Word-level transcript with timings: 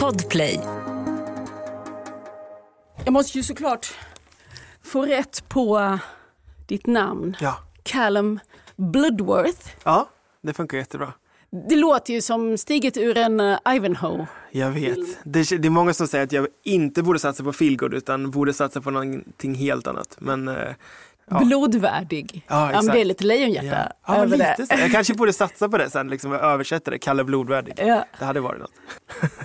Podplay. 0.00 0.60
Jag 3.04 3.12
måste 3.12 3.38
ju 3.38 3.44
såklart 3.44 3.94
få 4.82 5.06
rätt 5.06 5.48
på 5.48 5.98
ditt 6.66 6.86
namn. 6.86 7.36
Ja. 7.40 7.56
Callum 7.82 8.40
Bloodworth. 8.76 9.68
ja, 9.84 10.08
det 10.42 10.52
funkar 10.52 10.78
jättebra. 10.78 11.12
Det 11.68 11.76
låter 11.76 12.14
ju 12.14 12.20
som 12.20 12.58
stiget 12.58 12.96
ur 12.96 13.16
en 13.16 13.40
uh, 13.40 13.58
Ivanhoe. 13.68 14.26
Jag 14.50 14.70
vet. 14.70 14.98
Det, 15.24 15.58
det 15.58 15.68
är 15.68 15.70
många 15.70 15.94
som 15.94 16.08
säger 16.08 16.24
att 16.24 16.32
jag 16.32 16.46
inte 16.64 17.02
borde 17.02 17.18
satsa 17.18 17.44
på 17.44 17.52
feelgood 17.52 17.94
utan 17.94 18.30
borde 18.30 18.52
satsa 18.52 18.80
på 18.80 18.90
någonting 18.90 19.54
helt 19.54 19.86
annat. 19.86 20.16
Men 20.18 20.48
eh, 20.48 20.74
Ja. 21.30 21.38
Blodvärdig. 21.44 22.44
Ja, 22.48 22.66
men 22.66 22.74
exakt. 22.74 22.92
det 22.92 23.00
är 23.00 23.04
lite 23.04 23.24
lejonhjärta 23.24 23.92
ja, 24.06 24.14
ja 24.14 24.22
över 24.22 24.36
lite 24.36 24.54
det. 24.58 24.66
så. 24.66 24.74
Jag 24.78 24.92
kanske 24.92 25.14
borde 25.14 25.32
satsa 25.32 25.68
på 25.68 25.78
det 25.78 25.90
sen, 25.90 26.08
liksom 26.08 26.32
översätta 26.32 26.90
det, 26.90 26.98
Kalle 26.98 27.24
Blodvärdig. 27.24 27.74
Ja. 27.76 28.04
Det 28.18 28.24
hade 28.24 28.40
varit 28.40 28.60
något. 28.60 28.72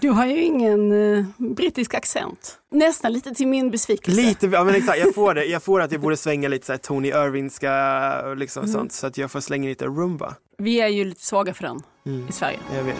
Du 0.01 0.09
har 0.09 0.25
ju 0.25 0.41
ingen 0.43 0.91
uh, 0.91 1.25
brittisk 1.37 1.93
accent. 1.93 2.57
Nästan 2.71 3.13
lite 3.13 3.31
till 3.35 3.47
min 3.47 3.71
besvikelse. 3.71 4.21
Lite, 4.21 4.47
ja 4.47 4.63
men 4.63 4.75
exakt, 4.75 4.99
jag 4.99 5.15
får 5.15 5.33
det. 5.33 5.45
Jag 5.45 5.63
får 5.63 5.81
att 5.81 5.91
jag 5.91 6.01
borde 6.01 6.17
svänga 6.17 6.47
lite 6.47 6.65
så 6.65 6.73
här 6.73 6.77
Tony 6.77 7.07
Irvingska 7.07 8.21
och 8.29 8.37
liksom 8.37 8.63
Mm. 8.63 8.73
sånt. 8.73 8.91
Så 8.91 9.07
att 9.07 9.17
jag 9.17 9.31
får 9.31 9.39
slänga 9.39 9.69
lite 9.69 9.85
rumba. 9.85 10.35
Vi 10.57 10.81
är 10.81 10.87
ju 10.87 11.05
lite 11.05 11.25
svaga 11.25 11.53
för 11.53 11.63
den 11.63 11.81
Mm. 12.05 12.27
i 12.29 12.31
Sverige. 12.31 12.59
Jag 12.75 12.83
vet. 12.83 12.95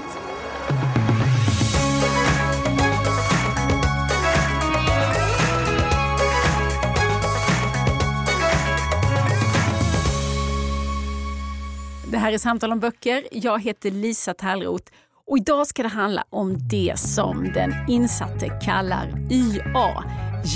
Här 12.30 12.34
är 12.34 12.38
Samtal 12.38 12.72
om 12.72 12.80
böcker. 12.80 13.24
Jag 13.32 13.64
heter 13.64 13.92
Lisa 13.92 14.34
Tallroth 14.34 14.92
och 15.28 15.38
idag 15.38 15.68
ska 15.68 15.84
det 15.84 15.90
handla 15.90 16.24
om 16.30 16.68
det 16.70 17.00
som 17.00 17.52
den 17.54 17.74
insatte 17.88 18.60
kallar 18.66 19.32
YA, 19.32 20.04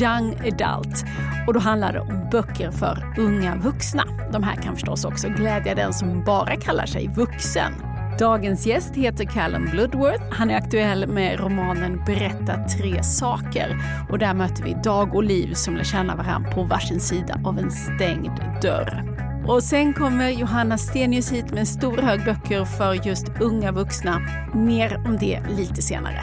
Young 0.01 0.35
Adult. 0.35 1.05
Och 1.47 1.53
då 1.53 1.59
handlar 1.59 1.93
det 1.93 1.99
om 1.99 2.27
böcker 2.31 2.71
för 2.71 3.15
unga 3.17 3.55
vuxna. 3.55 4.03
De 4.31 4.43
här 4.43 4.55
kan 4.55 4.73
förstås 4.73 5.05
också 5.05 5.29
glädja 5.29 5.75
den 5.75 5.93
som 5.93 6.23
bara 6.23 6.55
kallar 6.55 6.85
sig 6.85 7.07
vuxen. 7.07 7.73
Dagens 8.19 8.65
gäst 8.65 8.95
heter 8.95 9.25
Callum 9.25 9.65
Bloodworth. 9.71 10.23
Han 10.31 10.49
är 10.49 10.55
aktuell 10.55 11.07
med 11.07 11.39
romanen 11.39 12.03
Berätta 12.05 12.67
tre 12.77 13.03
saker. 13.03 13.77
Och 14.09 14.19
där 14.19 14.33
möter 14.33 14.63
vi 14.63 14.73
Dag 14.83 15.15
och 15.15 15.23
Liv 15.23 15.53
som 15.53 15.75
lär 15.75 15.83
känna 15.83 16.15
varandra 16.15 16.51
på 16.51 16.63
varsin 16.63 16.99
sida 16.99 17.41
av 17.45 17.59
en 17.59 17.71
stängd 17.71 18.61
dörr. 18.61 19.12
Och 19.47 19.63
sen 19.63 19.93
kommer 19.93 20.29
Johanna 20.29 20.77
Stenius 20.77 21.31
hit 21.31 21.49
med 21.49 21.59
en 21.59 21.65
stor 21.65 21.97
hög 21.97 22.25
böcker 22.25 22.65
för 22.65 23.07
just 23.07 23.25
unga 23.41 23.71
vuxna. 23.71 24.19
Mer 24.53 24.97
om 25.05 25.17
det 25.17 25.43
lite 25.49 25.81
senare. 25.81 26.21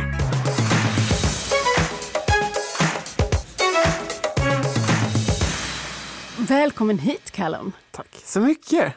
Välkommen 6.38 6.98
hit 6.98 7.30
Callum. 7.30 7.72
Tack 7.90 8.16
så 8.24 8.40
mycket. 8.40 8.94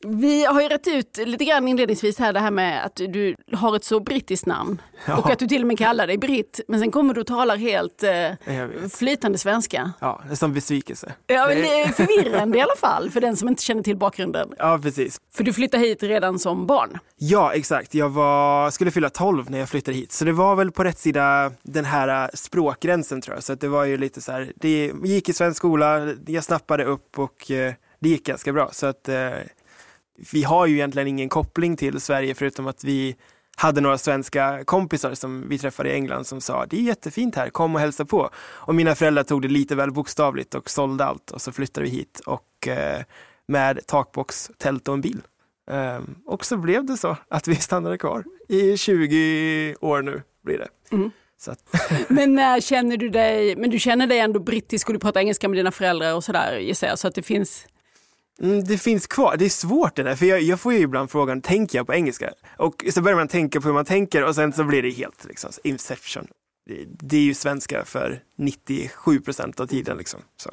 Vi 0.00 0.44
har 0.44 0.62
ju 0.62 0.68
rätt 0.68 0.86
ut 0.86 1.18
lite 1.24 1.44
grann 1.44 1.68
inledningsvis 1.68 2.18
här 2.18 2.32
det 2.32 2.40
här 2.40 2.50
med 2.50 2.84
att 2.84 2.96
du 2.96 3.34
har 3.52 3.76
ett 3.76 3.84
så 3.84 4.00
brittiskt 4.00 4.46
namn. 4.46 4.82
Ja. 5.06 5.16
Och 5.16 5.30
att 5.30 5.38
du 5.38 5.46
till 5.46 5.62
och 5.62 5.66
med 5.68 5.78
kallar 5.78 6.06
dig 6.06 6.18
britt. 6.18 6.60
Men 6.68 6.80
sen 6.80 6.90
kommer 6.90 7.14
du 7.14 7.20
och 7.20 7.26
talar 7.26 7.56
helt 7.56 8.02
eh, 8.02 8.88
flytande 8.94 9.38
svenska. 9.38 9.92
Ja, 10.00 10.20
det 10.26 10.32
är 10.32 10.36
som 10.36 10.52
besvikelse. 10.54 11.12
Ja, 11.26 11.46
men 11.48 11.56
Det- 11.56 11.80
är 11.82 11.88
förvirrande 11.88 12.58
i 12.58 12.60
alla 12.60 12.76
fall 12.76 13.10
för 13.10 13.20
den 13.20 13.36
som 13.36 13.48
inte 13.48 13.62
känner 13.62 13.82
till 13.82 13.96
bakgrunden. 13.96 14.54
Ja, 14.58 14.78
precis. 14.82 15.20
För 15.34 15.44
du 15.44 15.52
flyttade 15.52 15.82
hit 15.86 16.02
redan 16.02 16.38
som 16.38 16.66
barn. 16.66 16.98
Ja, 17.18 17.52
exakt. 17.54 17.94
Jag 17.94 18.08
var, 18.08 18.70
skulle 18.70 18.90
fylla 18.90 19.10
12 19.10 19.50
när 19.50 19.58
jag 19.58 19.68
flyttade 19.68 19.96
hit. 19.96 20.12
Så 20.12 20.24
det 20.24 20.32
var 20.32 20.56
väl 20.56 20.70
på 20.72 20.84
rätt 20.84 20.98
sida 20.98 21.52
den 21.62 21.84
här 21.84 22.24
äh, 22.24 22.28
språkgränsen 22.34 23.20
tror 23.20 23.36
jag. 23.36 23.44
Så 23.44 23.54
det 23.54 23.68
var 23.68 23.84
ju 23.84 23.96
lite 23.96 24.20
så 24.20 24.32
här, 24.32 24.52
det 24.56 24.92
gick 25.04 25.28
i 25.28 25.32
svensk 25.32 25.56
skola, 25.58 26.14
jag 26.26 26.44
snappade 26.44 26.84
upp 26.84 27.18
och 27.18 27.50
eh, 27.50 27.72
det 28.00 28.08
gick 28.08 28.26
ganska 28.26 28.52
bra. 28.52 28.68
Så 28.72 28.86
att 28.86 29.08
eh, 29.08 29.30
vi 30.32 30.42
har 30.42 30.66
ju 30.66 30.74
egentligen 30.74 31.08
ingen 31.08 31.28
koppling 31.28 31.76
till 31.76 32.00
Sverige 32.00 32.34
förutom 32.34 32.66
att 32.66 32.84
vi 32.84 33.16
hade 33.56 33.80
några 33.80 33.98
svenska 33.98 34.64
kompisar 34.64 35.14
som 35.14 35.48
vi 35.48 35.58
träffade 35.58 35.90
i 35.90 35.92
England 35.92 36.24
som 36.24 36.40
sa 36.40 36.66
det 36.66 36.76
är 36.76 36.82
jättefint 36.82 37.36
här, 37.36 37.50
kom 37.50 37.74
och 37.74 37.80
hälsa 37.80 38.04
på. 38.04 38.30
Och 38.36 38.74
mina 38.74 38.94
föräldrar 38.94 39.22
tog 39.22 39.42
det 39.42 39.48
lite 39.48 39.74
väl 39.74 39.92
bokstavligt 39.92 40.54
och 40.54 40.70
sålde 40.70 41.04
allt 41.04 41.30
och 41.30 41.42
så 41.42 41.52
flyttade 41.52 41.84
vi 41.84 41.90
hit 41.90 42.20
och 42.26 42.68
eh, 42.68 43.02
med 43.46 43.86
takbox, 43.86 44.50
tält 44.58 44.88
och 44.88 44.94
en 44.94 45.00
bil. 45.00 45.20
Ehm, 45.70 46.14
och 46.26 46.44
så 46.44 46.56
blev 46.56 46.84
det 46.84 46.96
så 46.96 47.16
att 47.28 47.48
vi 47.48 47.56
stannade 47.60 47.98
kvar 47.98 48.24
i 48.48 48.76
20 48.76 49.74
år 49.80 50.02
nu 50.02 50.22
blir 50.44 50.58
det. 50.58 50.68
Mm. 50.92 51.10
Men 52.08 52.34
när 52.34 52.60
känner 52.60 52.96
du 52.96 53.08
dig, 53.08 53.56
men 53.56 53.70
du 53.70 53.78
känner 53.78 54.06
dig 54.06 54.18
ändå 54.18 54.40
brittisk 54.40 54.88
och 54.88 54.92
du 54.92 55.00
pratar 55.00 55.20
engelska 55.20 55.48
med 55.48 55.58
dina 55.58 55.70
föräldrar 55.70 56.14
och 56.14 56.24
sådär 56.24 56.58
gissar 56.58 56.86
jag. 56.86 56.98
Så 56.98 57.08
att 57.08 57.14
det 57.14 57.22
finns, 57.22 57.66
det 58.42 58.78
finns 58.78 59.06
kvar, 59.06 59.36
det 59.36 59.44
är 59.44 59.48
svårt 59.48 59.96
det 59.96 60.02
där, 60.02 60.16
för 60.16 60.26
jag, 60.26 60.42
jag 60.42 60.60
får 60.60 60.72
ju 60.72 60.78
ibland 60.78 61.10
frågan, 61.10 61.40
tänker 61.40 61.78
jag 61.78 61.86
på 61.86 61.94
engelska? 61.94 62.30
Och 62.56 62.84
så 62.90 63.00
börjar 63.00 63.16
man 63.16 63.28
tänka 63.28 63.60
på 63.60 63.68
hur 63.68 63.74
man 63.74 63.84
tänker 63.84 64.24
och 64.24 64.34
sen 64.34 64.52
så 64.52 64.64
blir 64.64 64.82
det 64.82 64.90
helt 64.90 65.24
liksom, 65.24 65.50
inception. 65.64 66.26
Det, 66.66 66.84
det 66.86 67.16
är 67.16 67.20
ju 67.20 67.34
svenska 67.34 67.84
för 67.84 68.22
97 68.38 69.20
procent 69.20 69.60
av 69.60 69.66
tiden 69.66 69.96
liksom. 69.96 70.20
Så. 70.36 70.50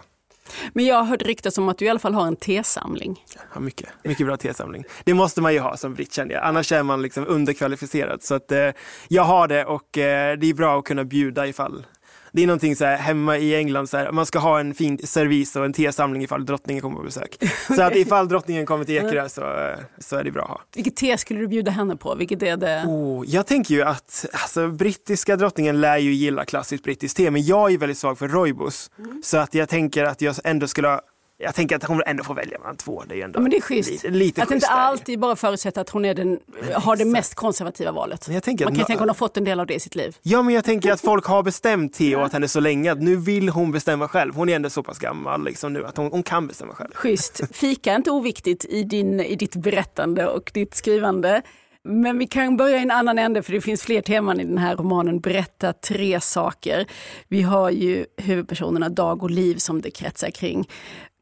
men 0.74 0.86
jag 0.86 0.96
har 0.96 1.04
hört 1.04 1.22
ryktas 1.22 1.58
om 1.58 1.70
att 1.70 1.78
du 1.78 1.86
i 1.86 1.90
alla 1.90 2.00
fall 2.00 2.14
har 2.14 2.28
en 2.28 2.36
tesamling. 2.36 3.24
Ja, 3.54 3.60
mycket, 3.60 3.90
mycket 4.04 4.26
bra 4.26 4.38
tesamling. 4.38 4.84
Det 5.04 5.14
måste 5.14 5.42
man 5.42 5.54
ju 5.54 5.60
ha 5.60 5.78
som 5.78 5.94
britt 5.94 6.14
känner 6.14 6.34
jag, 6.34 6.44
annars 6.44 6.72
är 6.72 6.84
man 6.84 7.02
liksom 7.02 7.26
underkvalificerad. 7.28 8.24
Så 8.24 8.36
att, 8.36 8.52
eh, 8.52 8.70
jag 9.08 9.24
har 9.24 9.48
det 9.48 9.66
och 9.66 9.98
eh, 9.98 10.38
det 10.38 10.50
är 10.50 10.54
bra 10.54 10.80
att 10.80 10.86
kunna 10.86 11.04
bjuda 11.04 11.48
ifall 11.48 11.86
det 12.32 12.44
är 12.44 12.48
någonting 12.48 12.76
så 12.76 12.86
här, 12.86 12.98
hemma 12.98 13.38
i 13.38 13.56
England, 13.56 13.88
så 13.88 13.98
här, 13.98 14.12
man 14.12 14.26
ska 14.26 14.40
ha 14.40 14.60
en 14.60 14.74
fin 14.74 14.98
servis 15.04 15.56
och 15.56 15.66
en 15.66 15.74
tesamling 15.74 16.24
ifall 16.24 16.46
drottningen 16.46 16.82
kommer 16.82 16.98
på 16.98 17.04
besök. 17.04 17.38
Så 17.76 17.82
att 17.82 17.96
ifall 17.96 18.28
drottningen 18.28 18.66
kommer 18.66 18.86
till 18.86 18.96
Ekerö 18.96 19.30
så, 19.30 19.42
eh, 19.42 19.78
så 19.98 20.16
är 20.16 20.24
det 20.24 20.32
bra 20.32 20.44
att 20.44 20.50
ha. 20.50 20.62
Vilket 20.76 20.96
te 20.96 21.18
skulle 21.18 21.40
du 21.40 21.48
bjuda 21.48 21.72
henne 21.72 21.96
på? 21.96 22.16
Vilket 22.16 22.44
är 22.44 22.58
det? 22.58 22.84
Oh, 22.88 23.26
jag 23.28 23.48
tänker 23.48 23.76
ju 23.76 23.82
att 23.82 24.26
alltså, 24.32 24.68
brittiska 24.68 25.36
drottningen 25.36 25.82
lär 25.82 25.98
ju 25.98 26.14
gilla 26.14 26.46
klassiskt 26.46 26.84
brittiskt 26.84 27.18
te, 27.18 27.32
men 27.32 27.46
jag 27.46 27.74
är 27.74 27.78
väldigt 27.78 27.98
svag 27.98 28.18
för 28.18 28.28
rooibos. 28.28 28.92
Så 29.24 29.38
att 29.38 29.54
jag 29.54 29.70
tänker 29.70 30.04
att 30.04 30.22
jag 30.22 30.36
ändå 30.44 30.68
skulle 30.68 30.88
ha 30.88 31.02
jag 31.42 31.56
tänker 31.56 31.76
att 31.76 31.84
hon 31.84 32.02
ändå 32.06 32.24
får 32.24 32.34
välja 32.36 32.60
mellan 32.60 32.76
två. 32.78 33.04
Det 33.10 33.22
är 33.22 33.26
ändå 33.26 33.38
Ja, 33.38 33.42
men 33.42 33.52
det 33.52 33.58
är 33.58 33.62
schysst. 33.62 33.92
lite, 33.92 34.10
lite 34.10 34.42
att 34.42 34.48
schysst 34.50 34.56
inte 34.64 34.68
alltid 34.68 35.20
bara 35.20 35.36
förutsätta 35.36 35.82
att 35.82 35.90
hon 35.90 36.06
är 36.06 36.14
den, 36.14 36.40
har 36.74 36.96
det 36.96 37.06
mest 37.06 37.36
konservativa 37.36 37.92
valet. 37.92 38.28
Man 38.28 38.38
att 38.38 38.44
kan 38.46 38.56
ju 38.58 38.66
nå- 38.66 38.72
tänka 38.76 38.94
att 38.94 39.00
hon 39.00 39.10
har 39.10 39.14
fått 39.16 39.38
en 39.38 39.44
del 39.44 39.60
av 39.60 39.68
det 39.68 39.74
i 39.74 39.80
sitt 39.80 39.96
liv. 39.96 40.18
Ja, 40.22 40.42
men 40.42 40.56
jag 40.56 40.64
tänker 40.64 40.92
att 40.92 41.02
folk 41.02 41.26
har 41.26 41.44
bestämt 41.44 41.94
te 41.94 42.16
åt 42.16 42.34
henne 42.34 42.48
så 42.48 42.60
länge 42.60 42.92
att 42.92 43.02
nu 43.02 43.16
vill 43.16 43.50
hon 43.50 43.72
bestämma 43.72 44.08
själv. 44.08 44.36
Hon 44.36 44.50
är 44.50 44.56
ändå 44.56 44.70
så 44.70 44.84
pass 44.84 45.00
gammal 45.00 45.44
liksom 45.46 45.74
nu 45.74 45.86
att 45.86 45.98
hon, 45.98 46.12
hon 46.12 46.24
kan 46.24 46.48
bestämma 46.48 46.74
själv. 46.74 46.92
Schysst. 46.94 47.42
Fika 47.52 47.92
är 47.92 47.96
inte 47.96 48.12
oviktigt 48.12 48.66
i, 48.66 48.84
din, 48.84 49.20
i 49.20 49.36
ditt 49.36 49.56
berättande 49.56 50.28
och 50.28 50.52
ditt 50.54 50.76
skrivande. 50.76 51.42
Men 51.84 52.18
vi 52.18 52.28
kan 52.28 52.58
börja 52.58 52.78
i 52.78 52.82
en 52.82 52.92
annan 52.92 53.20
ände 53.20 53.44
för 53.44 53.52
det 53.54 53.62
finns 53.62 53.84
fler 53.84 54.02
teman 54.02 54.40
i 54.40 54.46
den 54.46 54.58
här 54.58 54.76
romanen. 54.76 55.20
Berätta 55.20 55.74
tre 55.74 56.22
saker. 56.22 56.86
Vi 57.28 57.42
har 57.42 57.70
ju 57.70 58.06
huvudpersonerna 58.18 58.90
Dag 58.90 59.24
och 59.24 59.30
Liv 59.32 59.56
som 59.58 59.82
det 59.82 59.92
kretsar 59.92 60.30
kring. 60.30 60.70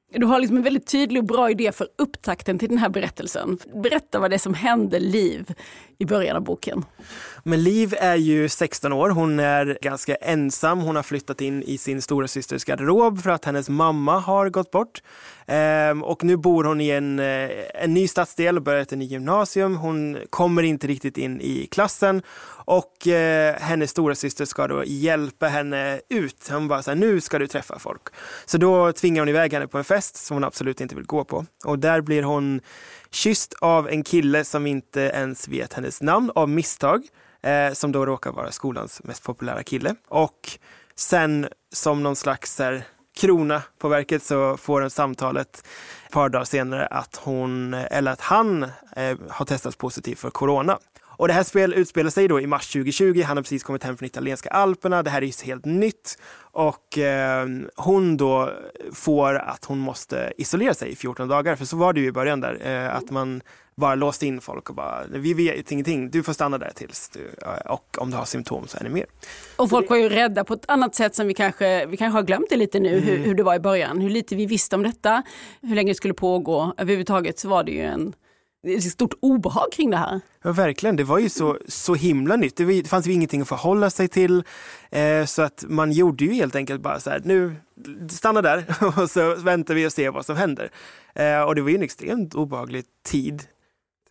Du 0.09 0.25
har 0.25 0.39
liksom 0.39 0.57
en 0.57 0.63
väldigt 0.63 0.87
tydlig 0.87 1.21
och 1.21 1.27
bra 1.27 1.51
idé 1.51 1.71
för 1.71 1.87
upptakten 1.97 2.59
till 2.59 2.69
den 2.69 2.77
här 2.77 2.89
berättelsen. 2.89 3.57
Berätta 3.83 4.19
vad 4.19 4.31
det 4.31 4.35
är 4.35 4.39
som 4.39 4.53
händer 4.53 4.99
Liv 4.99 5.53
i 5.97 6.05
början 6.05 6.35
av 6.35 6.43
boken. 6.43 6.85
Men 7.43 7.63
Liv 7.63 7.95
är 7.97 8.15
ju 8.15 8.49
16 8.49 8.93
år, 8.93 9.09
hon 9.09 9.39
är 9.39 9.77
ganska 9.81 10.15
ensam. 10.15 10.79
Hon 10.79 10.95
har 10.95 11.03
flyttat 11.03 11.41
in 11.41 11.63
i 11.63 11.77
sin 11.77 12.01
stora 12.01 12.27
systers 12.27 12.65
garderob 12.65 13.21
för 13.21 13.29
att 13.29 13.45
hennes 13.45 13.69
mamma 13.69 14.19
har 14.19 14.49
gått 14.49 14.71
bort. 14.71 15.01
Ehm, 15.47 16.03
och 16.03 16.23
nu 16.23 16.37
bor 16.37 16.63
hon 16.63 16.81
i 16.81 16.89
en, 16.89 17.19
eh, 17.19 17.49
en 17.73 17.93
ny 17.93 18.07
stadsdel 18.07 18.57
och 18.57 18.63
börjat 18.63 18.91
en 18.91 18.99
ny 18.99 19.05
gymnasium. 19.05 19.75
Hon 19.75 20.17
kommer 20.29 20.63
inte 20.63 20.87
riktigt 20.87 21.17
in 21.17 21.41
i 21.41 21.67
klassen 21.71 22.21
och 22.65 23.07
eh, 23.07 23.55
hennes 23.59 23.91
stora 23.91 24.15
syster 24.15 24.45
ska 24.45 24.67
då 24.67 24.83
hjälpa 24.85 25.47
henne 25.47 25.99
ut. 26.09 26.49
Hon 26.51 26.67
bara 26.67 26.83
så 26.83 26.91
här, 26.91 26.95
nu 26.95 27.21
ska 27.21 27.39
du 27.39 27.47
träffa 27.47 27.79
folk. 27.79 28.01
Så 28.45 28.57
då 28.57 28.91
tvingar 28.91 29.21
hon 29.21 29.29
iväg 29.29 29.53
henne 29.53 29.67
på 29.67 29.77
en 29.77 29.83
fest 29.83 30.15
som 30.15 30.35
hon 30.35 30.43
absolut 30.43 30.81
inte 30.81 30.95
vill 30.95 31.05
gå 31.05 31.23
på. 31.23 31.45
Och 31.65 31.79
där 31.79 32.01
blir 32.01 32.23
hon 32.23 32.61
kysst 33.17 33.53
av 33.61 33.89
en 33.89 34.03
kille 34.03 34.45
som 34.45 34.67
inte 34.67 35.01
ens 35.01 35.47
vet 35.47 35.73
hennes 35.73 36.01
namn 36.01 36.31
av 36.35 36.49
misstag. 36.49 37.07
Eh, 37.41 37.73
som 37.73 37.91
då 37.91 38.05
råkar 38.05 38.31
vara 38.31 38.51
skolans 38.51 39.03
mest 39.03 39.23
populära 39.23 39.63
kille. 39.63 39.95
Och 40.07 40.59
sen 40.95 41.47
som 41.73 42.03
någon 42.03 42.15
slags 42.15 42.59
här, 42.59 42.83
krona 43.17 43.61
på 43.77 43.87
verket 43.87 44.23
så 44.23 44.57
får 44.57 44.81
hon 44.81 44.89
samtalet 44.89 45.63
ett 46.05 46.11
par 46.11 46.29
dagar 46.29 46.45
senare 46.45 46.85
att 46.85 47.15
hon, 47.15 47.73
eh, 47.73 47.85
eller 47.91 48.11
att 48.11 48.21
han 48.21 48.63
eh, 48.95 49.17
har 49.29 49.45
testats 49.45 49.75
positiv 49.75 50.15
för 50.15 50.29
corona. 50.29 50.79
Och 51.17 51.27
det 51.27 51.33
här 51.33 51.43
spel 51.43 51.73
utspelar 51.73 52.09
sig 52.09 52.27
då 52.27 52.41
i 52.41 52.47
mars 52.47 52.71
2020. 52.71 53.23
Han 53.25 53.37
har 53.37 53.43
precis 53.43 53.63
kommit 53.63 53.83
hem 53.83 53.97
från 53.97 54.05
italienska 54.05 54.49
alperna. 54.49 55.03
Det 55.03 55.09
här 55.09 55.23
är 55.23 55.45
helt 55.45 55.65
nytt. 55.65 56.17
Och 56.39 56.97
eh, 56.97 57.47
hon 57.75 58.17
då 58.17 58.51
får 58.93 59.35
att 59.35 59.65
hon 59.65 59.79
måste 59.79 60.33
isolera 60.37 60.73
sig 60.73 60.91
i 60.91 60.95
14 60.95 61.27
dagar. 61.27 61.55
För 61.55 61.65
så 61.65 61.77
var 61.77 61.93
det 61.93 61.99
ju 61.99 62.07
i 62.07 62.11
början 62.11 62.41
där. 62.41 62.67
Eh, 62.67 62.95
att 62.95 63.09
man 63.09 63.41
bara 63.75 63.95
låste 63.95 64.27
in 64.27 64.41
folk 64.41 64.69
och 64.69 64.75
bara, 64.75 65.03
vi 65.09 65.33
vet 65.33 65.71
ingenting, 65.71 66.09
du 66.09 66.23
får 66.23 66.33
stanna 66.33 66.57
där 66.57 66.71
tills 66.75 67.09
du, 67.09 67.29
och 67.65 67.97
om 67.97 68.11
du 68.11 68.17
har 68.17 68.25
symptom 68.25 68.67
så 68.67 68.77
är 68.77 68.83
det 68.83 68.89
mer. 68.89 69.05
Och 69.55 69.69
folk 69.69 69.89
var 69.89 69.97
ju 69.97 70.09
rädda 70.09 70.43
på 70.43 70.53
ett 70.53 70.65
annat 70.67 70.95
sätt 70.95 71.15
som 71.15 71.27
vi 71.27 71.33
kanske, 71.33 71.85
vi 71.85 71.97
kanske 71.97 72.17
har 72.17 72.23
glömt 72.23 72.49
det 72.49 72.55
lite 72.55 72.79
nu, 72.79 72.97
mm. 72.97 73.03
hur, 73.03 73.17
hur, 73.17 73.35
det 73.35 73.43
var 73.43 73.55
i 73.55 73.59
början, 73.59 74.01
hur 74.01 74.09
lite 74.09 74.35
vi 74.35 74.45
visste 74.45 74.75
om 74.75 74.83
detta, 74.83 75.23
hur 75.61 75.75
länge 75.75 75.91
det 75.91 75.95
skulle 75.95 76.13
pågå, 76.13 76.73
överhuvudtaget 76.77 77.39
så 77.39 77.49
var 77.49 77.63
det 77.63 77.71
ju 77.71 77.81
en 77.81 78.13
stort 78.81 79.13
obehag 79.19 79.71
kring 79.71 79.89
det 79.89 79.97
här. 79.97 80.21
Ja, 80.43 80.51
verkligen. 80.51 80.95
Det 80.95 81.03
var 81.03 81.19
ju 81.19 81.29
så, 81.29 81.57
så 81.67 81.95
himla 81.95 82.35
nytt. 82.35 82.55
Det, 82.55 82.87
fanns 82.87 83.07
ju 83.07 83.13
ingenting 83.13 83.41
att 83.41 83.47
förhålla 83.47 83.89
sig 83.89 84.07
till. 84.07 84.43
Eh, 84.89 85.25
så 85.25 85.41
att 85.41 85.65
man 85.67 85.91
gjorde 85.91 86.25
ju 86.25 86.33
helt 86.33 86.55
enkelt 86.55 86.81
bara 86.81 86.99
så 86.99 87.09
här, 87.09 87.21
nu 87.25 87.55
stanna 88.09 88.41
där 88.41 88.65
och 89.01 89.09
så 89.09 89.35
väntar 89.35 89.73
vi 89.73 89.87
och 89.87 89.93
ser 89.93 90.11
vad 90.11 90.25
som 90.25 90.37
händer. 90.37 90.71
Eh, 91.15 91.41
och 91.41 91.55
det 91.55 91.61
var 91.61 91.69
ju 91.69 91.75
en 91.75 91.83
extremt 91.83 92.35
obehaglig 92.35 92.85
tid 93.03 93.43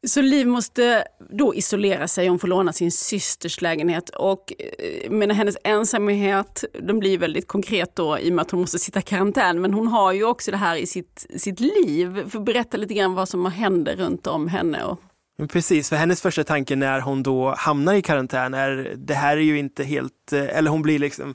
så 0.07 0.23
Liv 0.23 0.47
måste 0.47 1.05
då 1.31 1.55
isolera 1.55 2.09
sig, 2.09 2.29
hon 2.29 2.39
får 2.39 2.49
låna 2.49 2.73
sin 2.73 2.93
systers 2.93 3.61
lägenhet 3.61 4.09
och 4.09 4.53
eh, 4.59 5.35
hennes 5.35 5.57
ensamhet 5.65 6.65
den 6.81 6.99
blir 6.99 7.19
väldigt 7.19 7.47
konkret 7.47 7.97
då 7.97 8.19
i 8.19 8.31
och 8.31 8.35
med 8.35 8.43
att 8.43 8.51
hon 8.51 8.61
måste 8.61 8.79
sitta 8.79 8.99
i 8.99 9.03
karantän. 9.03 9.61
Men 9.61 9.75
hon 9.75 9.89
har 9.89 10.13
ju 10.13 10.25
också 10.25 10.51
det 10.51 10.57
här 10.57 10.77
i 10.77 10.87
sitt, 10.87 11.27
sitt 11.37 11.61
liv. 11.61 12.31
För 12.31 12.41
berätta 12.41 12.77
lite 12.77 12.95
grann 12.95 13.15
vad 13.15 13.29
som 13.29 13.47
händer 13.47 13.97
runt 13.97 14.27
om 14.27 14.49
henne. 14.49 14.85
Och... 14.85 15.01
Precis, 15.49 15.89
för 15.89 15.97
hennes 15.97 16.23
första 16.23 16.45
tanke 16.45 16.77
när 16.77 17.01
hon 17.01 17.23
då 17.23 17.55
hamnar 17.59 17.95
i 17.95 18.03
karantän 18.03 18.55
är 18.55 18.95
det 18.97 19.15
här 19.15 19.37
är 19.37 19.41
ju 19.41 19.59
inte 19.59 19.85
helt, 19.85 20.33
eh, 20.33 20.59
eller 20.59 20.71
hon 20.71 20.83
blir 20.83 20.99
liksom 20.99 21.35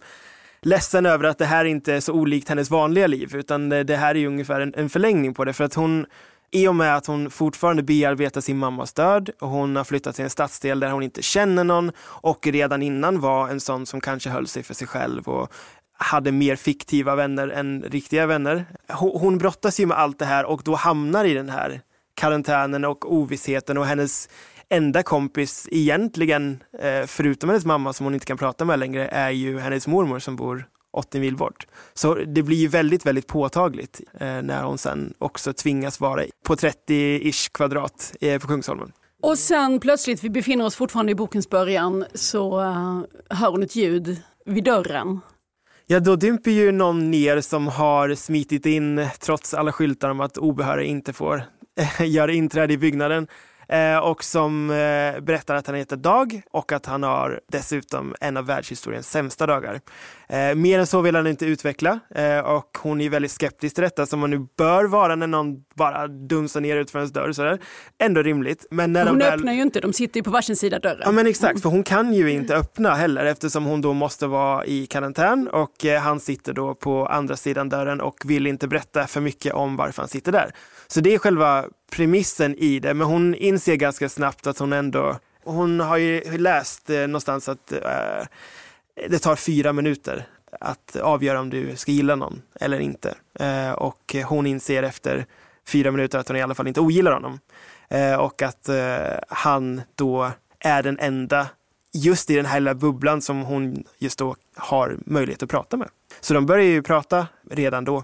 ledsen 0.61 1.05
över 1.05 1.23
att 1.23 1.37
det 1.37 1.45
här 1.45 1.65
inte 1.65 1.93
är 1.93 1.99
så 1.99 2.13
olikt 2.13 2.49
hennes 2.49 2.69
vanliga 2.69 3.07
liv 3.07 3.35
utan 3.35 3.71
eh, 3.71 3.79
det 3.79 3.95
här 3.95 4.15
är 4.15 4.19
ju 4.19 4.27
ungefär 4.27 4.61
en, 4.61 4.73
en 4.75 4.89
förlängning 4.89 5.33
på 5.33 5.45
det 5.45 5.53
för 5.53 5.63
att 5.63 5.73
hon 5.73 6.05
i 6.51 6.67
och 6.67 6.75
med 6.75 6.95
att 6.95 7.05
hon 7.05 7.31
fortfarande 7.31 7.83
bearbetar 7.83 8.41
sin 8.41 8.57
mammas 8.57 8.93
död 8.93 9.29
och 9.39 9.49
hon 9.49 9.75
har 9.75 9.83
flyttat 9.83 10.15
till 10.15 10.23
en 10.23 10.29
stadsdel 10.29 10.79
där 10.79 10.91
hon 10.91 11.03
inte 11.03 11.21
känner 11.21 11.63
någon 11.63 11.91
och 12.01 12.47
redan 12.47 12.81
innan 12.81 13.19
var 13.19 13.49
en 13.49 13.59
sån 13.59 13.85
som 13.85 14.01
kanske 14.01 14.29
höll 14.29 14.47
sig 14.47 14.63
för 14.63 14.73
sig 14.73 14.87
själv 14.87 15.29
och 15.29 15.53
hade 15.93 16.31
mer 16.31 16.55
fiktiva 16.55 17.15
vänner 17.15 17.47
än 17.47 17.83
riktiga 17.83 18.25
vänner. 18.25 18.65
Hon 18.89 19.37
brottas 19.37 19.79
ju 19.79 19.85
med 19.85 19.97
allt 19.97 20.19
det 20.19 20.25
här 20.25 20.45
och 20.45 20.61
då 20.65 20.75
hamnar 20.75 21.25
i 21.25 21.33
den 21.33 21.49
här 21.49 21.81
karantänen 22.15 22.85
och 22.85 23.13
ovissheten 23.13 23.77
och 23.77 23.85
hennes 23.85 24.29
enda 24.69 25.03
kompis 25.03 25.67
egentligen, 25.71 26.63
eh, 26.79 27.05
förutom 27.05 27.49
hennes 27.49 27.65
mamma 27.65 27.93
som 27.93 28.03
hon 28.03 28.13
inte 28.13 28.25
kan 28.25 28.37
prata 28.37 28.65
med 28.65 28.79
längre, 28.79 29.07
är 29.07 29.29
ju 29.29 29.59
hennes 29.59 29.87
mormor 29.87 30.19
som 30.19 30.35
bor 30.35 30.65
80 30.93 31.19
mil 31.19 31.37
bort. 31.37 31.67
Så 31.93 32.15
det 32.15 32.43
blir 32.43 32.57
ju 32.57 32.67
väldigt, 32.67 33.05
väldigt 33.05 33.27
påtagligt 33.27 34.01
eh, 34.13 34.41
när 34.41 34.63
hon 34.63 34.77
sen 34.77 35.13
också 35.17 35.53
tvingas 35.53 35.99
vara 35.99 36.23
på 36.45 36.55
30-ish 36.55 37.51
kvadrat 37.51 38.15
eh, 38.21 38.41
på 38.41 38.47
Kungsholmen. 38.47 38.91
Och 39.21 39.37
sen 39.37 39.79
plötsligt, 39.79 40.23
vi 40.23 40.29
befinner 40.29 40.65
oss 40.65 40.75
fortfarande 40.75 41.11
i 41.11 41.15
bokens 41.15 41.49
början, 41.49 42.05
så 42.13 42.61
uh, 42.61 43.01
hör 43.29 43.51
hon 43.51 43.63
ett 43.63 43.75
ljud 43.75 44.21
vid 44.45 44.63
dörren. 44.63 45.19
Ja, 45.87 45.99
då 45.99 46.15
dimper 46.15 46.51
ju 46.51 46.71
någon 46.71 47.11
ner 47.11 47.41
som 47.41 47.67
har 47.67 48.15
smitit 48.15 48.65
in 48.65 49.07
trots 49.19 49.53
alla 49.53 49.71
skyltar 49.71 50.09
om 50.09 50.21
att 50.21 50.37
obehöriga 50.37 50.89
inte 50.89 51.13
får 51.13 51.43
göra 51.99 52.31
inträde 52.31 52.73
i 52.73 52.77
byggnaden. 52.77 53.27
Eh, 53.71 53.97
och 53.97 54.23
som 54.23 54.69
eh, 54.69 55.21
berättar 55.21 55.55
att 55.55 55.67
han 55.67 55.75
heter 55.75 55.95
Dag 55.95 56.41
och 56.51 56.71
att 56.71 56.85
han 56.85 57.03
har 57.03 57.39
dessutom 57.51 58.15
en 58.19 58.37
av 58.37 58.45
världshistoriens 58.45 59.09
sämsta 59.09 59.45
dagar. 59.45 59.79
Eh, 60.29 60.55
mer 60.55 60.79
än 60.79 60.87
så 60.87 61.01
vill 61.01 61.15
han 61.15 61.27
inte 61.27 61.45
utveckla 61.45 61.99
och 62.45 62.77
hon 62.81 63.01
är 63.01 63.09
väldigt 63.09 63.31
skeptisk 63.31 63.75
till 63.75 63.81
detta 63.81 64.05
som 64.05 64.19
man 64.19 64.29
nu 64.29 64.47
bör 64.57 64.85
vara 64.85 65.15
när 65.15 65.27
någon 65.27 65.55
bara 65.75 66.07
dunsar 66.07 66.61
ner 66.61 66.77
ut 66.77 66.91
för 66.91 66.99
ens 66.99 67.11
dörr. 67.11 67.31
Sådär. 67.31 67.59
Ändå 67.99 68.21
rimligt. 68.21 68.65
Men 68.71 68.93
när 68.93 69.07
hon 69.07 69.17
väl... 69.17 69.33
öppnar 69.33 69.53
ju 69.53 69.61
inte, 69.61 69.79
de 69.79 69.93
sitter 69.93 70.19
ju 70.19 70.23
på 70.23 70.31
varsin 70.31 70.55
sida 70.55 70.79
dörren. 70.79 71.01
Ja 71.05 71.11
men 71.11 71.27
exakt, 71.27 71.61
för 71.61 71.69
hon 71.69 71.83
kan 71.83 72.13
ju 72.13 72.31
inte 72.31 72.55
öppna 72.55 72.95
heller 72.95 73.25
eftersom 73.25 73.65
hon 73.65 73.81
då 73.81 73.93
måste 73.93 74.27
vara 74.27 74.65
i 74.65 74.85
karantän 74.85 75.47
och 75.47 75.85
han 76.01 76.19
sitter 76.19 76.53
då 76.53 76.75
på 76.75 77.05
andra 77.05 77.35
sidan 77.35 77.69
dörren 77.69 78.01
och 78.01 78.15
vill 78.25 78.47
inte 78.47 78.67
berätta 78.67 79.07
för 79.07 79.21
mycket 79.21 79.53
om 79.53 79.75
varför 79.75 80.01
han 80.01 80.09
sitter 80.09 80.31
där. 80.31 80.51
Så 80.87 81.01
det 81.01 81.13
är 81.13 81.17
själva 81.17 81.65
premissen 81.91 82.55
i 82.55 82.79
det, 82.79 82.93
men 82.93 83.07
hon 83.07 83.35
inser 83.35 83.75
ganska 83.75 84.09
snabbt 84.09 84.47
att 84.47 84.59
hon 84.59 84.73
ändå, 84.73 85.19
hon 85.43 85.79
har 85.79 85.97
ju 85.97 86.37
läst 86.37 86.89
eh, 86.89 86.99
någonstans 86.99 87.49
att 87.49 87.71
eh, 87.71 88.27
det 89.09 89.19
tar 89.19 89.35
fyra 89.35 89.73
minuter 89.73 90.27
att 90.59 90.95
avgöra 90.95 91.39
om 91.39 91.49
du 91.49 91.75
ska 91.75 91.91
gilla 91.91 92.15
någon 92.15 92.41
eller 92.59 92.79
inte. 92.79 93.15
Eh, 93.39 93.71
och 93.71 94.15
hon 94.25 94.47
inser 94.47 94.83
efter 94.83 95.25
fyra 95.67 95.91
minuter 95.91 96.19
att 96.19 96.27
hon 96.27 96.37
i 96.37 96.41
alla 96.41 96.55
fall 96.55 96.67
inte 96.67 96.79
ogillar 96.79 97.11
honom. 97.11 97.39
Eh, 97.89 98.15
och 98.15 98.41
att 98.41 98.69
eh, 98.69 99.19
han 99.27 99.81
då 99.95 100.31
är 100.59 100.83
den 100.83 100.99
enda 100.99 101.47
just 101.93 102.29
i 102.29 102.35
den 102.35 102.45
här 102.45 102.59
lilla 102.59 102.73
bubblan 102.73 103.21
som 103.21 103.41
hon 103.41 103.83
just 103.97 104.19
då 104.19 104.35
har 104.55 104.97
möjlighet 105.05 105.43
att 105.43 105.49
prata 105.49 105.77
med. 105.77 105.89
Så 106.19 106.33
de 106.33 106.45
börjar 106.45 106.65
ju 106.65 106.81
prata 106.81 107.27
redan 107.49 107.85
då, 107.85 108.03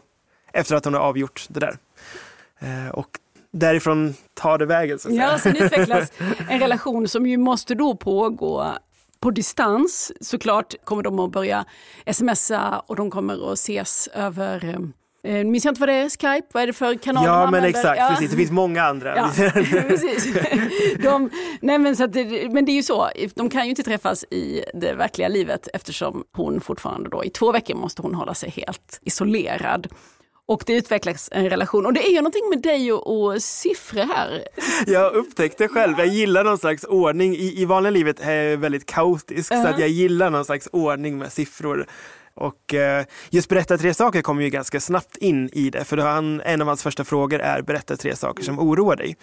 efter 0.54 0.76
att 0.76 0.86
hon 0.86 0.94
har 0.94 1.02
avgjort 1.02 1.46
det 1.50 1.60
där. 1.60 1.78
Eh, 2.60 2.90
och 2.90 3.08
därifrån 3.54 4.14
tar 4.34 4.58
det 4.58 4.66
vägen. 4.66 5.00
Så 5.00 5.08
att 5.10 5.16
ja, 5.16 5.40
sen 5.40 5.56
utvecklas 5.56 6.12
en 6.50 6.60
relation 6.60 7.08
som 7.08 7.28
ju 7.28 7.38
måste 7.38 7.76
då 7.76 7.96
pågå 7.96 8.74
på 9.20 9.32
distans. 9.32 10.12
Såklart 10.22 10.76
kommer 10.84 11.04
de 11.04 11.20
att 11.20 11.32
börja 11.32 11.66
smsa 12.12 12.84
och 12.88 12.96
de 12.96 13.12
kommer 13.12 13.52
att 13.52 13.54
ses 13.54 14.08
över 14.08 14.78
Eh, 15.28 15.46
minns 15.46 15.66
jag 15.66 15.72
inte 15.72 15.80
vad 15.80 15.90
det 15.90 15.94
är, 15.94 16.10
Skype? 16.10 16.48
Vad 16.52 16.64
är 16.64 16.68
det 16.68 16.74
för 16.74 16.96
kanal 16.96 17.26
Ja 17.26 17.32
men 17.32 17.46
använder? 17.46 17.70
exakt, 17.70 18.00
ja. 18.00 18.10
precis. 18.10 18.32
det 18.32 18.38
finns 18.38 18.52
många 18.52 18.84
andra. 18.84 19.18
Ja, 19.18 19.32
precis. 19.88 20.36
De, 21.04 21.30
nej, 21.62 21.78
men, 21.78 21.96
så 21.96 22.04
att 22.04 22.16
men 22.52 22.66
det 22.66 22.72
är 22.72 22.76
ju 22.76 22.84
så, 22.84 23.10
de 23.36 23.50
kan 23.50 23.64
ju 23.64 23.70
inte 23.70 23.84
träffas 23.84 24.24
i 24.24 24.64
det 24.74 24.94
verkliga 24.94 25.28
livet 25.28 25.68
eftersom 25.74 26.24
hon 26.32 26.62
fortfarande 26.62 27.10
då 27.10 27.24
i 27.24 27.30
två 27.30 27.52
veckor 27.52 27.76
måste 27.76 28.02
hon 28.02 28.16
hålla 28.16 28.34
sig 28.34 28.50
helt 28.50 29.00
isolerad. 29.02 29.88
Och 30.48 30.64
det 30.66 30.74
utvecklas 30.74 31.30
en 31.32 31.50
relation. 31.50 31.86
Och 31.86 31.94
det 31.94 32.08
är 32.08 32.10
ju 32.10 32.16
någonting 32.16 32.50
med 32.50 32.62
dig 32.62 32.94
och, 32.94 33.22
och 33.22 33.44
siffror 33.44 34.02
här. 34.16 34.48
Jag 34.88 35.14
upptäckte 35.14 35.68
själv, 35.68 35.94
jag 35.98 36.08
gillar 36.08 36.44
någon 36.44 36.58
slags 36.58 36.84
ordning. 36.84 37.36
I, 37.36 37.62
i 37.62 37.66
vanliga 37.66 37.92
livet 37.92 38.20
är 38.20 38.34
jag 38.34 38.58
väldigt 38.58 38.86
kaotisk 38.86 39.52
uh 39.52 39.58
-huh. 39.58 39.64
så 39.64 39.68
att 39.68 39.80
jag 39.80 39.90
gillar 39.90 40.30
någon 40.30 40.46
slags 40.46 40.70
ordning 40.72 41.18
med 41.18 41.34
siffror. 41.34 41.88
Och 42.34 42.74
eh, 42.74 43.06
just 43.30 43.50
berätta 43.50 43.78
tre 43.78 43.94
saker 43.94 44.22
kommer 44.22 44.42
ju 44.44 44.50
ganska 44.50 44.80
snabbt 44.80 45.18
in 45.18 45.50
i 45.54 45.70
det, 45.70 45.84
för 45.84 45.98
han, 45.98 46.42
en 46.42 46.62
av 46.62 46.68
hans 46.68 46.84
första 46.84 47.04
frågor 47.04 47.40
är 47.40 47.62
berätta 47.62 47.98
tre 47.98 48.16
saker 48.16 48.44
som 48.44 48.60
oroar 48.60 48.96
dig. 48.96 49.18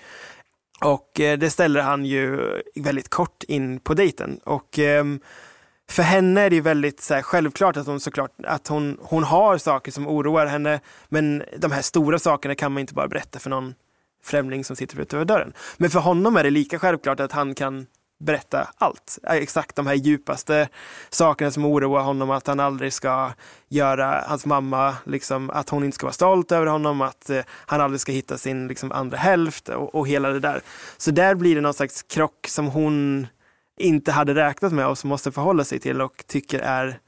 Och 0.81 1.21
eh, 1.21 1.38
det 1.38 1.50
ställer 1.50 1.81
han 1.81 2.05
ju 2.05 2.41
väldigt 2.75 3.09
kort 3.09 3.43
in 3.49 3.81
på 3.81 3.94
dejten. 3.94 4.41
Och 4.44 4.79
eh, 4.79 5.05
för 5.91 6.03
henne 6.03 6.41
är 6.41 6.51
det 6.51 6.61
väldigt 6.61 7.01
så 7.01 7.15
här, 7.15 7.23
självklart 7.23 7.76
att 7.76 7.87
hon 7.87 8.00
såklart 8.00 8.31
att 8.45 8.69
hon, 8.69 8.99
hon 9.03 9.25
har 9.25 9.59
saker 9.59 9.93
som 9.93 10.09
oroar 10.09 10.47
henne. 10.47 10.81
Men 11.09 11.43
de 11.59 11.73
här 11.73 11.83
stora 11.83 12.19
sakerna 12.19 12.55
kan 12.55 12.73
man 12.73 12.81
inte 12.81 12.95
bara 12.95 13.09
berätta 13.09 13.38
för 13.38 13.50
någon 13.50 13.75
främling 14.25 14.64
som 14.64 14.76
sitter 14.76 15.00
utanför 15.00 15.25
dörren. 15.25 15.53
Men 15.76 15.91
för 15.91 16.00
honom 16.00 16.37
är 16.37 16.45
det 16.45 16.50
lika 16.50 16.79
självklart 16.79 17.21
att 17.21 17.33
han 17.33 17.55
kan 17.55 17.87
berätta 18.25 18.69
allt. 18.79 19.19
Exakt 19.23 19.76
de 19.76 19.87
här 19.87 19.95
djupaste 19.95 20.69
sakerna 21.11 21.50
som 21.50 21.64
oroar 21.64 22.03
honom, 22.03 22.31
att 22.31 22.47
han 22.47 22.61
aldrig 22.61 22.93
ska 22.93 23.33
göra 23.69 24.25
hans 24.26 24.47
mamma, 24.47 24.97
liksom, 25.05 25.50
att 25.50 25.69
hon 25.69 25.85
inte 25.85 25.95
ska 25.95 26.07
vara 26.07 26.12
stolt 26.12 26.53
över 26.53 26.67
honom, 26.67 27.00
att 27.00 27.31
eh, 27.31 27.41
han 27.49 27.81
aldrig 27.81 28.00
ska 28.00 28.12
hitta 28.12 28.38
sin 28.38 28.69
liksom, 28.69 28.93
andra 28.93 29.17
hälft 29.17 29.69
och, 29.69 29.95
och 29.95 30.09
hela 30.09 30.29
det 30.29 30.41
där. 30.41 30.61
Så 30.97 31.11
där 31.11 31.35
blir 31.35 31.55
det 31.55 31.61
någon 31.61 31.75
slags 31.75 32.03
krock 32.03 32.47
som 32.49 32.67
hon 32.67 33.26
inte 33.81 34.12
hade 34.12 34.35
räknat 34.35 34.73
med 34.73 34.87
och 34.87 34.99
som 34.99 35.09
måste 35.09 35.33
förhålla 35.33 35.64
sig 35.64 35.78
till 35.78 36.00
och 36.00 36.25
tycker 36.26 36.59
är 36.59 36.99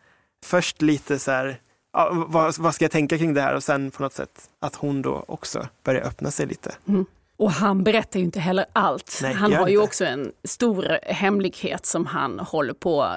först 0.44 0.82
lite 0.82 1.18
så 1.18 1.30
här, 1.30 1.60
ja, 1.92 2.26
vad, 2.28 2.58
vad, 2.58 2.74
ska 2.74 2.84
jag 2.84 2.92
tänka 2.92 3.18
kring 3.18 3.34
det 3.34 3.40
här 3.40 3.54
och 3.54 3.62
sen 3.62 3.90
på 3.90 4.02
något 4.02 4.12
sätt 4.12 4.50
att 4.60 4.74
hon 4.74 5.02
då 5.02 5.24
också 5.28 5.68
börjar 5.84 6.02
öppna 6.02 6.30
sig 6.30 6.46
lite. 6.46 6.74
Mm. 6.88 7.06
Och 7.36 7.52
han 7.52 7.84
berättar 7.84 8.18
ju 8.20 8.24
inte 8.24 8.40
heller 8.40 8.66
allt. 8.72 9.18
Nej, 9.22 9.34
han 9.34 9.52
har 9.52 9.68
ju 9.68 9.78
också 9.78 10.04
en 10.04 10.32
stor 10.44 10.98
hemlighet 11.02 11.86
som 11.86 12.06
han 12.06 12.38
håller 12.38 12.74
på. 12.74 13.16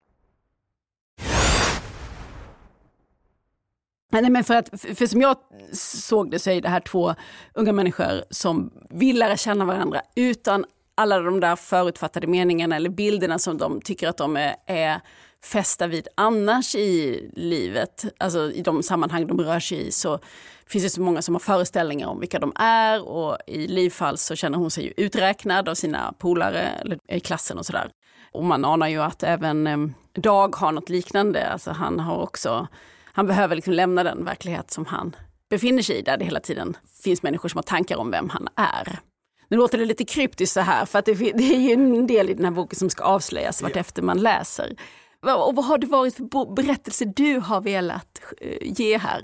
Nej, 4.11 4.29
men 4.29 4.43
för, 4.43 4.55
att, 4.55 4.69
för 4.95 5.07
som 5.07 5.21
jag 5.21 5.37
såg 5.73 6.31
det 6.31 6.39
så 6.39 6.49
är 6.49 6.61
det 6.61 6.69
här 6.69 6.79
två 6.79 7.15
unga 7.53 7.71
människor 7.71 8.23
som 8.29 8.71
vill 8.89 9.19
lära 9.19 9.37
känna 9.37 9.65
varandra 9.65 10.01
utan 10.15 10.65
alla 10.95 11.19
de 11.19 11.39
där 11.39 11.55
förutfattade 11.55 12.27
meningarna 12.27 12.75
eller 12.75 12.89
bilderna 12.89 13.39
som 13.39 13.57
de 13.57 13.81
tycker 13.81 14.07
att 14.07 14.17
de 14.17 14.37
är, 14.37 14.55
är 14.67 15.01
fästa 15.43 15.87
vid 15.87 16.07
annars 16.15 16.75
i 16.75 17.29
livet. 17.35 18.05
Alltså 18.17 18.51
i 18.51 18.61
de 18.61 18.83
sammanhang 18.83 19.27
de 19.27 19.41
rör 19.41 19.59
sig 19.59 19.87
i 19.87 19.91
så 19.91 20.19
finns 20.67 20.83
det 20.83 20.89
så 20.89 21.01
många 21.01 21.21
som 21.21 21.35
har 21.35 21.39
föreställningar 21.39 22.07
om 22.07 22.19
vilka 22.19 22.39
de 22.39 22.53
är 22.55 23.09
och 23.09 23.37
i 23.47 23.67
Livfall 23.67 24.17
så 24.17 24.35
känner 24.35 24.57
hon 24.57 24.71
sig 24.71 24.83
ju 24.83 24.93
uträknad 24.97 25.69
av 25.69 25.75
sina 25.75 26.13
polare 26.17 26.61
eller 26.61 26.97
eh, 27.07 27.17
i 27.17 27.19
klassen 27.19 27.57
och 27.57 27.65
sådär. 27.65 27.89
Och 28.31 28.43
man 28.43 28.65
anar 28.65 28.87
ju 28.87 29.01
att 29.01 29.23
även 29.23 29.67
eh, 29.67 29.77
Dag 30.13 30.55
har 30.55 30.71
något 30.71 30.89
liknande, 30.89 31.47
alltså 31.47 31.71
han 31.71 31.99
har 31.99 32.17
också 32.17 32.67
han 33.13 33.27
behöver 33.27 33.55
liksom 33.55 33.73
lämna 33.73 34.03
den 34.03 34.25
verklighet 34.25 34.71
som 34.71 34.85
han 34.85 35.15
befinner 35.49 35.81
sig 35.81 35.95
i, 35.97 36.01
där 36.01 36.17
det 36.17 36.25
hela 36.25 36.39
tiden 36.39 36.77
finns 37.03 37.23
människor 37.23 37.49
som 37.49 37.57
har 37.57 37.63
tankar 37.63 37.97
om 37.97 38.11
vem 38.11 38.29
han 38.29 38.47
är. 38.55 38.99
Nu 39.47 39.57
låter 39.57 39.77
det 39.77 39.85
lite 39.85 40.05
kryptiskt 40.05 40.53
så 40.53 40.59
här, 40.59 40.85
för 40.85 40.99
att 40.99 41.05
det, 41.05 41.13
det 41.35 41.55
är 41.55 41.59
ju 41.59 41.71
en 41.71 42.07
del 42.07 42.29
i 42.29 42.33
den 42.33 42.45
här 42.45 42.51
boken 42.51 42.79
som 42.79 42.89
ska 42.89 43.03
avslöjas 43.03 43.61
vartefter 43.61 44.01
man 44.01 44.17
läser. 44.17 44.75
Och 45.21 45.55
vad 45.55 45.65
har 45.65 45.77
det 45.77 45.87
varit 45.87 46.15
för 46.15 46.55
berättelse 46.55 47.05
du 47.05 47.39
har 47.39 47.61
velat 47.61 48.21
eh, 48.41 48.57
ge 48.61 48.97
här? 48.97 49.21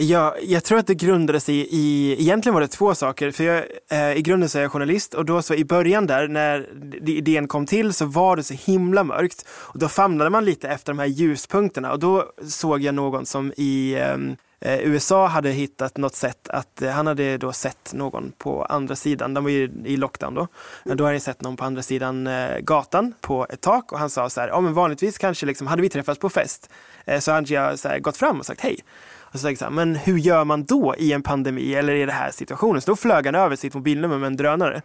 Ja, 0.00 0.36
jag 0.42 0.64
tror 0.64 0.78
att 0.78 0.86
det 0.86 0.94
grundades 0.94 1.48
i, 1.48 1.68
i, 1.70 2.16
egentligen 2.20 2.54
var 2.54 2.60
det 2.60 2.68
två 2.68 2.94
saker. 2.94 3.30
För 3.30 3.44
jag, 3.44 3.64
eh, 3.90 4.16
I 4.16 4.22
grunden 4.22 4.48
så 4.48 4.58
är 4.58 4.62
jag 4.62 4.72
journalist 4.72 5.14
och 5.14 5.24
då 5.24 5.42
så 5.42 5.54
i 5.54 5.64
början 5.64 6.06
där 6.06 6.28
när 6.28 6.66
idén 7.08 7.48
kom 7.48 7.66
till 7.66 7.92
så 7.92 8.06
var 8.06 8.36
det 8.36 8.42
så 8.42 8.54
himla 8.54 9.04
mörkt. 9.04 9.46
Och 9.48 9.78
då 9.78 9.88
famlade 9.88 10.30
man 10.30 10.44
lite 10.44 10.68
efter 10.68 10.92
de 10.92 10.98
här 10.98 11.06
ljuspunkterna 11.06 11.92
och 11.92 11.98
då 11.98 12.24
såg 12.48 12.80
jag 12.80 12.94
någon 12.94 13.26
som 13.26 13.52
i 13.56 13.94
ehm, 13.94 14.36
eh, 14.60 14.78
USA 14.80 15.26
hade 15.26 15.50
hittat 15.50 15.96
något 15.96 16.14
sätt 16.14 16.48
att, 16.48 16.82
eh, 16.82 16.90
han 16.90 17.06
hade 17.06 17.38
då 17.38 17.52
sett 17.52 17.92
någon 17.94 18.32
på 18.38 18.64
andra 18.64 18.96
sidan, 18.96 19.34
de 19.34 19.44
var 19.44 19.50
ju 19.50 19.70
i 19.84 19.96
lockdown 19.96 20.34
då, 20.34 20.46
mm. 20.84 20.96
då 20.96 21.04
hade 21.04 21.14
han 21.14 21.20
sett 21.20 21.42
någon 21.42 21.56
på 21.56 21.64
andra 21.64 21.82
sidan 21.82 22.26
eh, 22.26 22.58
gatan 22.58 23.14
på 23.20 23.46
ett 23.50 23.60
tak 23.60 23.92
och 23.92 23.98
han 23.98 24.10
sa 24.10 24.30
så 24.30 24.40
här, 24.40 24.48
ja 24.48 24.60
men 24.60 24.74
vanligtvis 24.74 25.18
kanske 25.18 25.46
liksom, 25.46 25.66
hade 25.66 25.82
vi 25.82 25.88
träffats 25.88 26.20
på 26.20 26.28
fest 26.28 26.70
eh, 27.04 27.20
så 27.20 27.32
hade 27.32 27.54
jag 27.54 27.78
så 27.78 27.88
här, 27.88 27.98
gått 27.98 28.16
fram 28.16 28.38
och 28.38 28.46
sagt 28.46 28.60
hej. 28.60 28.78
Och 29.32 29.38
så 29.38 29.46
tänkte 29.46 29.64
jag, 29.64 29.72
men 29.72 29.96
hur 29.96 30.18
gör 30.18 30.44
man 30.44 30.64
då 30.64 30.94
i 30.98 31.12
en 31.12 31.22
pandemi 31.22 31.74
eller 31.74 31.94
i 31.94 32.00
den 32.00 32.14
här 32.14 32.30
situationen? 32.30 32.80
Så 32.80 32.90
då 32.90 32.96
flög 32.96 33.26
han 33.26 33.34
över 33.34 33.56
sitt 33.56 33.74
mobilnummer 33.74 34.18
med 34.18 34.26
en 34.26 34.36
drönare. 34.36 34.82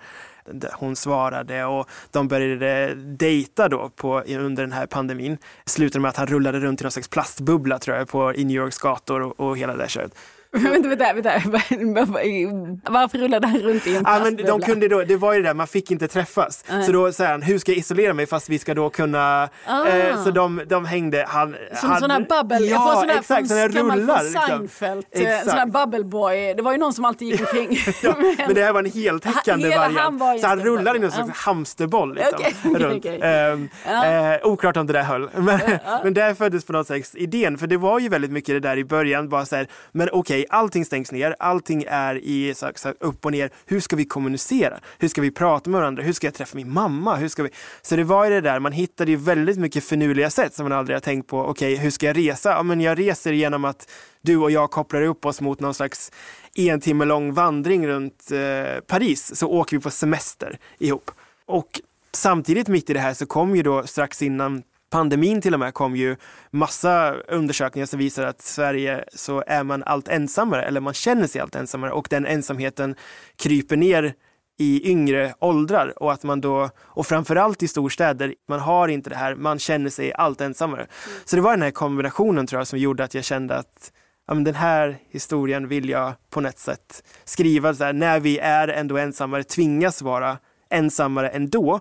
Hon 0.73 0.95
svarade 0.95 1.65
och 1.65 1.89
de 2.12 2.27
började 2.27 2.95
dejta 2.95 3.69
då 3.69 3.89
på, 3.89 4.21
under 4.21 4.63
den 4.63 4.71
här 4.71 4.85
pandemin. 4.85 5.38
Slutade 5.65 6.01
med 6.01 6.09
att 6.09 6.17
han 6.17 6.27
rullade 6.27 6.59
runt 6.59 6.81
i 6.81 6.83
någon 6.83 6.91
slags 6.91 7.07
plastbubbla 7.07 7.79
tror 7.79 7.97
jag 7.97 8.09
på, 8.09 8.33
i 8.35 8.43
New 8.43 8.55
Yorks 8.55 8.77
gator 8.77 9.21
och, 9.21 9.39
och 9.39 9.57
hela 9.57 9.73
det 9.73 9.79
där 9.79 9.88
köret. 9.88 10.15
vänta, 10.62 11.13
vänta, 11.13 11.13
vänta. 11.13 12.91
Varför 12.91 13.17
rullade 13.17 13.48
han 13.48 13.60
runt 13.60 13.88
i 13.88 13.95
en 13.95 14.03
ja, 14.07 14.19
men 14.24 14.36
de 14.36 14.62
kunde 14.62 14.88
då, 14.88 15.03
Det 15.03 15.15
var 15.15 15.33
ju 15.33 15.41
det 15.41 15.50
där, 15.50 15.53
man 15.53 15.67
fick 15.67 15.91
inte 15.91 16.07
träffas. 16.07 16.63
Mm. 16.69 16.83
Så 16.83 16.91
då 16.91 17.12
säger 17.12 17.31
han, 17.31 17.41
hur 17.41 17.60
ska 17.60 17.72
jag 17.72 17.77
isolera 17.77 18.13
mig 18.13 18.25
fast 18.25 18.50
vi 18.50 18.60
ska 18.60 18.74
då 18.74 18.89
kunna... 18.89 19.50
Ah. 19.65 19.88
Eh, 19.88 20.24
så 20.24 20.31
de, 20.31 20.62
de 20.67 20.86
hängde... 20.86 21.25
Han, 21.27 21.55
Som 21.75 21.89
han, 21.89 22.00
sån 22.00 22.12
här 22.12 22.19
bubble, 22.19 22.60
ja, 22.60 23.03
här 23.07 23.19
exakt, 23.19 23.51
här 23.51 23.69
rullar. 23.69 24.24
Liksom. 24.24 24.41
Seinfeld, 24.48 25.05
liksom. 25.13 25.50
sån 25.50 25.60
här 25.60 25.65
bubble 25.86 26.03
boy. 26.03 26.53
Det 26.53 26.62
var 26.62 26.72
ju 26.72 26.77
någon 26.77 26.93
som 26.93 27.05
alltid 27.05 27.27
gick 27.27 27.41
omkring. 27.41 27.77
ja, 28.01 28.15
men 28.38 28.55
det 28.55 28.63
här 28.63 28.74
var 28.74 28.79
en 28.79 28.91
heltäckande 28.91 29.69
variant. 29.69 29.98
Han 29.98 30.17
var 30.17 30.38
så 30.38 30.48
han 30.48 30.60
rullade 30.60 30.98
i 30.98 31.01
någon 31.01 31.12
slags 31.12 31.39
hamsterboll. 31.39 32.15
Liksom, 32.15 32.33
okay, 32.33 32.86
runt. 32.86 33.05
Okay. 33.05 33.17
Eh, 33.17 33.60
ja. 33.86 34.05
eh, 34.05 34.48
oklart 34.48 34.77
om 34.77 34.88
det 34.88 34.93
där 34.93 35.03
höll. 35.03 35.29
Men, 35.36 35.60
ja. 35.86 36.00
men 36.03 36.13
där 36.13 36.33
föddes 36.33 36.65
på 36.65 36.74
något 36.74 36.88
sätt 36.88 37.12
idén, 37.13 37.57
för 37.57 37.67
det 37.67 37.77
var 37.77 38.00
ju 38.00 38.10
väldigt 38.10 38.31
mycket 38.31 38.55
det 38.55 38.60
där 38.69 38.77
i 38.77 38.86
början, 38.86 39.29
bara 39.29 39.45
så 39.45 39.55
här, 39.55 39.67
men 39.91 40.10
okej, 40.12 40.42
okay, 40.43 40.57
allting 40.57 40.85
stängs 40.85 41.12
ner, 41.12 41.35
allting 41.39 41.85
är 41.88 42.15
i 42.15 42.53
så, 42.55 42.71
så, 42.75 42.93
upp 43.00 43.25
och 43.25 43.31
ner. 43.31 43.50
Hur 43.65 43.79
ska 43.79 43.95
vi 43.95 44.05
kommunicera? 44.05 44.79
Hur 44.97 45.07
ska 45.07 45.21
vi 45.21 45.31
prata 45.31 45.69
med 45.69 45.79
varandra? 45.79 46.03
Hur 46.03 46.13
ska 46.13 46.27
jag 46.27 46.33
träffa 46.33 46.55
min 46.55 46.73
mamma? 46.73 47.15
Hur 47.15 47.27
ska 47.27 47.43
vi? 47.43 47.50
Så 47.81 47.95
det 47.95 48.03
var 48.03 48.25
ju 48.25 48.31
det 48.31 48.41
där, 48.41 48.59
man 48.59 48.71
hittade 48.71 49.12
ju 49.12 49.17
väldigt 49.17 49.57
mycket 49.57 49.83
finurliga 49.83 50.29
sätt 50.29 50.53
som 50.53 50.63
man 50.63 50.77
aldrig 50.77 50.95
har 50.95 51.01
tänkt 51.01 51.27
på. 51.27 51.39
Okej, 51.39 51.73
okay, 51.73 51.83
hur 51.83 51.91
ska 51.91 52.05
jag 52.05 52.17
resa? 52.17 52.50
Ja, 52.50 52.63
men 52.63 52.81
jag 52.81 53.00
reser 53.00 53.31
genom 53.31 53.65
att 53.65 53.89
du 54.21 54.38
och 54.38 54.51
jag 54.51 54.71
kopplar 54.71 55.01
upp 55.01 55.25
oss 55.25 55.41
mot 55.41 55.59
någon 55.59 55.73
slags 55.73 56.12
en 56.55 56.81
timme 56.81 57.05
lång 57.05 57.33
vandring 57.33 57.88
runt 57.88 58.31
eh, 58.31 58.79
Paris, 58.88 59.35
så 59.35 59.47
åker 59.47 59.77
vi 59.77 59.83
på 59.83 59.91
semester 59.91 60.57
ihop. 60.79 61.12
Och 61.45 61.81
samtidigt 62.12 62.67
mitt 62.67 62.89
i 62.89 62.93
det 62.93 63.00
här 63.00 63.13
så 63.13 63.25
kom 63.25 63.55
ju 63.55 63.63
då 63.63 63.88
strax 63.88 64.21
innan 64.21 64.63
pandemin 64.93 65.41
till 65.41 65.53
och 65.53 65.59
med 65.59 65.73
kom 65.73 65.95
ju 65.95 66.15
massa 66.51 67.13
undersökningar 67.13 67.85
som 67.85 68.00
visar 68.00 68.23
att 68.23 68.41
Sverige 68.41 69.05
så 69.13 69.43
är 69.47 69.63
man 69.63 69.83
allt 69.83 70.07
ensammare 70.07 70.63
eller 70.63 70.81
man 70.81 70.93
känner 70.93 71.27
sig 71.27 71.41
allt 71.41 71.55
ensammare 71.55 71.91
och 71.91 72.07
den 72.09 72.25
ensamheten 72.25 72.95
kryper 73.35 73.77
ner 73.77 74.13
i 74.59 74.89
yngre 74.91 75.33
åldrar 75.39 76.03
och 76.03 76.12
att 76.13 76.23
man 76.23 76.41
då, 76.41 76.69
och 76.79 77.07
framförallt 77.07 77.63
i 77.63 77.67
storstäder, 77.67 78.35
man 78.47 78.59
har 78.59 78.88
inte 78.88 79.09
det 79.09 79.15
här, 79.15 79.35
man 79.35 79.59
känner 79.59 79.89
sig 79.89 80.13
allt 80.13 80.41
ensammare. 80.41 80.81
Mm. 80.81 81.19
Så 81.25 81.35
det 81.35 81.41
var 81.41 81.51
den 81.51 81.62
här 81.62 81.71
kombinationen 81.71 82.47
tror 82.47 82.59
jag 82.59 82.67
som 82.67 82.79
gjorde 82.79 83.03
att 83.03 83.13
jag 83.13 83.23
kände 83.23 83.55
att 83.55 83.91
ja, 84.27 84.33
men 84.33 84.43
den 84.43 84.55
här 84.55 84.97
historien 85.09 85.67
vill 85.67 85.89
jag 85.89 86.13
på 86.29 86.41
något 86.41 86.59
sätt 86.59 87.03
skriva, 87.23 87.73
så 87.73 87.83
här, 87.83 87.93
när 87.93 88.19
vi 88.19 88.39
är 88.39 88.67
ändå 88.67 88.97
ensammare, 88.97 89.43
tvingas 89.43 90.01
vara 90.01 90.38
ensammare 90.69 91.29
ändå 91.29 91.79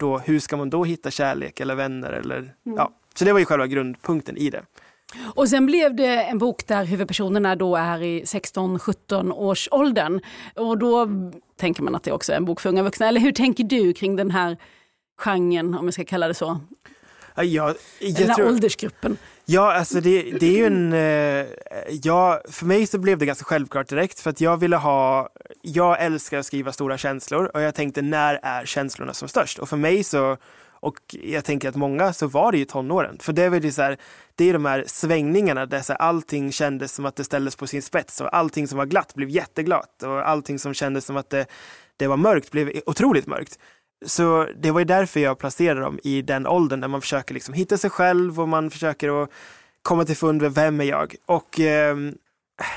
då, 0.00 0.18
hur 0.18 0.40
ska 0.40 0.56
man 0.56 0.70
då 0.70 0.84
hitta 0.84 1.10
kärlek 1.10 1.60
eller 1.60 1.74
vänner? 1.74 2.12
Eller, 2.12 2.36
mm. 2.36 2.54
ja. 2.62 2.92
Så 3.14 3.24
det 3.24 3.32
var 3.32 3.38
ju 3.38 3.44
själva 3.44 3.66
grundpunkten 3.66 4.36
i 4.36 4.50
det. 4.50 4.62
Och 5.34 5.48
sen 5.48 5.66
blev 5.66 5.94
det 5.94 6.22
en 6.22 6.38
bok 6.38 6.66
där 6.66 6.84
huvudpersonerna 6.84 7.56
då 7.56 7.76
är 7.76 8.02
i 8.02 8.22
16-17 8.22 9.32
års 9.32 9.68
åldern. 9.70 10.20
Och 10.56 10.78
då 10.78 11.08
tänker 11.56 11.82
man 11.82 11.94
att 11.94 12.02
det 12.02 12.12
också 12.12 12.32
är 12.32 12.36
en 12.36 12.44
bok 12.44 12.60
för 12.60 12.68
unga 12.68 12.82
vuxna. 12.82 13.08
Eller 13.08 13.20
hur 13.20 13.32
tänker 13.32 13.64
du 13.64 13.92
kring 13.92 14.16
den 14.16 14.30
här 14.30 14.56
genren, 15.18 15.74
om 15.74 15.84
jag 15.84 15.94
ska 15.94 16.04
kalla 16.04 16.28
det 16.28 16.34
så? 16.34 16.60
Ja, 17.34 17.42
jag, 17.42 17.74
jag 17.98 18.14
den 18.14 18.28
här 18.28 18.34
tror... 18.34 18.48
åldersgruppen. 18.48 19.16
Ja, 19.52 19.72
alltså 19.72 20.00
det, 20.00 20.22
det 20.22 20.46
är 20.46 20.56
ju 20.56 20.66
en... 20.66 20.92
Eh, 20.92 21.46
ja, 22.02 22.42
för 22.48 22.66
mig 22.66 22.86
så 22.86 22.98
blev 22.98 23.18
det 23.18 23.26
ganska 23.26 23.44
självklart 23.44 23.88
direkt 23.88 24.20
för 24.20 24.30
att 24.30 24.40
jag 24.40 24.56
ville 24.56 24.76
ha... 24.76 25.28
Jag 25.62 26.02
älskar 26.02 26.38
att 26.38 26.46
skriva 26.46 26.72
stora 26.72 26.98
känslor 26.98 27.50
och 27.54 27.60
jag 27.60 27.74
tänkte 27.74 28.02
när 28.02 28.40
är 28.42 28.64
känslorna 28.66 29.14
som 29.14 29.28
störst? 29.28 29.58
Och 29.58 29.68
för 29.68 29.76
mig 29.76 30.04
så 30.04 30.36
och 30.80 30.96
jag 31.10 31.44
tänker 31.44 31.68
att 31.68 31.76
många 31.76 32.12
så 32.12 32.26
var 32.26 32.52
det 32.52 32.58
ju 32.58 32.64
tonåren. 32.64 33.18
För 33.20 33.32
det 33.32 33.42
är 33.42 33.50
väl 33.50 33.72
så 33.72 33.82
här, 33.82 33.96
det 34.34 34.48
är 34.48 34.52
de 34.52 34.64
här 34.64 34.84
svängningarna 34.86 35.66
där 35.66 35.80
så 35.80 35.92
här, 35.92 36.00
allting 36.00 36.52
kändes 36.52 36.92
som 36.92 37.06
att 37.06 37.16
det 37.16 37.24
ställdes 37.24 37.56
på 37.56 37.66
sin 37.66 37.82
spets 37.82 38.20
och 38.20 38.36
allting 38.36 38.68
som 38.68 38.78
var 38.78 38.86
glatt 38.86 39.14
blev 39.14 39.28
jätteglatt 39.28 40.02
och 40.02 40.28
allting 40.28 40.58
som 40.58 40.74
kändes 40.74 41.04
som 41.04 41.16
att 41.16 41.30
det, 41.30 41.46
det 41.96 42.06
var 42.06 42.16
mörkt 42.16 42.50
blev 42.50 42.72
otroligt 42.86 43.26
mörkt. 43.26 43.58
Så 44.06 44.48
det 44.56 44.70
var 44.70 44.80
ju 44.80 44.84
därför 44.84 45.20
jag 45.20 45.38
placerade 45.38 45.80
dem 45.80 45.98
i 46.02 46.22
den 46.22 46.46
åldern 46.46 46.80
där 46.80 46.88
man 46.88 47.00
försöker 47.00 47.34
liksom 47.34 47.54
hitta 47.54 47.78
sig 47.78 47.90
själv 47.90 48.40
och 48.40 48.48
man 48.48 48.70
försöker 48.70 49.22
att 49.22 49.30
komma 49.82 50.04
till 50.04 50.16
fund 50.16 50.42
med 50.42 50.54
vem 50.54 50.80
är 50.80 50.84
jag? 50.84 51.14
Och 51.26 51.60
eh, 51.60 51.96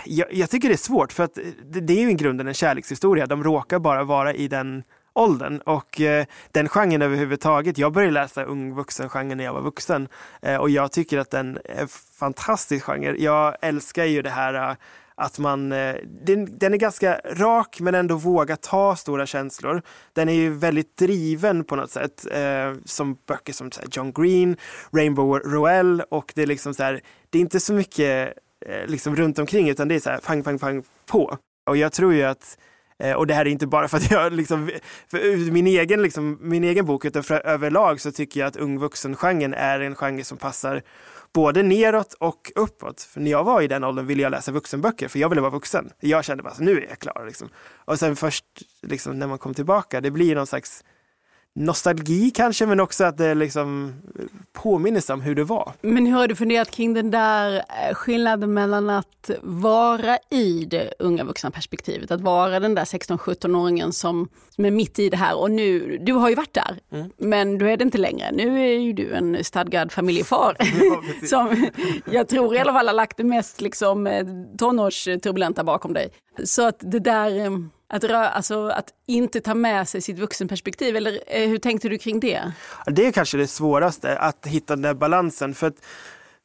jag, 0.06 0.34
jag, 0.34 0.50
tycker 0.50 0.68
det 0.68 0.76
är 0.76 0.78
svårt 0.78 1.14
för 1.14 1.24
att 1.24 1.38
det, 1.64 1.80
det 1.80 1.94
är 1.94 2.02
ju 2.02 2.12
i 2.12 2.14
grunden 2.14 2.48
en 2.48 2.54
kärlekshistoria. 2.54 3.28
De 3.28 3.44
råkar 3.44 3.80
bara 3.80 4.04
vara 4.04 4.34
i 4.34 4.48
den 4.48 4.84
åldern 5.14 5.60
och 5.60 6.02
eh, 6.02 6.26
den 6.52 6.70
genren 6.70 7.02
överhuvudtaget. 7.02 7.78
Jag 7.78 7.94
började 7.94 8.14
läsa 8.14 8.44
ung 8.44 8.76
vuxen-genren 8.76 9.38
när 9.38 9.44
jag 9.44 9.54
var 9.54 9.62
vuxen 9.62 10.08
eh, 10.42 10.58
och 10.58 10.70
jag 10.70 10.92
tycker 10.92 11.18
att 11.18 11.30
den 11.30 11.58
är 11.66 11.88
fantastisk 12.20 12.86
genre. 12.86 13.16
Jag 13.18 13.56
älskar 13.62 14.06
ju 14.06 14.22
det 14.22 14.30
här 14.30 14.70
eh, 14.70 14.76
att 15.24 15.40
man, 15.40 15.72
eh, 15.72 15.96
den, 16.26 16.58
den, 16.58 16.74
är 16.74 16.78
ganska 16.78 17.22
rak 17.26 17.80
men 17.80 17.96
ändå 17.96 18.16
vågar 18.16 18.56
ta 18.56 18.96
stora 18.96 19.26
känslor. 19.26 19.82
Den 20.14 20.30
är 20.30 20.34
ju 20.34 20.50
väldigt 20.50 20.98
driven 20.98 21.64
på 21.64 21.76
något 21.76 21.92
sätt, 21.92 22.26
eh, 22.32 22.74
som 22.86 23.18
böcker 23.28 23.54
som 23.54 23.70
här, 23.78 23.88
John 23.92 24.12
Green, 24.12 24.58
Rainbow 24.92 25.40
Rowell 25.40 26.04
och 26.10 26.32
det 26.36 26.42
är 26.42 26.48
liksom 26.48 26.74
så 26.74 26.84
här, 26.84 27.02
det 27.30 27.38
är 27.38 27.42
inte 27.42 27.60
så 27.60 27.74
mycket 27.74 28.34
eh, 28.66 28.88
liksom 28.88 29.16
runt 29.16 29.40
omkring 29.40 29.70
utan 29.70 29.88
det 29.88 29.96
är 29.96 30.00
så 30.00 30.10
här 30.10 30.18
pang, 30.18 30.44
pang, 30.44 30.60
pang 30.60 30.84
på. 31.06 31.38
Och 31.66 31.78
jag 31.78 31.92
tror 31.92 32.14
ju 32.14 32.24
att 32.24 32.58
eh, 33.00 33.14
och 33.14 33.28
det 33.28 33.34
här 33.34 33.46
är 33.46 33.50
inte 33.50 33.68
bara 33.68 33.88
för 33.88 33.98
att 33.98 34.12
jag 34.12 34.34
liksom, 34.34 34.72
för 35.08 35.52
min 35.52 35.68
egen, 35.68 36.02
liksom, 36.02 36.38
min 36.42 36.64
egen 36.64 36.86
bok, 36.86 37.06
utan 37.06 37.24
för 37.24 37.48
överlag 37.48 38.02
så 38.02 38.12
tycker 38.12 38.40
jag 38.40 38.48
att 38.48 38.56
ung 38.56 38.80
vuxen-genren 38.80 39.54
är 39.54 39.80
en 39.80 39.96
genre 39.96 40.24
som 40.24 40.38
passar 40.38 40.82
både 41.34 41.64
neråt 41.64 42.14
och 42.14 42.52
uppåt. 42.56 43.02
För 43.02 43.20
när 43.22 43.32
jag 43.32 43.44
var 43.44 43.62
i 43.62 43.68
den 43.68 43.84
åldern 43.84 44.08
ville 44.08 44.22
jag 44.22 44.32
läsa 44.32 44.52
vuxenböcker 44.52 45.08
för 45.08 45.20
jag 45.20 45.30
ville 45.30 45.42
vara 45.42 45.52
vuxen. 45.52 45.90
Jag 46.00 46.26
kände 46.26 46.44
bara, 46.44 46.54
nu 46.60 46.78
är 46.78 46.88
jag 46.90 47.00
klar. 47.00 47.26
Liksom. 47.26 47.50
Och 47.86 48.00
sen 48.00 48.16
först 48.16 48.46
liksom, 48.82 49.20
när 49.20 49.28
man 49.28 49.38
kom 49.38 49.54
tillbaka, 49.54 50.02
det 50.02 50.12
blir 50.12 50.36
någon 50.36 50.48
slags 50.48 50.84
nostalgi 51.56 52.32
kanske, 52.32 52.66
men 52.66 52.80
också 52.80 53.04
att 53.04 53.18
det 53.18 53.36
liksom 53.36 53.94
påminnelse 54.54 55.14
om 55.14 55.22
hur 55.22 55.36
det 55.36 55.44
var. 55.44 55.74
Men 55.82 56.06
hur 56.06 56.14
har 56.14 56.28
du 56.28 56.36
funderat 56.36 56.72
kring 56.72 56.94
den 56.94 57.12
där 57.12 57.56
eh, 57.56 57.94
skillnaden 57.94 58.54
mellan 58.54 58.90
att 58.90 59.30
vara 59.42 60.18
i 60.32 60.66
det 60.66 60.94
unga 61.00 61.24
vuxna 61.24 61.52
perspektivet, 61.52 62.12
att 62.12 62.22
vara 62.22 62.60
den 62.60 62.76
där 62.76 62.84
16-17-åringen 62.84 63.92
som, 63.92 64.30
som 64.50 64.66
är 64.66 64.72
mitt 64.72 65.00
i 65.00 65.10
det 65.10 65.18
här 65.18 65.38
och 65.38 65.52
nu, 65.52 65.98
du 65.98 66.14
har 66.14 66.30
ju 66.30 66.36
varit 66.36 66.54
där, 66.54 66.80
mm. 66.92 67.12
men 67.18 67.58
du 67.58 67.72
är 67.72 67.78
det 67.78 67.84
inte 67.84 67.98
längre. 67.98 68.32
Nu 68.32 68.64
är 68.64 68.80
ju 68.80 68.94
du 68.94 69.14
en 69.14 69.44
stadgad 69.44 69.92
familjefar 69.92 70.56
ja, 70.60 71.28
som 71.28 71.70
jag 72.12 72.28
tror 72.28 72.56
i 72.56 72.60
alla 72.60 72.74
fall 72.74 72.88
har 72.88 72.94
lagt 72.94 73.18
det 73.18 73.24
mest 73.24 73.62
liksom, 73.62 74.08
eh, 74.08 74.26
tonårsturbulenta 74.58 75.64
bakom 75.64 75.94
dig. 75.94 76.10
Så 76.44 76.68
att 76.68 76.78
det 76.80 77.00
där 77.00 77.46
eh, 77.46 77.52
att, 77.94 78.04
rö, 78.04 78.18
alltså, 78.18 78.68
att 78.68 78.94
inte 79.06 79.42
ta 79.42 79.54
med 79.54 79.88
sig 79.88 80.02
sitt 80.02 80.20
vuxenperspektiv, 80.20 80.96
eller 80.96 81.20
eh, 81.28 81.50
hur 81.50 81.58
tänkte 81.58 81.90
du 81.90 81.98
kring 81.98 82.20
det? 82.20 82.52
Det 82.86 83.08
är 83.08 83.12
kanske 83.12 83.38
det 83.38 83.48
svåraste, 83.48 84.18
att 84.18 84.48
hitta 84.48 84.76
den 84.76 84.82
där 84.82 84.94
balansen. 84.94 85.54
För 85.54 85.68
att 85.68 85.76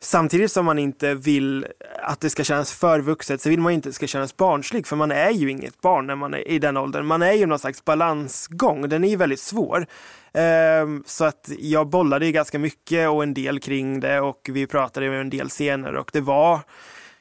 Samtidigt 0.01 0.53
som 0.53 0.65
man 0.65 0.79
inte 0.79 1.15
vill 1.15 1.67
att 2.03 2.21
det 2.21 2.31
ska 2.31 2.45
kännas 2.45 2.73
för 2.73 3.01
vuxet 3.01 3.41
så 3.41 3.49
vill 3.49 3.61
man 3.61 3.73
inte 3.73 3.89
att 3.89 3.93
det 3.93 3.97
ska 3.97 4.07
kännas 4.07 4.37
barnsligt 4.37 4.89
för 4.89 4.97
man 4.97 5.13
är 5.13 5.31
ju 5.31 5.51
inget 5.51 5.81
barn 5.81 6.07
när 6.07 6.17
man 6.17 6.35
är 6.35 6.49
i 6.49 6.59
den 6.59 6.77
åldern. 6.77 7.07
Man 7.07 7.23
är 7.23 7.33
ju 7.33 7.47
någon 7.47 7.59
slags 7.59 7.85
balansgång, 7.85 8.89
den 8.89 9.05
är 9.05 9.09
ju 9.09 9.17
väldigt 9.17 9.41
svår. 9.41 9.87
Ehm, 10.33 11.03
så 11.07 11.25
att 11.25 11.51
jag 11.59 11.89
bollade 11.89 12.33
ganska 12.33 12.59
mycket 12.59 13.09
och 13.09 13.23
en 13.23 13.35
del 13.35 13.61
kring 13.61 14.01
det 14.01 14.21
och 14.21 14.51
vi 14.53 14.67
pratade 14.67 15.07
en 15.07 15.31
del 15.31 15.49
scener 15.49 15.97
och 15.97 16.11
det 16.13 16.21
var 16.21 16.61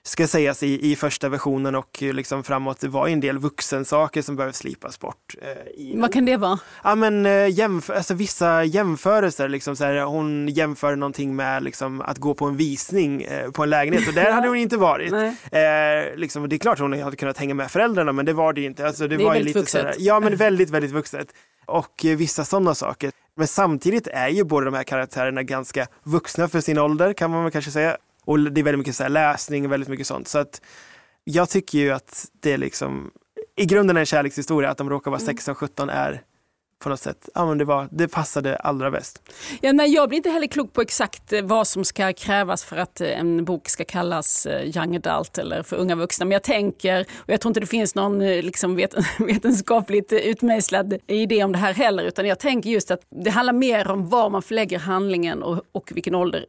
ska 0.08 0.28
sägas 0.28 0.64
i, 0.64 0.92
i 0.92 0.96
första 0.96 1.30
versionen 1.30 1.76
och 1.76 1.98
liksom 2.02 2.44
framåt, 2.44 2.80
det 2.80 2.88
var 2.88 3.08
en 3.08 3.20
del 3.20 3.38
vuxensaker 3.38 4.22
som 4.22 4.36
behöver 4.36 4.54
slipas 4.54 5.00
bort. 5.00 5.36
Eh, 5.42 6.02
Vad 6.02 6.14
kan 6.14 6.26
det 6.26 6.38
vara? 6.38 6.60
Ja 6.84 6.96
men 6.96 7.26
eh, 7.26 7.48
jämf 7.50 7.90
alltså, 7.90 8.14
vissa 8.14 8.64
jämförelser, 8.64 9.50
liksom, 9.50 9.76
så 9.76 9.84
här, 9.84 10.02
hon 10.04 10.48
jämför 10.48 10.96
någonting 10.96 11.36
med 11.36 11.64
liksom, 11.64 12.02
att 12.02 12.18
gå 12.18 12.34
på 12.34 12.46
en 12.46 12.58
visning 12.58 13.22
eh, 13.22 13.52
på 13.52 13.64
en 13.64 13.70
lägenhet 13.70 14.08
och 14.08 14.14
där 14.14 14.32
hade 14.32 14.48
hon 14.48 14.58
inte 14.58 14.78
varit. 14.78 15.14
Eh, 15.52 16.16
liksom, 16.16 16.50
det 16.50 16.56
är 16.56 16.58
klart 16.58 16.80
hon 16.80 17.02
hade 17.02 17.16
kunnat 17.16 17.38
hänga 17.38 17.54
med 17.54 17.72
föräldrarna 17.72 18.12
men 18.12 18.26
det 18.26 18.34
var 18.34 18.54
det 18.54 18.62
inte. 18.62 18.88
Alltså, 18.88 19.08
det, 19.08 19.18
det 19.18 19.24
var 19.24 19.34
väldigt 19.34 19.46
lite, 19.46 19.60
vuxet. 19.60 19.82
Sådär, 19.82 19.96
ja 20.00 20.20
men 20.20 20.36
väldigt, 20.36 20.70
väldigt 20.70 20.92
vuxet. 20.92 21.28
Och 21.66 22.06
eh, 22.06 22.18
vissa 22.18 22.46
sådana 22.46 22.76
saker. 22.76 23.12
Men 23.36 23.48
samtidigt 23.48 24.08
är 24.08 24.28
ju 24.28 24.44
båda 24.44 24.66
de 24.66 24.74
här 24.74 24.84
karaktärerna 24.84 25.44
ganska 25.44 25.88
vuxna 26.04 26.48
för 26.48 26.62
sin 26.62 26.78
ålder 26.78 27.14
kan 27.14 27.32
man 27.32 27.44
väl 27.44 27.52
kanske 27.52 27.72
säga. 27.72 27.98
Och 28.28 28.40
det 28.40 28.62
är 28.62 28.64
väldigt 28.64 28.80
mycket 28.80 28.96
så 28.96 29.04
här 29.04 29.10
läsning, 29.10 29.70
väldigt 29.70 29.90
mycket 29.90 30.08
sånt. 30.08 30.28
Så 30.28 30.38
att 30.38 30.62
jag 31.24 31.50
tycker 31.50 31.78
ju 31.78 31.92
att 31.92 32.26
det 32.40 32.54
är 32.54 32.58
liksom, 32.58 33.12
i 33.56 33.66
grunden 33.66 33.98
är 33.98 34.00
en 34.00 34.06
kärlekshistoria, 34.06 34.70
att 34.70 34.78
de 34.78 34.90
råkar 34.90 35.12
vara 35.12 35.22
16-17 35.22 35.84
mm. 35.84 35.96
är 35.96 36.22
på 36.80 36.90
något 36.90 37.00
sätt, 37.00 37.30
ja 37.34 37.46
men 37.46 37.58
det, 37.58 37.66
var, 37.66 37.88
det 37.92 38.08
passade 38.08 38.56
allra 38.56 38.92
bäst. 38.92 39.22
Ja, 39.62 39.72
nej, 39.72 39.94
jag 39.94 40.10
blir 40.10 40.18
inte 40.18 40.30
heller 40.30 40.48
klok 40.48 40.74
på 40.74 40.82
exakt 40.82 41.34
eh, 41.34 41.42
vad 41.42 41.68
som 41.68 41.86
ska 41.86 42.14
krävas 42.14 42.64
för 42.64 42.78
att 42.78 43.02
eh, 43.02 43.20
en 43.20 43.46
bok 43.46 43.70
ska 43.70 43.84
kallas 43.84 44.46
eh, 44.46 44.78
young 44.78 44.96
adult 44.96 45.38
eller 45.38 45.64
för 45.64 45.76
unga 45.76 45.96
vuxna. 45.96 46.26
Men 46.26 46.32
jag 46.32 46.44
tänker, 46.44 47.02
och 47.02 47.30
jag 47.30 47.42
tror 47.42 47.50
inte 47.50 47.60
det 47.60 47.66
finns 47.66 47.96
någon 47.96 48.20
liksom 48.20 48.76
vet, 48.76 48.96
vetenskapligt 49.20 50.14
utmejslad 50.14 50.98
idé 51.08 51.44
om 51.44 51.52
det 51.52 51.58
här 51.58 51.74
heller, 51.74 52.04
utan 52.04 52.26
jag 52.26 52.40
tänker 52.40 52.70
just 52.70 52.92
att 52.92 53.02
det 53.10 53.30
handlar 53.30 53.54
mer 53.54 53.92
om 53.92 54.10
var 54.10 54.30
man 54.30 54.42
förlägger 54.42 54.80
handlingen 54.80 55.44
och, 55.44 55.62
och 55.72 55.92
vilken 55.96 56.16
ålder 56.16 56.46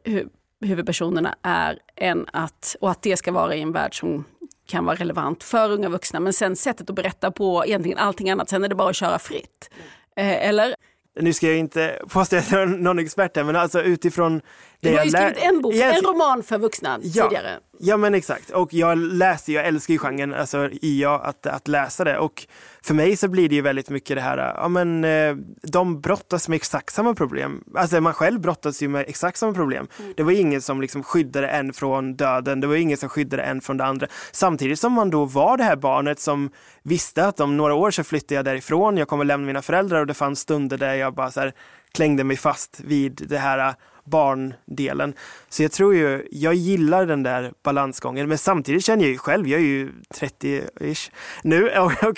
huvudpersonerna 0.61 1.35
är 1.41 1.79
än 1.95 2.25
att, 2.33 2.75
och 2.81 2.91
att 2.91 3.01
det 3.01 3.17
ska 3.17 3.31
vara 3.31 3.55
i 3.55 3.61
en 3.61 3.71
värld 3.71 3.99
som 3.99 4.23
kan 4.65 4.85
vara 4.85 4.95
relevant 4.95 5.43
för 5.43 5.71
unga 5.71 5.89
vuxna. 5.89 6.19
Men 6.19 6.33
sen 6.33 6.55
sättet 6.55 6.89
att 6.89 6.95
berätta 6.95 7.31
på 7.31 7.65
egentligen 7.65 7.97
allting 7.97 8.29
annat, 8.29 8.49
sen 8.49 8.63
är 8.63 8.67
det 8.67 8.75
bara 8.75 8.89
att 8.89 8.95
köra 8.95 9.19
fritt. 9.19 9.69
Eh, 10.15 10.47
eller? 10.47 10.75
Nu 11.19 11.33
ska 11.33 11.47
jag 11.47 11.57
inte 11.57 12.01
påstå 12.09 12.35
att 12.35 12.51
jag 12.51 12.61
är 12.61 12.65
någon 12.65 12.99
expert 12.99 13.35
här, 13.35 13.43
men 13.43 13.55
alltså 13.55 13.81
utifrån 13.81 14.41
det 14.79 14.89
du 14.91 14.97
har 14.97 15.05
ju 15.05 15.11
skrivit 15.11 15.37
en 15.37 15.61
bok, 15.61 15.75
en 15.75 16.01
roman 16.01 16.43
för 16.43 16.57
vuxna 16.57 16.99
ja, 17.01 17.23
tidigare. 17.23 17.59
Ja 17.81 17.97
men 17.97 18.15
exakt, 18.15 18.49
och 18.49 18.73
jag 18.73 18.97
läser, 18.97 19.53
jag 19.53 19.65
älskar 19.65 19.93
ju 19.93 19.97
genren, 19.97 20.33
alltså 20.33 20.69
IA, 20.81 21.15
att, 21.15 21.45
att 21.45 21.67
läsa 21.67 22.03
det. 22.03 22.17
Och 22.17 22.47
för 22.81 22.93
mig 22.93 23.17
så 23.17 23.27
blir 23.27 23.49
det 23.49 23.55
ju 23.55 23.61
väldigt 23.61 23.89
mycket 23.89 24.17
det 24.17 24.21
här, 24.21 24.37
ja 24.37 24.67
men 24.67 25.03
eh, 25.03 25.35
de 25.61 26.01
brottas 26.01 26.47
med 26.49 26.55
exakt 26.55 26.93
samma 26.93 27.13
problem. 27.13 27.63
Alltså 27.75 28.01
man 28.01 28.13
själv 28.13 28.41
brottas 28.41 28.81
ju 28.81 28.87
med 28.87 29.05
exakt 29.07 29.37
samma 29.37 29.53
problem. 29.53 29.87
Mm. 29.99 30.13
Det 30.17 30.23
var 30.23 30.31
ingen 30.31 30.61
som 30.61 30.81
liksom 30.81 31.03
skyddade 31.03 31.47
en 31.47 31.73
från 31.73 32.15
döden, 32.15 32.61
det 32.61 32.67
var 32.67 32.75
ingen 32.75 32.97
som 32.97 33.09
skyddade 33.09 33.43
en 33.43 33.61
från 33.61 33.77
det 33.77 33.85
andra. 33.85 34.07
Samtidigt 34.31 34.79
som 34.79 34.93
man 34.93 35.09
då 35.09 35.25
var 35.25 35.57
det 35.57 35.63
här 35.63 35.75
barnet 35.75 36.19
som 36.19 36.49
visste 36.83 37.27
att 37.27 37.39
om 37.39 37.57
några 37.57 37.73
år 37.73 37.91
så 37.91 38.03
flyttar 38.03 38.35
jag 38.35 38.45
därifrån, 38.45 38.97
jag 38.97 39.07
kommer 39.07 39.25
lämna 39.25 39.47
mina 39.47 39.61
föräldrar 39.61 39.99
och 39.99 40.07
det 40.07 40.13
fanns 40.13 40.39
stunder 40.39 40.77
där 40.77 40.93
jag 40.93 41.13
bara 41.13 41.31
så 41.31 41.39
här, 41.39 41.53
klängde 41.91 42.23
mig 42.23 42.37
fast 42.37 42.81
vid 42.85 43.25
det 43.29 43.37
här 43.37 43.75
barndelen. 44.09 45.13
Så 45.49 45.63
jag 45.63 45.71
tror 45.71 45.95
ju, 45.95 46.27
jag 46.31 46.53
gillar 46.53 47.05
den 47.05 47.23
där 47.23 47.53
balansgången 47.63 48.27
men 48.27 48.37
samtidigt 48.37 48.85
känner 48.85 49.03
jag 49.03 49.11
ju 49.11 49.17
själv, 49.17 49.47
jag 49.47 49.59
är 49.59 49.65
ju 49.65 49.91
30-ish 50.13 51.11
nu 51.43 51.69
och, 51.79 52.03
och 52.03 52.17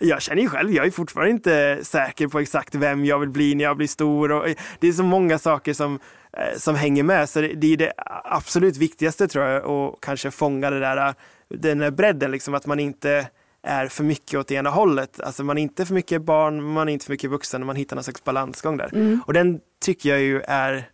jag 0.00 0.22
känner 0.22 0.42
ju 0.42 0.48
själv, 0.48 0.72
jag 0.72 0.86
är 0.86 0.90
fortfarande 0.90 1.30
inte 1.30 1.78
säker 1.82 2.28
på 2.28 2.40
exakt 2.40 2.74
vem 2.74 3.04
jag 3.04 3.18
vill 3.18 3.28
bli 3.28 3.54
när 3.54 3.64
jag 3.64 3.76
blir 3.76 3.88
stor 3.88 4.32
och 4.32 4.48
det 4.80 4.88
är 4.88 4.92
så 4.92 5.02
många 5.02 5.38
saker 5.38 5.72
som 5.72 5.98
eh, 6.32 6.58
som 6.58 6.74
hänger 6.74 7.02
med. 7.02 7.28
Så 7.28 7.40
det 7.40 7.72
är 7.72 7.76
det 7.76 7.92
absolut 8.24 8.76
viktigaste 8.76 9.28
tror 9.28 9.44
jag 9.44 9.64
och 9.64 10.02
kanske 10.02 10.30
fånga 10.30 10.70
det 10.70 10.80
där, 10.80 11.14
den 11.48 11.78
där 11.78 11.90
bredden, 11.90 12.30
liksom 12.30 12.54
att 12.54 12.66
man 12.66 12.80
inte 12.80 13.26
är 13.66 13.88
för 13.88 14.04
mycket 14.04 14.40
åt 14.40 14.50
ena 14.50 14.70
hållet. 14.70 15.20
Alltså 15.20 15.44
man 15.44 15.58
är 15.58 15.62
inte 15.62 15.86
för 15.86 15.94
mycket 15.94 16.22
barn, 16.22 16.62
man 16.62 16.88
är 16.88 16.92
inte 16.92 17.04
för 17.04 17.12
mycket 17.12 17.30
vuxen, 17.30 17.66
man 17.66 17.76
hittar 17.76 17.96
någon 17.96 18.04
slags 18.04 18.24
balansgång 18.24 18.76
där. 18.76 18.94
Mm. 18.94 19.20
Och 19.26 19.32
den 19.32 19.60
tycker 19.80 20.08
jag 20.08 20.20
ju 20.20 20.40
är 20.40 20.88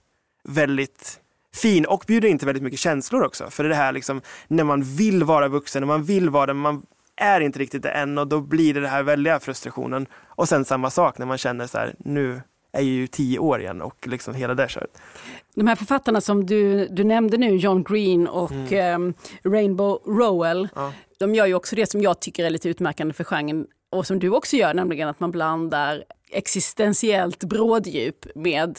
väldigt 0.49 1.21
fin 1.55 1.85
och 1.85 2.05
bjuder 2.07 2.29
in 2.29 2.39
till 2.39 2.47
väldigt 2.47 2.63
mycket 2.63 2.81
känslor 2.81 3.25
också. 3.25 3.51
För 3.51 3.65
det 3.65 3.75
här 3.75 3.93
liksom 3.93 4.21
när 4.49 4.65
man 4.65 4.83
vill 4.83 5.25
vara 5.25 5.49
vuxen, 5.49 5.83
när 5.83 5.87
man 5.87 6.05
vill 6.05 6.31
vara 6.31 6.47
det, 6.47 6.55
man 6.55 6.83
är 7.17 7.41
inte 7.41 7.59
riktigt 7.59 7.83
det 7.83 7.91
än 7.91 8.19
och 8.19 8.27
då 8.27 8.41
blir 8.41 8.75
det 8.75 8.81
den 8.81 8.91
här 8.91 9.03
väldiga 9.03 9.41
frustrationen. 9.41 10.07
Och 10.25 10.49
sen 10.49 10.65
samma 10.65 10.91
sak 10.91 11.19
när 11.19 11.27
man 11.27 11.39
känner 11.39 11.67
så 11.67 11.79
här, 11.79 11.95
nu 11.99 12.41
är 12.73 12.83
ju 12.83 13.07
tio 13.07 13.39
år 13.39 13.61
igen 13.61 13.83
och 13.83 14.09
liksom 14.09 14.35
hela 14.35 14.55
det 14.55 14.69
köret. 14.69 14.99
De 15.55 15.67
här 15.67 15.77
författarna 15.77 16.21
som 16.21 16.47
du, 16.47 16.89
du 16.89 17.05
nämnde 17.05 17.37
nu, 17.37 17.57
John 17.57 17.85
Green 17.85 18.29
och 18.29 18.73
mm. 18.73 19.03
um, 19.03 19.15
Rainbow 19.53 19.99
Rowell, 20.07 20.69
ja. 20.75 20.93
de 21.19 21.35
gör 21.35 21.47
ju 21.47 21.55
också 21.55 21.77
det 21.77 21.91
som 21.91 22.03
jag 22.03 22.21
tycker 22.21 22.45
är 22.45 22.51
lite 22.51 22.69
utmärkande 22.69 23.15
för 23.15 23.25
genren 23.25 23.67
och 23.91 24.07
som 24.07 24.19
du 24.19 24.31
också 24.31 24.57
gör, 24.57 24.75
nämligen 24.75 25.09
att 25.09 25.21
man 25.21 25.31
blandar 25.31 26.05
existentiellt 26.31 27.45
bråddjup 27.45 28.27
med 28.35 28.79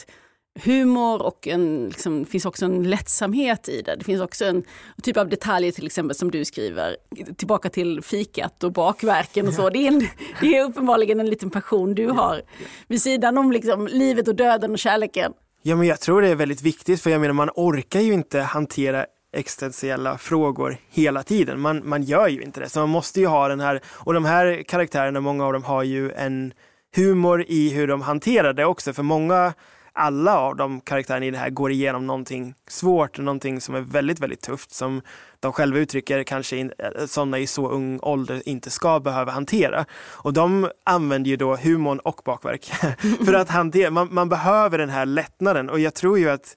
humor 0.62 1.22
och 1.22 1.48
en, 1.48 1.88
liksom, 1.88 2.24
det 2.24 2.30
finns 2.30 2.46
också 2.46 2.64
en 2.64 2.90
lättsamhet 2.90 3.68
i 3.68 3.82
det. 3.82 3.96
Det 3.96 4.04
finns 4.04 4.20
också 4.20 4.44
en 4.44 4.62
typ 5.02 5.16
av 5.16 5.28
detaljer 5.28 5.72
till 5.72 5.86
exempel 5.86 6.16
som 6.16 6.30
du 6.30 6.44
skriver, 6.44 6.96
tillbaka 7.36 7.68
till 7.68 8.02
fikat 8.02 8.64
och 8.64 8.72
bakverken 8.72 9.48
och 9.48 9.54
så. 9.54 9.70
Det 9.70 9.78
är, 9.78 9.92
en, 9.92 10.08
det 10.40 10.56
är 10.56 10.64
uppenbarligen 10.64 11.20
en 11.20 11.30
liten 11.30 11.50
passion 11.50 11.94
du 11.94 12.08
har 12.08 12.42
vid 12.88 13.02
sidan 13.02 13.38
om 13.38 13.52
liksom, 13.52 13.86
livet 13.86 14.28
och 14.28 14.34
döden 14.34 14.72
och 14.72 14.78
kärleken. 14.78 15.32
Ja 15.62 15.76
men 15.76 15.86
jag 15.86 16.00
tror 16.00 16.22
det 16.22 16.28
är 16.28 16.34
väldigt 16.34 16.62
viktigt 16.62 17.00
för 17.00 17.10
jag 17.10 17.20
menar 17.20 17.34
man 17.34 17.50
orkar 17.54 18.00
ju 18.00 18.12
inte 18.12 18.40
hantera 18.40 19.06
existentiella 19.32 20.18
frågor 20.18 20.76
hela 20.90 21.22
tiden. 21.22 21.60
Man, 21.60 21.88
man 21.88 22.02
gör 22.02 22.28
ju 22.28 22.42
inte 22.42 22.60
det. 22.60 22.68
Så 22.68 22.80
man 22.80 22.88
måste 22.88 23.20
ju 23.20 23.26
ha 23.26 23.48
den 23.48 23.60
här, 23.60 23.80
och 23.86 24.14
de 24.14 24.24
här 24.24 24.62
karaktärerna, 24.62 25.20
många 25.20 25.46
av 25.46 25.52
dem 25.52 25.64
har 25.64 25.82
ju 25.82 26.12
en 26.12 26.52
humor 26.96 27.44
i 27.48 27.70
hur 27.70 27.86
de 27.86 28.02
hanterar 28.02 28.52
det 28.52 28.64
också. 28.64 28.92
För 28.92 29.02
många 29.02 29.52
alla 29.94 30.38
av 30.38 30.56
de 30.56 30.80
karaktärerna 30.80 31.26
i 31.26 31.30
det 31.30 31.38
här 31.38 31.50
går 31.50 31.70
igenom 31.72 32.06
någonting 32.06 32.54
svårt, 32.68 33.18
någonting 33.18 33.60
som 33.60 33.74
är 33.74 33.80
väldigt, 33.80 34.20
väldigt 34.20 34.40
tufft 34.40 34.72
som 34.72 35.02
de 35.40 35.52
själva 35.52 35.78
uttrycker 35.78 36.22
kanske 36.22 36.56
in, 36.56 36.72
eh, 36.78 37.06
sådana 37.06 37.38
i 37.38 37.46
så 37.46 37.68
ung 37.68 37.98
ålder 38.02 38.48
inte 38.48 38.70
ska 38.70 39.00
behöva 39.00 39.32
hantera. 39.32 39.84
Och 40.12 40.32
de 40.32 40.70
använder 40.84 41.30
ju 41.30 41.36
då 41.36 41.56
humorn 41.56 41.98
och 41.98 42.20
bakverk 42.24 42.64
för 43.26 43.34
att 43.34 43.50
hantera, 43.50 43.90
man, 43.90 44.08
man 44.14 44.28
behöver 44.28 44.78
den 44.78 44.90
här 44.90 45.06
lättnaden 45.06 45.70
och 45.70 45.80
jag 45.80 45.94
tror 45.94 46.18
ju 46.18 46.30
att 46.30 46.56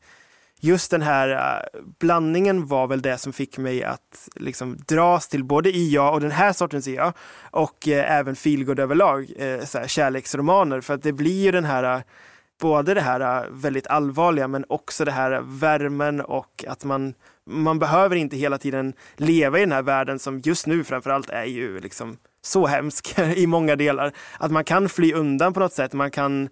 just 0.59 0.91
den 0.91 1.01
här 1.01 1.29
eh, 1.29 1.81
blandningen 1.99 2.67
var 2.67 2.87
väl 2.87 3.01
det 3.01 3.17
som 3.17 3.33
fick 3.33 3.57
mig 3.57 3.83
att 3.83 4.29
liksom 4.35 4.77
dras 4.87 5.27
till 5.27 5.43
både 5.43 5.75
IA 5.75 6.09
och 6.09 6.21
den 6.21 6.31
här 6.31 6.53
sortens 6.53 6.87
IA 6.87 7.13
och 7.51 7.87
eh, 7.87 8.17
även 8.17 8.35
feelgood 8.35 8.79
överlag, 8.79 9.27
så 9.63 9.77
här, 9.77 9.87
kärleksromaner 9.87 10.81
för 10.81 10.93
att 10.93 11.03
det 11.03 11.13
blir 11.13 11.43
ju 11.43 11.51
den 11.51 11.65
här 11.65 12.03
både 12.59 12.93
det 12.93 13.01
här 13.01 13.43
äh, 13.43 13.49
väldigt 13.51 13.87
allvarliga 13.87 14.47
men 14.47 14.65
också 14.69 15.05
det 15.05 15.11
här 15.11 15.41
värmen 15.43 16.21
och 16.21 16.65
att 16.67 16.83
man, 16.83 17.13
man 17.45 17.79
behöver 17.79 18.15
inte 18.15 18.37
hela 18.37 18.57
tiden 18.57 18.93
leva 19.15 19.57
i 19.57 19.61
den 19.61 19.71
här 19.71 19.81
världen 19.81 20.19
som 20.19 20.39
just 20.39 20.67
nu 20.67 20.83
framförallt 20.83 21.29
är 21.29 21.45
ju 21.45 21.79
liksom 21.79 22.17
så 22.41 22.67
hemsk 22.67 23.19
i 23.35 23.47
många 23.47 23.75
delar. 23.75 24.11
Att 24.39 24.51
man 24.51 24.63
kan 24.63 24.89
fly 24.89 25.13
undan 25.13 25.53
på 25.53 25.59
något 25.59 25.73
sätt, 25.73 25.93
man 25.93 26.11
kan 26.11 26.49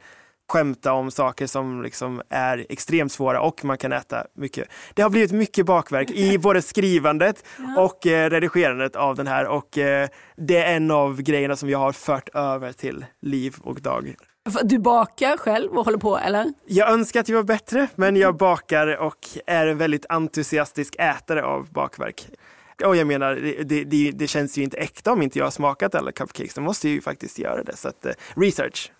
skämta 0.47 0.93
om 0.93 1.11
saker 1.11 1.47
som 1.47 1.83
liksom 1.83 2.21
är 2.29 2.65
extremt 2.69 3.11
svåra 3.11 3.41
och 3.41 3.65
man 3.65 3.77
kan 3.77 3.93
äta 3.93 4.25
mycket. 4.35 4.67
Det 4.93 5.01
har 5.01 5.09
blivit 5.09 5.31
mycket 5.31 5.65
bakverk 5.65 6.11
i 6.11 6.37
både 6.43 6.61
skrivandet 6.61 7.45
och 7.77 8.07
eh, 8.07 8.29
redigerandet 8.29 8.95
av 8.95 9.15
den 9.15 9.27
här 9.27 9.47
och 9.47 9.77
eh, 9.77 10.07
det 10.37 10.57
är 10.57 10.75
en 10.75 10.91
av 10.91 11.21
grejerna 11.21 11.55
som 11.55 11.69
jag 11.69 11.79
har 11.79 11.91
fört 11.91 12.29
över 12.33 12.71
till 12.71 13.05
liv 13.21 13.55
och 13.61 13.81
dag. 13.81 14.15
Du 14.63 14.79
bakar 14.79 15.37
själv 15.37 15.77
och 15.77 15.85
håller 15.85 15.97
på 15.97 16.17
eller? 16.17 16.53
Jag 16.65 16.91
önskar 16.91 17.19
att 17.19 17.29
jag 17.29 17.35
var 17.35 17.43
bättre, 17.43 17.87
men 17.95 18.15
jag 18.15 18.37
bakar 18.37 18.97
och 18.97 19.27
är 19.45 19.67
en 19.67 19.77
väldigt 19.77 20.05
entusiastisk 20.09 20.95
ätare 20.99 21.43
av 21.43 21.67
bakverk. 21.71 22.27
Och 22.85 22.95
jag 22.95 23.07
menar, 23.07 23.35
det, 23.65 23.83
det, 23.83 24.11
det, 24.11 24.27
känns 24.27 24.57
ju 24.57 24.63
inte 24.63 24.77
äkta 24.77 25.11
om 25.11 25.21
inte 25.21 25.39
jag 25.39 25.45
har 25.45 25.51
smakat 25.51 25.95
alla 25.95 26.11
cupcakes. 26.11 26.53
Då 26.53 26.61
måste 26.61 26.89
ju 26.89 27.01
faktiskt 27.01 27.39
göra 27.39 27.63
det. 27.63 27.77
Så 27.77 27.87
att, 27.87 28.05
uh, 28.05 28.11
research. 28.35 28.91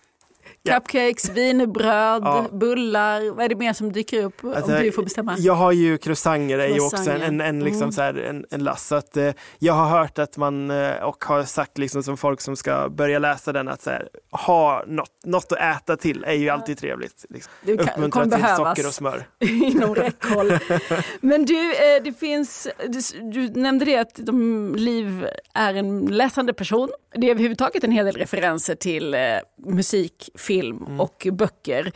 Cupcakes, 0.74 1.28
wienerbröd, 1.28 2.22
ja. 2.24 2.46
bullar. 2.52 3.30
Vad 3.30 3.44
är 3.44 3.48
det 3.48 3.54
mer 3.54 3.72
som 3.72 3.92
dyker 3.92 4.24
upp 4.24 4.44
alltså, 4.44 4.76
om 4.76 4.82
du 4.82 4.92
får 4.92 5.02
bestämma? 5.02 5.36
Jag 5.38 5.54
har 5.54 5.72
ju 5.72 5.98
croissanter, 5.98 6.58
är 6.58 6.68
ju 6.68 6.80
också 6.80 7.10
en, 7.10 7.22
en, 7.22 7.40
en, 7.40 7.64
liksom 7.64 7.82
mm. 7.82 7.92
så 7.92 8.02
här, 8.02 8.14
en, 8.14 8.46
en 8.50 8.64
last. 8.64 8.86
Så 8.86 8.94
att, 8.94 9.16
eh, 9.16 9.32
jag 9.58 9.74
har 9.74 9.98
hört 9.98 10.18
att 10.18 10.36
man, 10.36 10.70
eh, 10.70 10.96
och 10.96 11.24
har 11.24 11.42
sagt 11.42 11.78
liksom 11.78 12.02
som 12.02 12.16
folk 12.16 12.40
som 12.40 12.56
ska 12.56 12.88
börja 12.88 13.18
läsa 13.18 13.52
den, 13.52 13.68
att 13.68 13.82
så 13.82 13.90
här, 13.90 14.08
ha 14.30 14.84
något, 14.86 15.24
något 15.24 15.52
att 15.52 15.82
äta 15.82 15.96
till 15.96 16.24
är 16.24 16.32
ju 16.32 16.48
alltid 16.48 16.78
trevligt. 16.78 17.24
Liksom. 17.28 17.52
Det 17.62 17.76
kan, 17.76 17.88
Uppmuntra 17.88 18.22
till 18.22 18.30
behövas. 18.30 18.56
socker 18.56 18.88
och 18.88 18.94
smör. 18.94 19.26
Inom 19.40 19.94
räckhåll. 19.94 20.58
Men 21.20 21.44
du, 21.44 21.72
eh, 21.72 22.02
det 22.04 22.12
finns, 22.12 22.68
du, 22.88 23.00
du 23.22 23.60
nämnde 23.60 23.84
det 23.84 23.96
att 23.96 24.14
de, 24.14 24.74
Liv 24.76 25.26
är 25.54 25.74
en 25.74 26.06
läsande 26.06 26.52
person. 26.52 26.90
Det 27.14 27.26
är 27.26 27.30
överhuvudtaget 27.30 27.84
en 27.84 27.92
hel 27.92 28.06
del 28.06 28.16
referenser 28.16 28.74
till 28.74 29.14
eh, 29.14 29.20
musik, 29.66 30.30
film 30.34 30.55
mm. 30.64 31.00
och 31.00 31.26
böcker. 31.32 31.92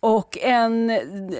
Och 0.00 0.38
en 0.38 0.90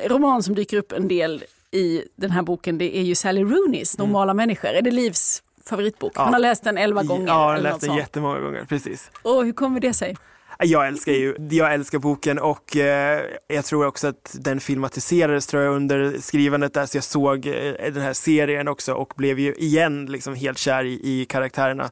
roman 0.07 0.43
som 0.43 0.55
dyker 0.55 0.77
upp 0.77 0.93
en 0.93 1.09
del 1.09 1.45
i 1.71 2.03
den 2.17 2.31
här 2.31 2.43
boken 2.43 2.79
det 2.79 2.99
är 2.99 3.03
ju 3.03 3.15
Sally 3.15 3.45
Rooneys 3.45 3.99
mm. 3.99 4.07
Normala 4.07 4.31
mm. 4.31 4.37
människor. 4.37 4.69
Är 4.69 4.83
det 4.83 4.91
Livs 4.91 5.43
favoritbok? 5.67 6.13
Ja. 6.15 6.23
Han 6.23 6.33
har 6.33 6.41
läst 6.41 6.65
den 6.65 6.79
elva 6.79 7.03
gånger. 7.03 7.27
Ja, 7.27 7.33
han 7.33 7.55
har 7.55 7.59
läst 7.59 7.81
den 7.81 7.97
jättemånga 7.97 8.41
gånger, 8.41 8.65
precis. 8.65 9.11
Och 9.23 9.45
hur 9.45 9.53
kommer 9.53 9.81
det 9.81 9.93
sig? 9.93 10.17
Jag 10.65 10.87
älskar 10.87 11.13
ju, 11.13 11.37
jag 11.51 11.75
älskar 11.75 11.99
boken 11.99 12.39
och 12.39 12.77
eh, 12.77 13.23
jag 13.49 13.65
tror 13.65 13.87
också 13.87 14.09
att 14.09 14.37
den 14.41 14.61
filmatiserades 14.61 15.47
tror 15.47 15.63
jag 15.63 15.75
under 15.75 16.19
skrivandet 16.21 16.75
där 16.75 16.87
så 16.87 16.97
jag 16.97 17.05
såg 17.05 17.47
eh, 17.47 17.93
den 17.93 18.03
här 18.03 18.13
serien 18.13 18.69
också 18.69 18.95
och 18.95 19.13
blev 19.17 19.39
ju 19.39 19.55
igen 19.55 20.07
liksom 20.07 20.35
helt 20.35 20.59
kär 20.59 20.85
i, 20.85 21.01
i 21.03 21.25
karaktärerna. 21.25 21.91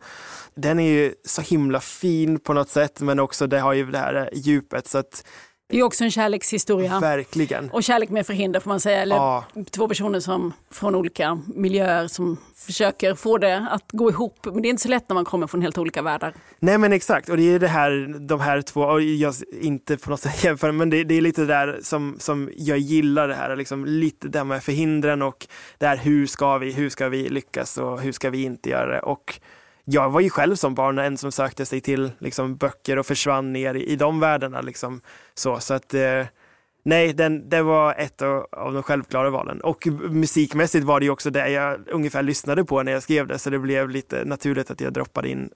Den 0.54 0.78
är 0.78 0.88
ju 0.88 1.14
så 1.24 1.42
himla 1.42 1.80
fin 1.80 2.38
på 2.38 2.52
något 2.52 2.68
sätt 2.68 3.00
men 3.00 3.18
också 3.18 3.46
det 3.46 3.60
har 3.60 3.72
ju 3.72 3.90
det 3.90 3.98
här 3.98 4.30
djupet 4.32 4.86
så 4.86 4.98
att 4.98 5.24
det 5.70 5.78
är 5.78 5.82
också 5.82 6.04
en 6.04 6.10
kärlekshistoria. 6.10 7.00
Verkligen. 7.00 7.70
Och 7.70 7.82
kärlek 7.82 8.10
med 8.10 8.26
förhinder 8.26 8.60
får 8.60 8.68
man 8.68 8.80
säga. 8.80 9.02
Eller 9.02 9.16
ja. 9.16 9.44
två 9.70 9.88
personer 9.88 10.20
som 10.20 10.52
från 10.70 10.94
olika 10.94 11.38
miljöer 11.46 12.08
som 12.08 12.36
försöker 12.54 13.14
få 13.14 13.38
det 13.38 13.66
att 13.70 13.92
gå 13.92 14.10
ihop. 14.10 14.38
Men 14.44 14.62
det 14.62 14.68
är 14.68 14.70
inte 14.70 14.82
så 14.82 14.88
lätt 14.88 15.08
när 15.08 15.14
man 15.14 15.24
kommer 15.24 15.46
från 15.46 15.62
helt 15.62 15.78
olika 15.78 16.02
världar. 16.02 16.34
Nej 16.58 16.78
men 16.78 16.92
exakt 16.92 17.28
och 17.28 17.36
det 17.36 17.54
är 17.54 17.58
det 17.58 17.68
här, 17.68 18.16
de 18.18 18.40
här 18.40 18.62
två, 18.62 18.80
och 18.80 19.02
jag 19.02 19.34
inte 19.60 19.96
på 19.96 20.10
något 20.10 20.20
sätt 20.20 20.44
jämför, 20.44 20.72
men 20.72 20.90
det, 20.90 21.04
det, 21.04 21.14
är 21.14 21.20
lite 21.20 21.40
det 21.40 21.46
där 21.46 21.80
som, 21.82 22.16
som 22.18 22.50
jag 22.56 22.78
gillar 22.78 23.28
det 23.28 23.34
här, 23.34 23.56
liksom 23.56 23.84
lite 23.84 24.28
det 24.28 24.44
med 24.44 24.62
förhindren 24.62 25.22
och 25.22 25.46
det 25.78 25.86
här 25.86 25.96
hur 25.96 26.26
ska 26.26 26.58
vi, 26.58 26.72
hur 26.72 26.88
ska 26.88 27.08
vi 27.08 27.28
lyckas 27.28 27.78
och 27.78 28.00
hur 28.00 28.12
ska 28.12 28.30
vi 28.30 28.42
inte 28.42 28.70
göra 28.70 28.92
det. 28.92 29.00
Och 29.00 29.40
jag 29.92 30.10
var 30.10 30.20
ju 30.20 30.30
själv 30.30 30.54
som 30.54 30.74
barn 30.74 30.98
en 30.98 31.18
som 31.18 31.32
sökte 31.32 31.66
sig 31.66 31.80
till 31.80 32.12
liksom, 32.18 32.56
böcker 32.56 32.98
och 32.98 33.06
försvann 33.06 33.52
ner 33.52 33.74
i, 33.74 33.84
i 33.84 33.96
de 33.96 34.20
världarna. 34.20 34.60
Liksom. 34.60 35.00
Så, 35.34 35.60
så 35.60 35.74
att, 35.74 35.94
eh, 35.94 36.26
nej, 36.82 37.12
den, 37.12 37.48
det 37.48 37.62
var 37.62 37.94
ett 37.98 38.22
av, 38.22 38.46
av 38.52 38.72
de 38.72 38.82
självklara 38.82 39.30
valen. 39.30 39.60
Och 39.60 39.86
musikmässigt 40.10 40.84
var 40.84 41.00
det 41.00 41.04
ju 41.04 41.10
också 41.10 41.30
det 41.30 41.48
jag 41.48 41.88
ungefär 41.88 42.22
lyssnade 42.22 42.64
på 42.64 42.82
när 42.82 42.92
jag 42.92 43.02
skrev 43.02 43.26
det, 43.26 43.38
så 43.38 43.50
det 43.50 43.58
blev 43.58 43.90
lite 43.90 44.24
naturligt 44.24 44.70
att 44.70 44.80
jag 44.80 44.92
droppade 44.92 45.28
in. 45.28 45.50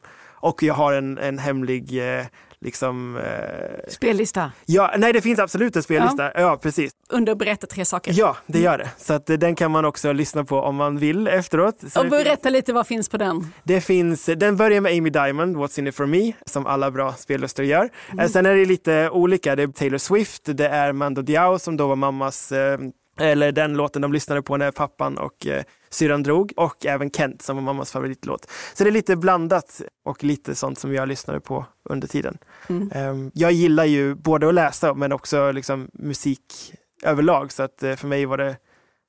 Och 0.44 0.62
jag 0.62 0.74
har 0.74 0.92
en, 0.92 1.18
en 1.18 1.38
hemlig 1.38 2.16
eh, 2.18 2.24
liksom... 2.64 3.16
Eh... 3.16 3.90
Spellista? 3.92 4.52
Ja, 4.66 4.94
nej 4.98 5.12
det 5.12 5.20
finns 5.20 5.38
absolut 5.38 5.76
en 5.76 5.82
spellista. 5.82 6.22
Ja, 6.22 6.40
ja 6.40 6.56
precis. 6.56 6.92
Under 7.08 7.34
Berätta 7.34 7.66
tre 7.66 7.84
saker? 7.84 8.12
Ja, 8.16 8.36
det 8.46 8.60
gör 8.60 8.78
det. 8.78 8.90
Så 8.98 9.12
att, 9.12 9.30
eh, 9.30 9.36
den 9.36 9.54
kan 9.54 9.70
man 9.70 9.84
också 9.84 10.12
lyssna 10.12 10.44
på 10.44 10.60
om 10.60 10.76
man 10.76 10.98
vill 10.98 11.28
efteråt. 11.28 11.92
Så 11.92 12.00
och 12.00 12.10
berätta 12.10 12.42
finns... 12.42 12.52
lite, 12.52 12.72
vad 12.72 12.86
finns 12.86 13.08
på 13.08 13.16
den? 13.16 13.52
Det 13.62 13.80
finns, 13.80 14.24
den 14.24 14.56
börjar 14.56 14.80
med 14.80 14.98
Amy 14.98 15.10
Diamond, 15.10 15.56
What's 15.56 15.78
in 15.78 15.86
it 15.86 15.94
for 15.94 16.06
me, 16.06 16.32
som 16.46 16.66
alla 16.66 16.90
bra 16.90 17.12
spellistor 17.12 17.64
gör. 17.64 17.90
Mm. 18.12 18.28
Sen 18.28 18.46
är 18.46 18.54
det 18.54 18.64
lite 18.64 19.10
olika, 19.10 19.56
det 19.56 19.62
är 19.62 19.66
Taylor 19.66 19.98
Swift, 19.98 20.42
det 20.44 20.68
är 20.68 20.92
Mando 20.92 21.22
Diao 21.22 21.58
som 21.58 21.76
då 21.76 21.86
var 21.86 21.96
mammas 21.96 22.52
eh, 22.52 22.78
eller 23.16 23.52
den 23.52 23.76
låten 23.76 24.02
de 24.02 24.12
lyssnade 24.12 24.42
på 24.42 24.56
när 24.56 24.70
pappan 24.70 25.18
och 25.18 25.46
eh, 25.46 25.62
syrran 25.90 26.22
drog 26.22 26.52
och 26.56 26.86
även 26.86 27.10
Kent 27.10 27.42
som 27.42 27.56
var 27.56 27.62
mammas 27.62 27.92
favoritlåt. 27.92 28.50
Så 28.74 28.84
det 28.84 28.90
är 28.90 28.92
lite 28.92 29.16
blandat 29.16 29.82
och 30.04 30.24
lite 30.24 30.54
sånt 30.54 30.78
som 30.78 30.94
jag 30.94 31.08
lyssnade 31.08 31.40
på 31.40 31.66
under 31.84 32.08
tiden. 32.08 32.38
Mm. 32.68 33.10
Um, 33.10 33.30
jag 33.34 33.52
gillar 33.52 33.84
ju 33.84 34.14
både 34.14 34.48
att 34.48 34.54
läsa 34.54 34.94
men 34.94 35.12
också 35.12 35.52
liksom 35.52 35.88
musik 35.92 36.74
överlag 37.02 37.52
så 37.52 37.62
att 37.62 37.82
uh, 37.82 37.94
för 37.94 38.08
mig 38.08 38.26
var 38.26 38.38
det 38.38 38.56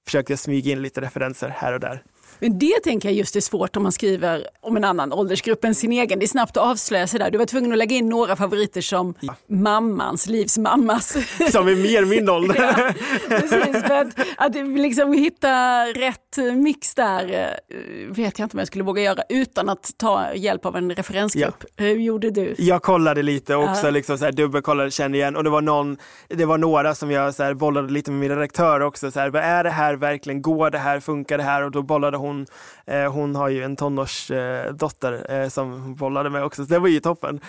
försökte 0.06 0.32
jag 0.32 0.39
smyga 0.39 0.72
in 0.72 0.82
lite 0.82 1.02
referenser 1.02 1.50
här 1.50 1.74
och 1.74 1.80
där. 1.80 2.04
Men 2.39 2.60
det 2.60 2.80
tänker 2.84 3.10
jag 3.10 3.15
just 3.15 3.36
är 3.36 3.41
svårt 3.41 3.76
om 3.76 3.84
man 3.84 3.91
skriver 3.91 4.48
om 4.62 4.78
en 4.78 4.84
annan 4.84 5.13
åldersgrupp 5.13 5.63
än 5.63 5.76
sin 5.76 5.91
egen. 5.91 6.19
Det 6.19 6.26
är 6.26 6.28
snabbt 6.28 6.58
att 6.58 6.63
avslöja 6.63 7.08
sig 7.08 7.19
där. 7.19 7.32
Du 7.32 7.38
var 7.38 7.45
tvungen 7.45 7.71
att 7.71 7.78
lägga 7.78 7.95
in 7.95 8.10
några 8.10 8.36
favoriter 8.36 8.82
som 8.82 9.13
ja. 9.19 9.36
mammans, 9.48 10.28
livs 10.28 10.58
mammas. 10.58 11.12
Som 11.52 11.67
är 11.67 11.76
mer 11.76 12.06
min 12.06 12.30
ålder. 12.30 12.56
ja, 12.60 12.93
precis, 13.30 13.84
för 13.84 13.95
att, 13.95 14.08
att 14.38 14.56
liksom 14.56 15.13
hitta 15.13 15.86
rätt 15.86 16.38
mix 16.56 16.95
där 16.95 17.54
eh, 17.67 17.78
vet 18.10 18.39
jag 18.39 18.45
inte 18.45 18.56
om 18.56 18.60
jag 18.60 18.67
skulle 18.67 18.84
våga 18.84 19.02
göra 19.02 19.24
utan 19.30 19.69
att 19.69 19.91
ta 19.98 20.34
hjälp 20.34 20.65
av 20.65 20.76
en 20.76 20.91
referensgrupp. 20.91 21.63
Ja. 21.76 21.84
Hur 21.84 22.00
gjorde 22.00 22.32
du? 22.32 22.56
Jag 22.58 22.82
kollade 22.82 23.21
lite 23.24 23.56
också, 23.56 23.86
ja. 23.86 23.91
liksom 23.91 24.17
så 24.17 24.26
här, 24.26 24.32
dubbelkollade, 24.32 24.91
kände 24.91 25.17
igen 25.17 25.36
och 25.36 25.43
det 25.43 25.50
var 25.50 25.62
någon, 25.62 25.98
det 26.28 26.45
var 26.45 26.58
några 26.58 26.95
som 26.95 27.12
jag 27.12 27.36
så 27.36 27.43
här, 27.43 27.54
bollade 27.54 27.93
lite 27.93 28.12
med 28.12 28.19
min 28.19 28.30
redaktör 28.30 28.80
också. 28.80 29.12
Så 29.12 29.19
här, 29.19 29.30
vad 29.30 29.41
är 29.41 29.63
det 29.63 29.69
här 29.69 29.95
verkligen? 29.95 30.41
Går 30.41 30.69
det 30.69 30.78
här? 30.78 31.00
Funkar 31.00 31.38
det 31.38 31.43
här? 31.43 31.63
Och 31.63 31.71
då 31.71 31.82
bollade 31.82 32.17
hon 32.17 32.25
hon, 32.26 32.48
eh, 32.86 33.12
hon 33.12 33.36
har 33.36 33.50
ju 33.50 33.64
en 33.64 33.76
tonårsdotter 33.76 35.26
eh, 35.30 35.42
eh, 35.42 35.50
som 35.50 35.72
hon 35.72 35.96
bollade 35.96 36.30
med 36.30 36.44
också, 36.44 36.66
så 36.66 36.74
det 36.74 36.80
var 36.80 36.88
ju 36.88 37.00
toppen. 37.00 37.40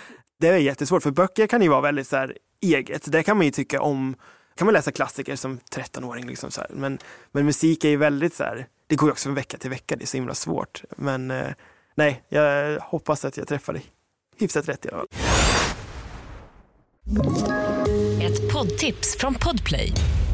Det 0.40 0.48
är 0.48 0.56
jättesvårt, 0.56 1.02
för 1.02 1.10
böcker 1.10 1.46
kan 1.46 1.62
ju 1.62 1.68
vara 1.68 1.80
väldigt 1.80 2.06
så 2.06 2.16
här, 2.16 2.36
eget. 2.60 3.12
Det 3.12 3.22
kan 3.22 3.36
man 3.36 3.46
ju 3.46 3.52
tycka 3.52 3.80
om 3.80 4.16
kan 4.56 4.66
man 4.66 4.72
läsa 4.74 4.92
klassiker 4.92 5.36
som 5.36 5.58
13-åring. 5.58 6.26
Liksom 6.26 6.50
så 6.50 6.60
här. 6.60 6.70
Men, 6.72 6.98
men 7.32 7.44
musik 7.44 7.84
är 7.84 7.88
ju 7.88 7.96
väldigt 7.96 8.34
så 8.34 8.44
här, 8.44 8.66
det 8.86 8.96
går 8.96 9.08
ju 9.08 9.12
också 9.12 9.26
från 9.26 9.34
vecka 9.34 9.58
till 9.58 9.70
vecka, 9.70 9.96
det 9.96 10.04
är 10.04 10.06
så 10.06 10.16
himla 10.16 10.34
svårt. 10.34 10.84
Men 10.96 11.30
eh, 11.30 11.46
nej, 11.94 12.22
jag 12.28 12.80
hoppas 12.80 13.24
att 13.24 13.36
jag 13.36 13.48
träffar 13.48 13.72
dig 13.72 13.84
hyfsat 14.38 14.68
rätt 14.68 14.86
i 14.86 14.88
alla 14.88 14.98
fall. 14.98 15.08
Ett 18.22 18.52
poddtips 18.52 19.16
från 19.18 19.34
Podplay. 19.34 19.92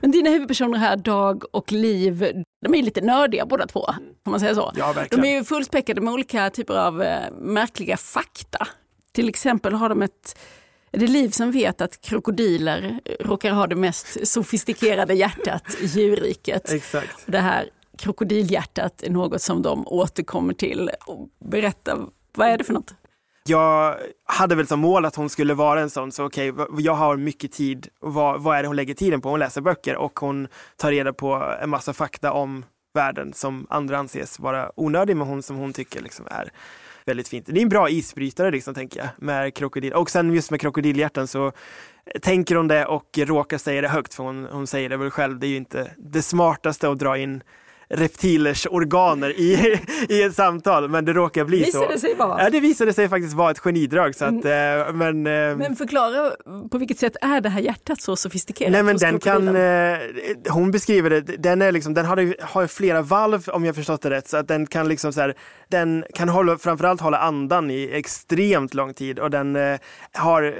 Men 0.00 0.10
dina 0.10 0.30
huvudpersoner 0.30 0.78
här, 0.78 0.96
Dag 0.96 1.44
och 1.50 1.72
Liv, 1.72 2.44
de 2.64 2.74
är 2.74 2.82
lite 2.82 3.00
nördiga 3.00 3.46
båda 3.46 3.66
två. 3.66 3.86
Kan 3.86 4.30
man 4.30 4.40
säga 4.40 4.54
så? 4.54 4.72
Ja, 4.76 4.92
verkligen. 4.92 5.22
De 5.22 5.28
är 5.28 5.34
ju 5.34 5.44
fullspäckade 5.44 6.00
med 6.00 6.14
olika 6.14 6.50
typer 6.50 6.74
av 6.74 7.02
eh, 7.02 7.32
märkliga 7.32 7.96
fakta. 7.96 8.68
Till 9.12 9.28
exempel 9.28 9.72
har 9.72 9.88
de 9.88 10.02
ett 10.02 10.38
är 10.94 10.98
det 10.98 11.06
Liv 11.06 11.30
som 11.30 11.50
vet 11.50 11.80
att 11.80 12.00
krokodiler 12.00 13.00
råkar 13.20 13.50
ha 13.50 13.66
det 13.66 13.76
mest 13.76 14.26
sofistikerade 14.28 15.14
hjärtat 15.14 15.76
i 15.80 15.86
djurriket? 15.86 16.72
Exakt. 16.72 17.24
Det 17.26 17.38
här 17.38 17.70
krokodilhjärtat 17.98 19.02
är 19.02 19.10
något 19.10 19.42
som 19.42 19.62
de 19.62 19.86
återkommer 19.86 20.54
till. 20.54 20.90
Och 21.06 21.28
berätta, 21.44 21.98
vad 22.34 22.48
är 22.48 22.58
det 22.58 22.64
för 22.64 22.72
något? 22.72 22.94
Jag 23.48 23.96
hade 24.24 24.54
väl 24.54 24.66
som 24.66 24.80
mål 24.80 25.04
att 25.04 25.16
hon 25.16 25.28
skulle 25.28 25.54
vara 25.54 25.80
en 25.80 25.90
sån, 25.90 26.12
så 26.12 26.24
okej, 26.24 26.52
okay, 26.52 26.66
jag 26.78 26.94
har 26.94 27.16
mycket 27.16 27.52
tid. 27.52 27.88
Vad, 28.00 28.42
vad 28.42 28.58
är 28.58 28.62
det 28.62 28.68
hon 28.68 28.76
lägger 28.76 28.94
tiden 28.94 29.20
på? 29.20 29.28
Hon 29.28 29.40
läser 29.40 29.60
böcker 29.60 29.96
och 29.96 30.18
hon 30.18 30.48
tar 30.76 30.90
reda 30.90 31.12
på 31.12 31.56
en 31.62 31.70
massa 31.70 31.92
fakta 31.92 32.32
om 32.32 32.64
världen 32.94 33.32
som 33.32 33.66
andra 33.70 33.98
anses 33.98 34.38
vara 34.38 34.70
onödig, 34.76 35.16
men 35.16 35.26
hon 35.26 35.42
som 35.42 35.56
hon 35.56 35.72
tycker 35.72 36.00
liksom 36.00 36.26
är 36.30 36.50
väldigt 37.06 37.28
fint. 37.28 37.46
Det 37.46 37.60
är 37.60 37.62
en 37.62 37.68
bra 37.68 37.90
isbrytare 37.90 38.50
liksom, 38.50 38.74
tänker 38.74 39.00
jag, 39.00 39.08
med 39.18 39.54
krokodil. 39.54 39.92
Och 39.92 40.10
sen 40.10 40.34
just 40.34 40.50
med 40.50 40.60
krokodilhjärtan 40.60 41.26
så 41.26 41.52
tänker 42.22 42.54
hon 42.54 42.68
det 42.68 42.86
och 42.86 43.18
råkar 43.18 43.58
säga 43.58 43.80
det 43.80 43.88
högt, 43.88 44.14
för 44.14 44.24
hon, 44.24 44.48
hon 44.52 44.66
säger 44.66 44.88
det 44.88 44.96
väl 44.96 45.10
själv, 45.10 45.38
det 45.38 45.46
är 45.46 45.48
ju 45.48 45.56
inte 45.56 45.90
det 45.96 46.22
smartaste 46.22 46.88
att 46.88 46.98
dra 46.98 47.18
in 47.18 47.42
reptilers 47.88 48.66
organer 48.70 49.30
i, 49.30 49.80
i 50.08 50.22
ett 50.22 50.34
samtal, 50.34 50.88
men 50.88 51.04
det 51.04 51.12
råkar 51.12 51.44
bli 51.44 51.58
visade 51.58 51.84
så. 51.86 51.92
Det 51.92 51.98
sig 51.98 52.14
vara. 52.14 52.42
Ja, 52.42 52.50
det 52.50 52.60
visade 52.60 52.92
sig 52.92 53.08
faktiskt 53.08 53.34
vara 53.34 53.50
ett 53.50 53.58
genidrag. 53.58 54.14
Så 54.14 54.24
att, 54.24 54.44
mm. 54.44 54.98
men, 54.98 55.22
men 55.22 55.76
förklara, 55.76 56.30
på 56.70 56.78
vilket 56.78 56.98
sätt 56.98 57.16
är 57.20 57.40
det 57.40 57.48
här 57.48 57.60
hjärtat 57.60 58.00
så 58.00 58.16
sofistikerat? 58.16 58.72
Nej, 58.72 58.82
men 58.82 58.96
den 58.96 59.18
kan, 59.18 59.56
hon 60.48 60.70
beskriver 60.70 61.10
det, 61.10 61.20
den, 61.20 61.62
är 61.62 61.72
liksom, 61.72 61.94
den 61.94 62.06
har, 62.06 62.42
har 62.42 62.66
flera 62.66 63.02
valv 63.02 63.48
om 63.48 63.64
jag 63.64 63.74
förstått 63.74 64.02
det 64.02 64.10
rätt, 64.10 64.28
så 64.28 64.36
att 64.36 64.48
den 64.48 64.66
kan 64.66 64.88
liksom 64.88 65.12
så 65.12 65.20
här, 65.20 65.34
den 65.68 66.04
kan 66.14 66.28
hålla, 66.28 66.58
framförallt 66.58 67.00
hålla 67.00 67.18
andan 67.18 67.70
i 67.70 67.90
extremt 67.92 68.74
lång 68.74 68.94
tid 68.94 69.18
och 69.18 69.30
den 69.30 69.56
eh, 69.56 69.78
har 70.12 70.54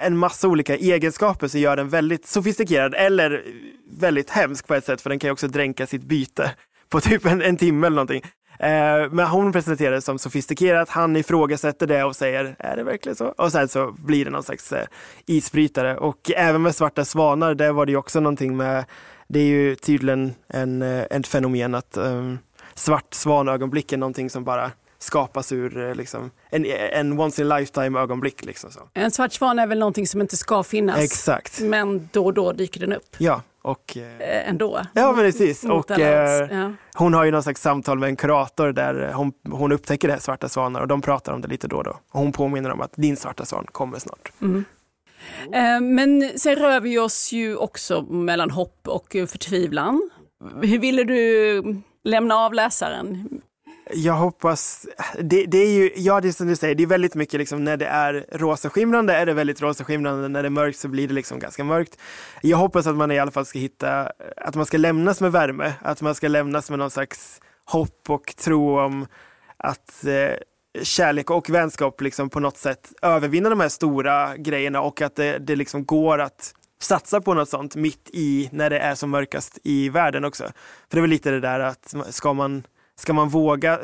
en 0.00 0.16
massa 0.16 0.48
olika 0.48 0.76
egenskaper 0.76 1.48
som 1.48 1.60
gör 1.60 1.76
den 1.76 1.88
väldigt 1.88 2.26
sofistikerad 2.26 2.94
eller 2.94 3.42
väldigt 3.90 4.30
hemsk 4.30 4.66
på 4.66 4.74
ett 4.74 4.84
sätt 4.84 5.00
för 5.00 5.10
den 5.10 5.18
kan 5.18 5.28
ju 5.28 5.32
också 5.32 5.48
dränka 5.48 5.86
sitt 5.86 6.02
byte 6.02 6.50
på 6.94 7.00
typ 7.00 7.26
en, 7.26 7.42
en 7.42 7.56
timme 7.56 7.86
eller 7.86 7.94
någonting. 7.94 8.22
Eh, 8.58 9.10
men 9.10 9.26
hon 9.26 9.52
presenterar 9.52 9.94
det 9.94 10.02
som 10.02 10.18
sofistikerat, 10.18 10.88
han 10.88 11.16
ifrågasätter 11.16 11.86
det 11.86 12.04
och 12.04 12.16
säger 12.16 12.56
är 12.58 12.76
det 12.76 12.82
verkligen 12.82 13.16
så? 13.16 13.26
Och 13.26 13.52
sen 13.52 13.68
så 13.68 13.94
blir 13.98 14.24
det 14.24 14.30
någon 14.30 14.42
slags 14.42 14.72
eh, 14.72 14.86
isbrytare 15.26 15.96
och 15.96 16.30
även 16.36 16.62
med 16.62 16.74
svarta 16.74 17.04
svanar, 17.04 17.54
där 17.54 17.72
var 17.72 17.86
det 17.86 17.92
ju 17.92 17.98
också 17.98 18.20
någonting 18.20 18.56
med, 18.56 18.84
det 19.28 19.40
är 19.40 19.44
ju 19.44 19.74
tydligen 19.74 20.34
en, 20.48 20.82
eh, 20.82 21.04
ett 21.10 21.26
fenomen 21.26 21.74
att 21.74 21.96
um, 21.96 22.38
svart 22.74 23.14
svanögonblick 23.14 23.92
är 23.92 23.96
någonting 23.96 24.30
som 24.30 24.44
bara 24.44 24.70
skapas 24.98 25.52
ur 25.52 25.94
liksom, 25.94 26.30
en, 26.50 26.66
en 26.92 27.20
once 27.20 27.42
in 27.42 27.52
a 27.52 27.58
lifetime 27.58 27.98
ögonblick. 27.98 28.44
Liksom 28.44 28.70
så. 28.70 28.80
En 28.92 29.10
svart 29.10 29.32
svan 29.32 29.58
är 29.58 29.66
väl 29.66 29.78
någonting 29.78 30.06
som 30.06 30.20
inte 30.20 30.36
ska 30.36 30.62
finnas, 30.62 30.98
Exakt. 30.98 31.60
men 31.60 32.08
då 32.12 32.24
och 32.24 32.34
då 32.34 32.52
dyker 32.52 32.80
den 32.80 32.92
upp. 32.92 33.16
Ja, 33.18 33.42
och, 33.64 33.96
eh, 33.96 34.48
ändå. 34.48 34.80
Ja, 34.92 35.06
men 35.12 35.16
precis. 35.16 35.64
Och, 35.64 35.90
eh, 35.90 36.48
ja. 36.50 36.72
Hon 36.94 37.14
har 37.14 37.24
ju 37.24 37.30
någon 37.30 37.42
slags 37.42 37.62
samtal 37.62 37.98
med 37.98 38.08
en 38.08 38.16
kurator 38.16 38.72
där 38.72 39.12
hon, 39.12 39.32
hon 39.50 39.72
upptäcker 39.72 40.08
det 40.08 40.14
här 40.14 40.20
svarta 40.20 40.48
svanar 40.48 40.80
och 40.80 40.88
de 40.88 41.02
pratar 41.02 41.32
om 41.32 41.40
det 41.40 41.48
lite 41.48 41.68
då 41.68 41.76
och 41.76 41.84
då. 41.84 41.90
Och 41.90 42.20
hon 42.20 42.32
påminner 42.32 42.70
om 42.72 42.80
att 42.80 42.92
din 42.96 43.16
svarta 43.16 43.44
svan 43.44 43.66
kommer 43.72 43.98
snart. 43.98 44.32
Mm. 44.42 44.64
Eh, 45.52 45.80
men 45.80 46.38
sen 46.38 46.56
rör 46.56 46.80
vi 46.80 46.98
oss 46.98 47.32
ju 47.32 47.56
också 47.56 48.02
mellan 48.02 48.50
hopp 48.50 48.88
och 48.88 49.12
förtvivlan. 49.12 50.10
Hur 50.62 50.78
ville 50.78 51.04
du 51.04 51.62
lämna 52.04 52.34
av 52.34 52.54
läsaren? 52.54 53.28
Jag 53.92 54.14
hoppas, 54.14 54.86
det, 55.18 55.46
det, 55.46 55.58
är 55.58 55.70
ju, 55.70 55.92
ja 55.96 56.20
det 56.20 56.28
är 56.28 56.32
som 56.32 56.46
du 56.46 56.56
säger, 56.56 56.74
det 56.74 56.82
är 56.82 56.86
väldigt 56.86 57.14
mycket 57.14 57.38
liksom 57.38 57.64
när 57.64 57.76
det 57.76 57.86
är 57.86 58.26
rosaskimrande 58.32 59.14
är 59.14 59.26
det 59.26 59.34
väldigt 59.34 59.62
rosaskimrande, 59.62 60.28
när 60.28 60.42
det 60.42 60.48
är 60.48 60.50
mörkt 60.50 60.78
så 60.78 60.88
blir 60.88 61.08
det 61.08 61.14
liksom 61.14 61.38
ganska 61.38 61.64
mörkt. 61.64 61.98
Jag 62.42 62.56
hoppas 62.56 62.86
att 62.86 62.96
man 62.96 63.10
i 63.10 63.18
alla 63.18 63.30
fall 63.30 63.46
ska 63.46 63.58
hitta, 63.58 64.12
att 64.36 64.54
man 64.54 64.66
ska 64.66 64.76
lämnas 64.76 65.20
med 65.20 65.32
värme, 65.32 65.72
att 65.82 66.02
man 66.02 66.14
ska 66.14 66.28
lämnas 66.28 66.70
med 66.70 66.78
någon 66.78 66.90
slags 66.90 67.40
hopp 67.64 68.10
och 68.10 68.36
tro 68.36 68.78
om 68.78 69.06
att 69.56 70.04
eh, 70.04 70.36
kärlek 70.82 71.30
och 71.30 71.50
vänskap 71.50 72.00
liksom 72.00 72.30
på 72.30 72.40
något 72.40 72.56
sätt 72.56 72.92
övervinner 73.02 73.50
de 73.50 73.60
här 73.60 73.68
stora 73.68 74.36
grejerna 74.36 74.80
och 74.80 75.02
att 75.02 75.16
det, 75.16 75.38
det 75.38 75.56
liksom 75.56 75.84
går 75.84 76.20
att 76.20 76.54
satsa 76.80 77.20
på 77.20 77.34
något 77.34 77.48
sånt 77.48 77.76
mitt 77.76 78.10
i 78.12 78.48
när 78.52 78.70
det 78.70 78.78
är 78.78 78.94
som 78.94 79.10
mörkast 79.10 79.58
i 79.64 79.88
världen 79.88 80.24
också. 80.24 80.44
För 80.44 80.52
det 80.90 80.98
är 80.98 81.00
väl 81.00 81.10
lite 81.10 81.30
det 81.30 81.40
där 81.40 81.60
att 81.60 81.94
ska 82.10 82.32
man 82.32 82.66
ska 82.96 83.12
man 83.12 83.28
våga, 83.28 83.78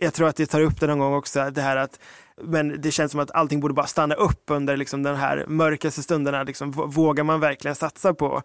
jag 0.00 0.14
tror 0.14 0.28
att 0.28 0.38
jag 0.38 0.50
tar 0.50 0.60
upp 0.60 0.80
det 0.80 0.86
någon 0.86 0.98
gång 0.98 1.14
också, 1.14 1.50
det 1.50 1.60
här 1.60 1.76
att 1.76 1.98
men 2.42 2.80
det 2.80 2.90
känns 2.90 3.12
som 3.12 3.20
att 3.20 3.30
allting 3.30 3.60
borde 3.60 3.74
bara 3.74 3.86
stanna 3.86 4.14
upp 4.14 4.42
under 4.50 4.76
liksom 4.76 5.02
de 5.02 5.16
här 5.16 5.44
mörkaste 5.48 6.02
stunderna. 6.02 6.42
Liksom, 6.42 6.70
vågar 6.70 7.24
man 7.24 7.40
verkligen 7.40 7.74
satsa 7.74 8.14
på 8.14 8.42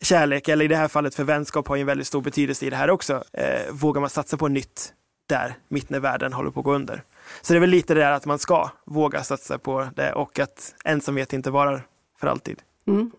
kärlek, 0.00 0.48
eller 0.48 0.64
i 0.64 0.68
det 0.68 0.76
här 0.76 0.88
fallet 0.88 1.14
för 1.14 1.24
vänskap 1.24 1.68
har 1.68 1.76
ju 1.76 1.80
en 1.80 1.86
väldigt 1.86 2.06
stor 2.06 2.20
betydelse 2.20 2.66
i 2.66 2.70
det 2.70 2.76
här 2.76 2.90
också. 2.90 3.24
Eh, 3.32 3.72
vågar 3.72 4.00
man 4.00 4.10
satsa 4.10 4.36
på 4.36 4.48
nytt 4.48 4.92
där, 5.28 5.54
mitt 5.68 5.90
när 5.90 6.00
världen 6.00 6.32
håller 6.32 6.50
på 6.50 6.60
att 6.60 6.64
gå 6.64 6.74
under. 6.74 7.02
Så 7.42 7.52
det 7.52 7.58
är 7.58 7.60
väl 7.60 7.70
lite 7.70 7.94
det 7.94 8.00
där 8.00 8.12
att 8.12 8.26
man 8.26 8.38
ska 8.38 8.70
våga 8.84 9.24
satsa 9.24 9.58
på 9.58 9.88
det 9.96 10.12
och 10.12 10.38
att 10.38 10.74
ensamhet 10.84 11.32
inte 11.32 11.50
varar 11.50 11.86
för 12.20 12.26
alltid. 12.26 12.60
Mm. 12.86 13.10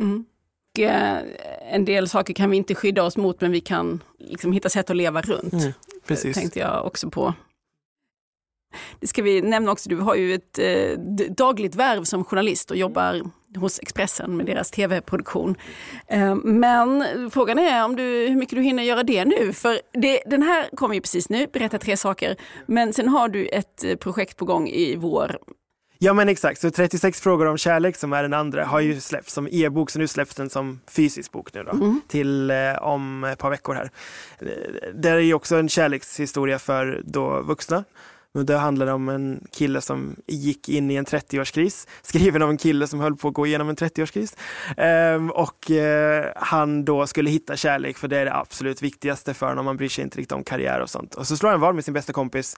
Mm. 0.00 0.24
Eh, 0.78 1.16
en 1.72 1.84
del 1.84 2.08
saker 2.08 2.34
kan 2.34 2.50
vi 2.50 2.56
inte 2.56 2.74
skydda 2.74 3.02
oss 3.02 3.16
mot 3.16 3.40
men 3.40 3.52
vi 3.52 3.60
kan 3.60 4.02
liksom 4.18 4.52
hitta 4.52 4.68
sätt 4.68 4.90
att 4.90 4.96
leva 4.96 5.20
runt. 5.20 5.52
Mm, 5.52 5.72
precis. 6.06 6.36
tänkte 6.36 6.58
jag 6.58 6.86
också 6.86 7.10
på. 7.10 7.34
Det 9.00 9.06
ska 9.06 9.22
vi 9.22 9.42
nämna 9.42 9.72
också, 9.72 9.88
du 9.88 9.96
har 9.96 10.14
ju 10.14 10.34
ett 10.34 10.58
eh, 10.58 10.98
dagligt 11.30 11.74
värv 11.74 12.04
som 12.04 12.24
journalist 12.24 12.70
och 12.70 12.76
jobbar 12.76 13.22
hos 13.56 13.78
Expressen 13.78 14.36
med 14.36 14.46
deras 14.46 14.70
tv-produktion. 14.70 15.56
Eh, 16.06 16.34
men 16.34 17.04
frågan 17.30 17.58
är 17.58 17.84
om 17.84 17.96
du, 17.96 18.02
hur 18.02 18.36
mycket 18.36 18.56
du 18.56 18.62
hinner 18.62 18.82
göra 18.82 19.02
det 19.02 19.24
nu. 19.24 19.52
För 19.52 19.80
det, 19.92 20.22
den 20.26 20.42
här 20.42 20.76
kommer 20.76 20.94
ju 20.94 21.00
precis 21.00 21.28
nu, 21.28 21.46
berätta 21.52 21.78
tre 21.78 21.96
saker. 21.96 22.36
Men 22.66 22.92
sen 22.92 23.08
har 23.08 23.28
du 23.28 23.46
ett 23.46 23.84
eh, 23.84 23.96
projekt 23.96 24.36
på 24.36 24.44
gång 24.44 24.68
i 24.68 24.96
vår 24.96 25.38
Ja 26.00 26.12
men 26.12 26.28
exakt, 26.28 26.60
så 26.60 26.70
36 26.70 27.20
frågor 27.20 27.46
om 27.46 27.58
kärlek 27.58 27.96
som 27.96 28.12
är 28.12 28.22
den 28.22 28.34
andra 28.34 28.64
har 28.64 28.80
ju 28.80 29.00
släppts 29.00 29.32
som 29.32 29.48
e-bok, 29.50 29.90
så 29.90 29.98
nu 29.98 30.08
släpps 30.08 30.34
den 30.34 30.50
som 30.50 30.80
fysisk 30.90 31.32
bok 31.32 31.54
nu 31.54 31.62
då, 31.62 31.70
mm. 31.70 32.00
till 32.08 32.50
eh, 32.50 32.56
om 32.80 33.24
ett 33.24 33.38
par 33.38 33.50
veckor 33.50 33.74
här. 33.74 33.90
Det 34.94 35.08
är 35.08 35.18
ju 35.18 35.34
också 35.34 35.56
en 35.56 35.68
kärlekshistoria 35.68 36.58
för 36.58 37.02
då 37.04 37.42
vuxna. 37.42 37.84
Men 38.32 38.46
det 38.46 38.56
handlar 38.56 38.86
om 38.86 39.08
en 39.08 39.46
kille 39.52 39.80
som 39.80 40.16
gick 40.26 40.68
in 40.68 40.90
i 40.90 40.94
en 40.94 41.04
30-årskris, 41.04 41.88
skriven 42.02 42.42
av 42.42 42.50
en 42.50 42.58
kille 42.58 42.86
som 42.86 43.00
höll 43.00 43.16
på 43.16 43.28
att 43.28 43.34
gå 43.34 43.46
igenom 43.46 43.68
en 43.68 43.76
30-årskris. 43.76 44.36
Ehm, 44.76 45.30
och 45.30 45.70
eh, 45.70 46.32
han 46.36 46.84
då 46.84 47.06
skulle 47.06 47.30
hitta 47.30 47.56
kärlek 47.56 47.98
för 47.98 48.08
det 48.08 48.18
är 48.18 48.24
det 48.24 48.34
absolut 48.34 48.82
viktigaste 48.82 49.34
för 49.34 49.46
honom, 49.46 49.64
man 49.64 49.76
bryr 49.76 49.88
sig 49.88 50.04
inte 50.04 50.18
riktigt 50.18 50.32
om 50.32 50.44
karriär 50.44 50.80
och 50.80 50.90
sånt. 50.90 51.14
Och 51.14 51.26
så 51.26 51.36
slår 51.36 51.50
han 51.50 51.60
vad 51.60 51.74
med 51.74 51.84
sin 51.84 51.94
bästa 51.94 52.12
kompis 52.12 52.56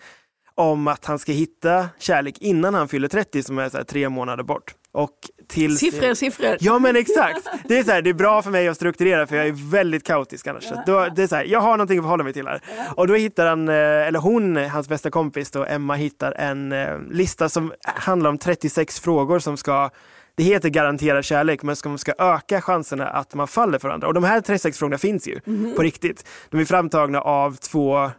om 0.60 0.88
att 0.88 1.04
han 1.04 1.18
ska 1.18 1.32
hitta 1.32 1.88
kärlek 1.98 2.38
innan 2.40 2.74
han 2.74 2.88
fyller 2.88 3.08
30 3.08 3.42
som 3.42 3.58
är 3.58 3.68
så 3.68 3.84
tre 3.84 4.08
månader 4.08 4.42
bort. 4.44 4.74
Och 4.92 5.10
till... 5.48 5.78
Siffror, 5.78 6.14
siffror. 6.14 6.56
Ja 6.60 6.78
men 6.78 6.96
exakt. 6.96 7.46
Det 7.68 7.78
är, 7.78 7.84
så 7.84 7.90
här, 7.90 8.02
det 8.02 8.10
är 8.10 8.14
bra 8.14 8.42
för 8.42 8.50
mig 8.50 8.68
att 8.68 8.76
strukturera 8.76 9.26
för 9.26 9.36
jag 9.36 9.46
är 9.46 9.70
väldigt 9.70 10.04
kaotisk 10.04 10.46
annars. 10.46 10.64
Så 10.64 10.82
då, 10.86 11.08
det 11.16 11.22
är 11.22 11.26
så 11.26 11.36
här, 11.36 11.44
jag 11.44 11.60
har 11.60 11.70
någonting 11.70 11.98
att 11.98 12.04
förhålla 12.04 12.24
mig 12.24 12.32
till 12.32 12.46
här. 12.46 12.62
Och 12.96 13.06
då 13.06 13.14
hittar 13.14 13.46
han, 13.46 13.68
eh, 13.68 13.74
eller 13.74 14.18
hon, 14.18 14.56
hans 14.56 14.88
bästa 14.88 15.10
kompis 15.10 15.50
då, 15.50 15.64
Emma, 15.64 15.94
hittar 15.94 16.32
en 16.32 16.72
eh, 16.72 16.98
lista 17.10 17.48
som 17.48 17.72
handlar 17.82 18.30
om 18.30 18.38
36 18.38 19.00
frågor 19.00 19.38
som 19.38 19.56
ska 19.56 19.90
det 20.34 20.44
heter 20.44 20.68
garantera 20.68 21.22
kärlek 21.22 21.62
men 21.62 21.76
som 21.76 21.98
ska 21.98 22.12
öka 22.18 22.60
chanserna 22.60 23.08
att 23.08 23.34
man 23.34 23.48
faller 23.48 23.78
för 23.78 23.88
varandra. 23.88 24.08
Och 24.08 24.14
de 24.14 24.24
här 24.24 24.40
36 24.40 24.78
frågorna 24.78 24.98
finns 24.98 25.28
ju 25.28 25.40
mm. 25.46 25.74
på 25.74 25.82
riktigt. 25.82 26.26
De 26.50 26.60
är 26.60 26.64
framtagna 26.64 27.20
av 27.20 27.56
två 27.56 28.10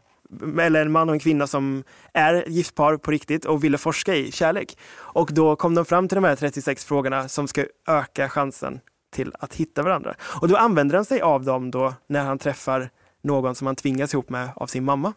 eller 0.61 0.81
en 0.81 0.91
man 0.91 1.09
och 1.09 1.15
en 1.15 1.19
kvinna 1.19 1.47
som 1.47 1.83
är 2.13 2.43
giftpar 2.47 2.97
på 2.97 3.11
riktigt 3.11 3.45
och 3.45 3.63
ville 3.63 3.77
forska 3.77 4.15
i 4.15 4.31
kärlek. 4.31 4.77
Och 4.93 5.29
då 5.33 5.55
kom 5.55 5.75
de 5.75 5.85
fram 5.85 6.07
till 6.07 6.15
de 6.15 6.23
här 6.23 6.35
36 6.35 6.85
frågorna 6.85 7.29
som 7.29 7.47
ska 7.47 7.65
öka 7.87 8.29
chansen 8.29 8.79
till 9.11 9.31
att 9.39 9.55
hitta 9.55 9.83
varandra. 9.83 10.15
Och 10.41 10.47
då 10.47 10.55
använder 10.55 10.95
han 10.95 11.05
sig 11.05 11.21
av 11.21 11.43
dem 11.43 11.71
då 11.71 11.93
när 12.07 12.23
han 12.23 12.37
träffar 12.37 12.89
någon 13.23 13.55
som 13.55 13.67
han 13.67 13.75
tvingas 13.75 14.13
ihop 14.13 14.29
med 14.29 14.49
av 14.55 14.67
sin 14.67 14.83
mamma 14.83 15.13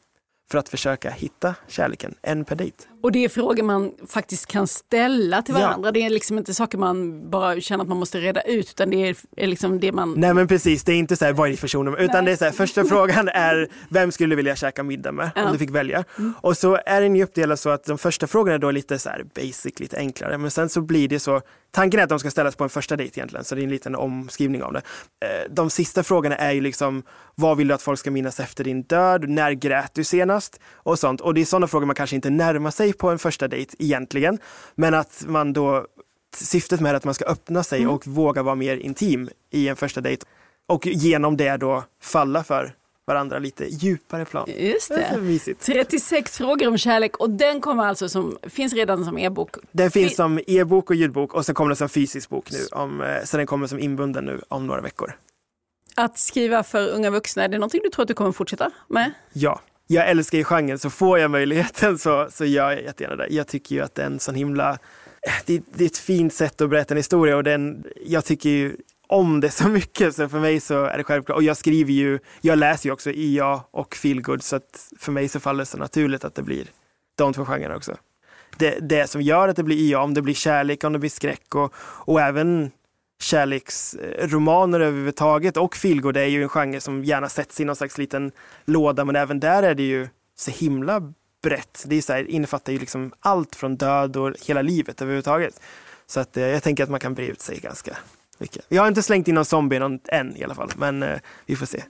för 0.50 0.58
att 0.58 0.68
försöka 0.68 1.10
hitta 1.10 1.54
kärleken, 1.68 2.14
en 2.22 2.44
per 2.44 2.56
dejt. 2.56 2.93
Och 3.04 3.12
det 3.12 3.24
är 3.24 3.28
frågor 3.28 3.62
man 3.62 3.92
faktiskt 4.08 4.46
kan 4.46 4.66
ställa 4.66 5.42
till 5.42 5.54
varandra. 5.54 5.88
Ja. 5.88 5.92
Det 5.92 6.02
är 6.02 6.10
liksom 6.10 6.38
inte 6.38 6.54
saker 6.54 6.78
man 6.78 7.30
bara 7.30 7.60
känner 7.60 7.84
att 7.84 7.88
man 7.88 7.98
måste 7.98 8.18
reda 8.18 8.42
ut, 8.42 8.70
utan 8.70 8.90
det 8.90 9.08
är, 9.08 9.16
är 9.36 9.46
liksom 9.46 9.80
det 9.80 9.92
man... 9.92 10.14
Nej 10.16 10.34
men 10.34 10.48
precis, 10.48 10.84
det 10.84 10.92
är 10.92 10.96
inte 10.96 11.16
så 11.16 11.24
här, 11.24 11.32
vad 11.32 11.46
är 11.46 11.50
ditt 11.50 11.60
personnummer? 11.60 12.00
Utan 12.00 12.24
Nej. 12.24 12.24
det 12.24 12.32
är 12.32 12.36
så 12.36 12.44
här, 12.44 12.52
första 12.52 12.84
frågan 12.84 13.28
är, 13.28 13.68
vem 13.88 14.12
skulle 14.12 14.32
du 14.32 14.36
vilja 14.36 14.56
käka 14.56 14.82
middag 14.82 15.12
med? 15.12 15.30
Ja. 15.34 15.44
Om 15.44 15.52
du 15.52 15.58
fick 15.58 15.70
välja. 15.70 16.04
Mm. 16.18 16.34
Och 16.40 16.56
så 16.56 16.78
är 16.86 17.00
den 17.00 17.16
ju 17.16 17.24
uppdelad 17.24 17.58
så 17.58 17.70
att 17.70 17.84
de 17.84 17.98
första 17.98 18.26
frågorna 18.26 18.54
är 18.54 18.58
då 18.58 18.70
lite 18.70 18.98
så 18.98 19.08
här 19.08 19.24
basic, 19.34 19.80
lite 19.80 19.96
enklare. 19.96 20.38
Men 20.38 20.50
sen 20.50 20.68
så 20.68 20.80
blir 20.80 21.08
det 21.08 21.20
så, 21.20 21.40
tanken 21.70 22.00
är 22.00 22.04
att 22.04 22.10
de 22.10 22.18
ska 22.18 22.30
ställas 22.30 22.56
på 22.56 22.64
en 22.64 22.70
första 22.70 22.96
dejt 22.96 23.20
egentligen, 23.20 23.44
så 23.44 23.54
det 23.54 23.60
är 23.60 23.64
en 23.64 23.70
liten 23.70 23.94
omskrivning 23.94 24.62
av 24.62 24.72
det. 24.72 24.82
Eh, 25.24 25.50
de 25.50 25.70
sista 25.70 26.02
frågorna 26.02 26.36
är 26.36 26.52
ju 26.52 26.60
liksom, 26.60 27.02
vad 27.34 27.56
vill 27.56 27.68
du 27.68 27.74
att 27.74 27.82
folk 27.82 27.98
ska 27.98 28.10
minnas 28.10 28.40
efter 28.40 28.64
din 28.64 28.82
död? 28.82 29.28
När 29.28 29.52
grät 29.52 29.90
du 29.94 30.04
senast? 30.04 30.60
Och 30.72 30.98
sånt. 30.98 31.20
Och 31.20 31.34
det 31.34 31.40
är 31.40 31.44
sådana 31.44 31.66
frågor 31.66 31.86
man 31.86 31.96
kanske 31.96 32.16
inte 32.16 32.30
närmar 32.30 32.70
sig 32.70 32.93
på 32.98 33.10
en 33.10 33.18
första 33.18 33.48
dejt 33.48 33.76
egentligen. 33.78 34.38
Men 34.74 34.94
att 34.94 35.24
man 35.26 35.52
då, 35.52 35.86
syftet 36.36 36.80
med 36.80 36.94
att 36.94 37.04
man 37.04 37.14
ska 37.14 37.24
öppna 37.24 37.62
sig 37.62 37.82
mm. 37.82 37.94
och 37.94 38.06
våga 38.06 38.42
vara 38.42 38.54
mer 38.54 38.76
intim 38.76 39.30
i 39.50 39.68
en 39.68 39.76
första 39.76 40.00
dejt. 40.00 40.26
Och 40.66 40.86
genom 40.86 41.36
det 41.36 41.56
då 41.56 41.84
falla 42.00 42.44
för 42.44 42.74
varandra 43.06 43.38
lite 43.38 43.64
djupare 43.64 44.24
plan. 44.24 44.48
Just 44.58 44.88
det. 44.88 45.40
det 45.44 45.54
36 45.54 46.38
frågor 46.38 46.68
om 46.68 46.78
kärlek 46.78 47.16
och 47.16 47.30
den 47.30 47.60
kommer 47.60 47.84
alltså 47.84 48.08
som, 48.08 48.38
finns 48.42 48.72
redan 48.72 49.04
som 49.04 49.18
e-bok? 49.18 49.56
Den 49.72 49.90
finns 49.90 50.16
som 50.16 50.40
e-bok 50.46 50.90
och 50.90 50.96
ljudbok 50.96 51.34
och 51.34 51.46
sen 51.46 51.54
kommer 51.54 51.68
den 51.68 51.76
som 51.76 51.88
fysisk 51.88 52.28
bok 52.28 52.50
nu. 52.50 52.58
Om, 52.72 53.00
eh, 53.00 53.24
så 53.24 53.36
den 53.36 53.46
kommer 53.46 53.66
som 53.66 53.78
inbunden 53.78 54.24
nu 54.24 54.40
om 54.48 54.66
några 54.66 54.80
veckor. 54.80 55.12
Att 55.94 56.18
skriva 56.18 56.62
för 56.62 56.88
unga 56.88 57.10
vuxna, 57.10 57.44
är 57.44 57.48
det 57.48 57.58
någonting 57.58 57.80
du 57.84 57.90
tror 57.90 58.02
att 58.02 58.08
du 58.08 58.14
kommer 58.14 58.32
fortsätta 58.32 58.70
med? 58.88 59.12
Ja, 59.32 59.60
jag 59.86 60.08
älskar 60.08 60.38
ju 60.38 60.44
genren, 60.44 60.78
så 60.78 60.90
får 60.90 61.18
jag 61.18 61.30
möjligheten 61.30 61.98
så, 61.98 62.28
så 62.30 62.44
gör 62.44 62.70
jag 62.70 62.82
jättegärna 62.82 63.16
det. 63.16 63.26
Jag 63.30 63.46
tycker 63.46 63.74
ju 63.74 63.82
att 63.82 63.94
det 63.94 64.02
är 64.02 64.18
sån 64.18 64.34
himla, 64.34 64.78
det, 65.46 65.62
det 65.74 65.84
är 65.84 65.88
ett 65.88 65.98
fint 65.98 66.34
sätt 66.34 66.60
att 66.60 66.70
berätta 66.70 66.94
en 66.94 66.98
historia 66.98 67.36
och 67.36 67.44
den, 67.44 67.84
jag 68.06 68.24
tycker 68.24 68.50
ju 68.50 68.76
om 69.06 69.40
det 69.40 69.50
så 69.50 69.68
mycket 69.78 70.14
så 70.14 70.28
för 70.28 70.40
mig 70.40 70.60
så 70.60 70.84
är 70.84 70.98
det 70.98 71.04
självklart. 71.04 71.36
Och 71.36 71.42
jag 71.42 71.56
skriver 71.56 71.92
ju, 71.92 72.18
jag 72.40 72.58
läser 72.58 72.88
ju 72.88 72.92
också 72.92 73.10
IA 73.10 73.60
och 73.70 73.96
feelgood 73.96 74.42
så 74.42 74.56
att 74.56 74.92
för 74.98 75.12
mig 75.12 75.28
så 75.28 75.40
faller 75.40 75.58
det 75.58 75.66
så 75.66 75.78
naturligt 75.78 76.24
att 76.24 76.34
det 76.34 76.42
blir 76.42 76.66
de 77.14 77.32
två 77.32 77.44
genrerna 77.44 77.76
också. 77.76 77.96
Det, 78.58 78.78
det 78.88 79.10
som 79.10 79.22
gör 79.22 79.48
att 79.48 79.56
det 79.56 79.62
blir 79.62 79.76
IA, 79.76 80.00
om 80.00 80.14
det 80.14 80.22
blir 80.22 80.34
kärlek, 80.34 80.84
om 80.84 80.92
det 80.92 80.98
blir 80.98 81.10
skräck 81.10 81.54
och, 81.54 81.74
och 81.78 82.20
även 82.20 82.70
kärleksromaner 83.20 84.80
överhuvudtaget 84.80 85.56
och 85.56 85.76
feelgood 85.76 86.16
är 86.16 86.24
ju 86.24 86.42
en 86.42 86.48
genre 86.48 86.80
som 86.80 87.04
gärna 87.04 87.28
sätts 87.28 87.60
i 87.60 87.64
någon 87.64 87.76
slags 87.76 87.98
liten 87.98 88.32
låda 88.64 89.04
men 89.04 89.16
även 89.16 89.40
där 89.40 89.62
är 89.62 89.74
det 89.74 89.82
ju 89.82 90.08
så 90.36 90.50
himla 90.50 91.12
brett. 91.42 91.84
Det 91.86 91.96
är 91.96 92.02
så 92.02 92.12
här, 92.12 92.30
innefattar 92.30 92.72
ju 92.72 92.78
liksom 92.78 93.12
allt 93.20 93.56
från 93.56 93.76
död 93.76 94.16
och 94.16 94.32
hela 94.46 94.62
livet 94.62 95.02
överhuvudtaget. 95.02 95.60
Så 96.06 96.20
att, 96.20 96.36
eh, 96.36 96.44
jag 96.46 96.62
tänker 96.62 96.84
att 96.84 96.90
man 96.90 97.00
kan 97.00 97.14
bre 97.14 97.26
ut 97.26 97.40
sig 97.40 97.60
ganska 97.60 97.96
mycket. 98.38 98.64
Jag 98.68 98.82
har 98.82 98.88
inte 98.88 99.02
slängt 99.02 99.28
in 99.28 99.34
någon 99.34 99.44
zombie 99.44 99.78
någon, 99.78 99.98
än 100.08 100.36
i 100.36 100.44
alla 100.44 100.54
fall, 100.54 100.70
men 100.76 101.02
eh, 101.02 101.18
vi 101.46 101.56
får 101.56 101.66
se. 101.66 101.82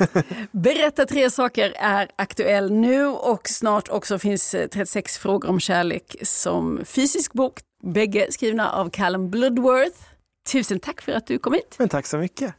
Berätta 0.50 1.06
tre 1.06 1.30
saker 1.30 1.74
är 1.78 2.10
aktuell 2.16 2.72
nu 2.72 3.06
och 3.06 3.48
snart 3.48 3.88
också 3.88 4.18
finns 4.18 4.54
eh, 4.54 4.68
36 4.68 5.18
frågor 5.18 5.48
om 5.48 5.60
kärlek 5.60 6.16
som 6.22 6.80
fysisk 6.84 7.32
bok. 7.32 7.60
Bägge 7.82 8.26
skrivna 8.30 8.70
av 8.70 8.90
Callum 8.90 9.30
Bloodworth. 9.30 9.98
Tusen 10.48 10.80
tack 10.80 11.00
för 11.00 11.12
att 11.12 11.26
du 11.26 11.38
kom 11.38 11.52
hit. 11.52 11.76
Men 11.78 11.88
tack 11.88 12.06
så 12.06 12.18
mycket. 12.18 12.54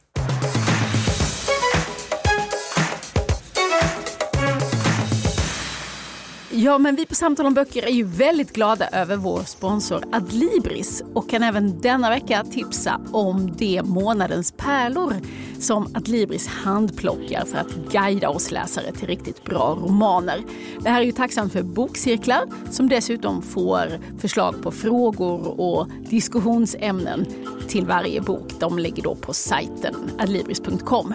Ja, 6.64 6.78
men 6.78 6.96
vi 6.96 7.06
på 7.06 7.14
Samtal 7.14 7.46
om 7.46 7.54
böcker 7.54 7.82
är 7.82 7.90
ju 7.90 8.04
väldigt 8.04 8.52
glada 8.52 8.88
över 8.88 9.16
vår 9.16 9.42
sponsor 9.42 10.04
Adlibris 10.12 11.02
och 11.14 11.30
kan 11.30 11.42
även 11.42 11.80
denna 11.80 12.10
vecka 12.10 12.44
tipsa 12.44 13.00
om 13.12 13.56
de 13.56 13.82
månadens 13.82 14.52
pärlor 14.52 15.14
som 15.58 15.96
Adlibris 15.96 16.46
handplockar 16.46 17.44
för 17.44 17.58
att 17.58 17.74
guida 17.92 18.28
oss 18.28 18.50
läsare 18.50 18.92
till 18.92 19.06
riktigt 19.06 19.44
bra 19.44 19.78
romaner. 19.82 20.40
Det 20.80 20.90
här 20.90 21.00
är 21.00 21.04
ju 21.04 21.12
tacksamt 21.12 21.52
för 21.52 21.62
bokcirklar 21.62 22.44
som 22.70 22.88
dessutom 22.88 23.42
får 23.42 24.18
förslag 24.18 24.62
på 24.62 24.70
frågor 24.70 25.60
och 25.60 25.88
diskussionsämnen 26.10 27.26
till 27.68 27.86
varje 27.86 28.20
bok. 28.20 28.52
De 28.60 28.78
ligger 28.78 29.02
då 29.02 29.14
på 29.14 29.32
sajten 29.32 29.94
adlibris.com. 30.18 31.14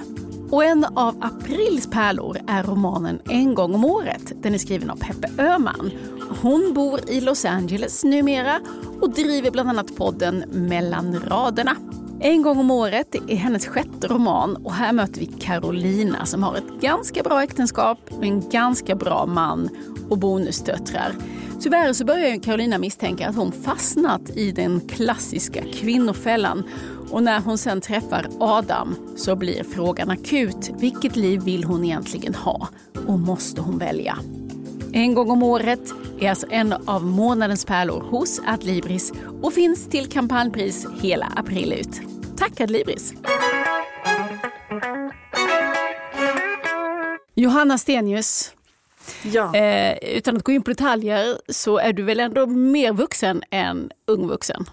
Och 0.49 0.63
en 0.63 0.85
av 0.85 1.15
aprils 1.21 1.87
pärlor 1.87 2.37
är 2.47 2.63
romanen 2.63 3.19
En 3.29 3.55
gång 3.55 3.75
om 3.75 3.85
året. 3.85 4.33
Den 4.41 4.53
är 4.53 4.57
skriven 4.57 4.89
av 4.89 4.95
Peppe 4.95 5.43
Öhman. 5.43 5.91
Hon 6.41 6.73
bor 6.73 7.09
i 7.09 7.21
Los 7.21 7.45
Angeles 7.45 8.03
numera 8.03 8.59
och 9.01 9.09
driver 9.09 9.51
bland 9.51 9.69
annat 9.69 9.95
podden 9.95 10.43
Mellan 10.51 11.19
raderna. 11.19 11.75
En 12.19 12.41
gång 12.41 12.59
om 12.59 12.71
året 12.71 13.15
är 13.27 13.35
hennes 13.35 13.67
sjätte 13.67 14.07
roman 14.07 14.55
och 14.55 14.73
här 14.73 14.93
möter 14.93 15.19
vi 15.19 15.25
Carolina 15.25 16.25
som 16.25 16.43
har 16.43 16.55
ett 16.55 16.81
ganska 16.81 17.23
bra 17.23 17.43
äktenskap 17.43 17.99
med 18.19 18.29
en 18.29 18.49
ganska 18.49 18.95
bra 18.95 19.25
man 19.25 19.69
och 20.09 20.17
bonusdöttrar. 20.17 21.15
Tyvärr 21.61 21.93
så 21.93 22.05
börjar 22.05 22.43
Carolina 22.43 22.77
misstänka 22.77 23.29
att 23.29 23.35
hon 23.35 23.51
fastnat 23.51 24.29
i 24.29 24.51
den 24.51 24.79
klassiska 24.79 25.63
kvinnofällan 25.73 26.63
och 27.11 27.23
när 27.23 27.39
hon 27.39 27.57
sen 27.57 27.81
träffar 27.81 28.27
Adam 28.39 28.95
så 29.15 29.35
blir 29.35 29.63
frågan 29.63 30.09
akut. 30.09 30.71
Vilket 30.79 31.15
liv 31.15 31.41
vill 31.41 31.63
hon 31.63 31.83
egentligen 31.85 32.35
ha? 32.35 32.67
Och 33.07 33.19
måste 33.19 33.61
hon 33.61 33.77
välja? 33.77 34.17
En 34.93 35.13
gång 35.13 35.31
om 35.31 35.43
året 35.43 35.93
är 36.19 36.29
alltså 36.29 36.47
en 36.49 36.73
av 36.73 37.05
månadens 37.05 37.65
pärlor 37.65 38.01
hos 38.01 38.41
Adlibris 38.47 39.13
och 39.41 39.53
finns 39.53 39.89
till 39.89 40.07
kampanjpris 40.07 40.87
hela 41.01 41.33
april 41.35 41.73
ut. 41.73 42.01
Tack 42.37 42.61
Adlibris! 42.61 43.13
Johanna 47.35 47.77
Stenius, 47.77 48.53
ja. 49.23 49.55
eh, 49.55 49.97
utan 50.15 50.37
att 50.37 50.43
gå 50.43 50.51
in 50.51 50.61
på 50.61 50.69
detaljer 50.69 51.37
så 51.49 51.77
är 51.77 51.93
du 51.93 52.03
väl 52.03 52.19
ändå 52.19 52.45
mer 52.45 52.93
vuxen 52.93 53.43
än 53.51 53.91
ung 54.07 54.27
vuxen? 54.27 54.65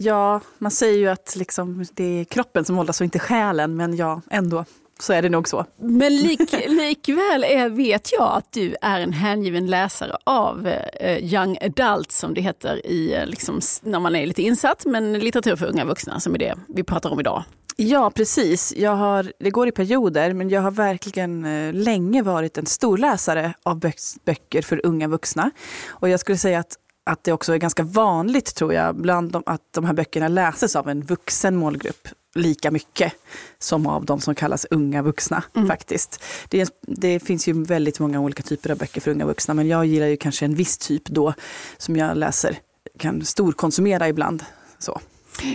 Ja, 0.00 0.40
man 0.58 0.70
säger 0.70 0.98
ju 0.98 1.08
att 1.08 1.36
liksom 1.36 1.84
det 1.94 2.20
är 2.20 2.24
kroppen 2.24 2.64
som 2.64 2.78
åldras 2.78 3.00
och 3.00 3.04
inte 3.04 3.18
själen, 3.18 3.76
men 3.76 3.96
ja, 3.96 4.20
ändå 4.30 4.64
så 5.00 5.12
är 5.12 5.22
det 5.22 5.28
nog 5.28 5.48
så. 5.48 5.64
Men 5.80 6.16
lik, 6.22 6.52
likväl 6.68 7.44
är, 7.44 7.68
vet 7.68 8.12
jag 8.12 8.36
att 8.36 8.52
du 8.52 8.74
är 8.82 9.00
en 9.00 9.12
hängiven 9.12 9.66
läsare 9.66 10.16
av 10.24 10.66
eh, 10.66 11.34
young 11.34 11.58
adult 11.60 12.12
som 12.12 12.34
det 12.34 12.40
heter 12.40 12.86
i, 12.86 13.14
eh, 13.14 13.26
liksom, 13.26 13.60
när 13.82 14.00
man 14.00 14.16
är 14.16 14.26
lite 14.26 14.42
insatt, 14.42 14.84
men 14.86 15.18
litteratur 15.18 15.56
för 15.56 15.66
unga 15.66 15.84
vuxna 15.84 16.20
som 16.20 16.34
är 16.34 16.38
det 16.38 16.54
vi 16.68 16.84
pratar 16.84 17.10
om 17.10 17.20
idag. 17.20 17.44
Ja, 17.76 18.10
precis. 18.10 18.74
Jag 18.76 18.96
har, 18.96 19.32
det 19.38 19.50
går 19.50 19.68
i 19.68 19.72
perioder, 19.72 20.32
men 20.32 20.48
jag 20.48 20.60
har 20.60 20.70
verkligen 20.70 21.44
eh, 21.44 21.72
länge 21.72 22.22
varit 22.22 22.58
en 22.58 22.66
storläsare 22.66 23.52
av 23.62 23.80
böcker 24.24 24.62
för 24.62 24.86
unga 24.86 25.08
vuxna. 25.08 25.50
Och 25.88 26.08
jag 26.08 26.20
skulle 26.20 26.38
säga 26.38 26.58
att 26.58 26.76
att 27.08 27.24
det 27.24 27.32
också 27.32 27.52
är 27.52 27.58
ganska 27.58 27.82
vanligt, 27.82 28.54
tror 28.54 28.74
jag, 28.74 28.96
bland 28.96 29.32
de, 29.32 29.42
att 29.46 29.62
de 29.70 29.84
här 29.84 29.92
böckerna 29.92 30.28
läses 30.28 30.76
av 30.76 30.88
en 30.88 31.02
vuxen 31.02 31.56
målgrupp 31.56 32.08
lika 32.34 32.70
mycket 32.70 33.12
som 33.58 33.86
av 33.86 34.04
de 34.04 34.20
som 34.20 34.34
kallas 34.34 34.66
unga 34.70 35.02
vuxna. 35.02 35.42
Mm. 35.56 35.68
faktiskt. 35.68 36.22
Det, 36.48 36.70
det, 36.82 37.20
finns 37.20 37.48
ju 37.48 37.64
väldigt 37.64 38.00
många 38.00 38.20
olika 38.20 38.42
typer 38.42 38.70
av 38.70 38.78
böcker 38.78 39.00
för 39.00 39.10
unga 39.10 39.26
vuxna, 39.26 39.54
men 39.54 39.68
jag 39.68 39.86
gillar 39.86 40.06
ju 40.06 40.16
kanske 40.16 40.44
en 40.44 40.54
viss 40.54 40.78
typ 40.78 41.04
då 41.04 41.34
som 41.78 41.96
jag 41.96 42.16
läser, 42.16 42.58
kan 42.98 43.24
storkonsumera 43.24 44.08
ibland. 44.08 44.44
Så. 44.78 45.00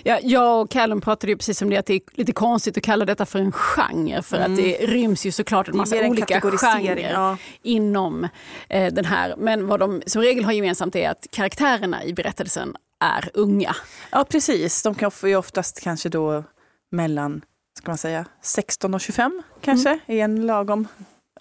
Ja, 0.04 0.20
jag 0.24 0.62
och 0.62 0.72
Callum 0.72 1.02
pratade 1.02 1.32
ju 1.32 1.38
precis 1.38 1.62
om 1.62 1.70
det, 1.70 1.78
att 1.78 1.86
det 1.86 1.94
är 1.94 2.02
lite 2.12 2.34
konstigt 2.34 2.78
att 2.78 2.84
kalla 2.84 3.06
detta 3.06 3.26
för 3.26 3.40
en 3.40 3.52
genre 3.52 4.22
för 4.22 4.38
mm. 4.38 4.52
att 4.52 4.58
det 4.58 4.74
ryms 4.74 5.26
ju 5.26 5.32
såklart 5.32 5.68
en 5.68 5.78
massa 5.78 5.96
en 5.96 6.12
olika 6.12 6.42
genrer 6.42 7.12
ja. 7.14 7.38
inom 7.62 8.28
eh, 8.70 8.94
den 8.94 9.06
här. 9.06 9.36
Men 9.38 9.68
vad 9.68 9.80
de 9.80 10.02
som 10.06 10.22
regel 10.22 10.46
har 10.46 10.52
gemensamt 10.52 10.96
är 10.96 11.10
att 11.10 11.28
karaktärerna 11.32 12.04
i 12.04 12.14
berättelsen 12.14 12.76
är 13.00 13.30
unga. 13.34 13.76
Ja 14.12 14.26
precis, 14.30 14.84
de 14.84 14.96
kan 14.96 15.12
ju 15.24 15.36
oftast 15.36 15.82
kanske 15.82 16.10
då 16.10 16.44
mellan 16.92 17.42
ska 17.78 17.92
man 17.92 17.98
säga, 17.98 18.26
16 18.42 18.94
och 18.94 19.02
25 19.02 19.42
kanske, 19.62 19.90
mm. 19.90 20.00
i 20.08 20.20
en 20.20 20.46
lagom 20.46 20.88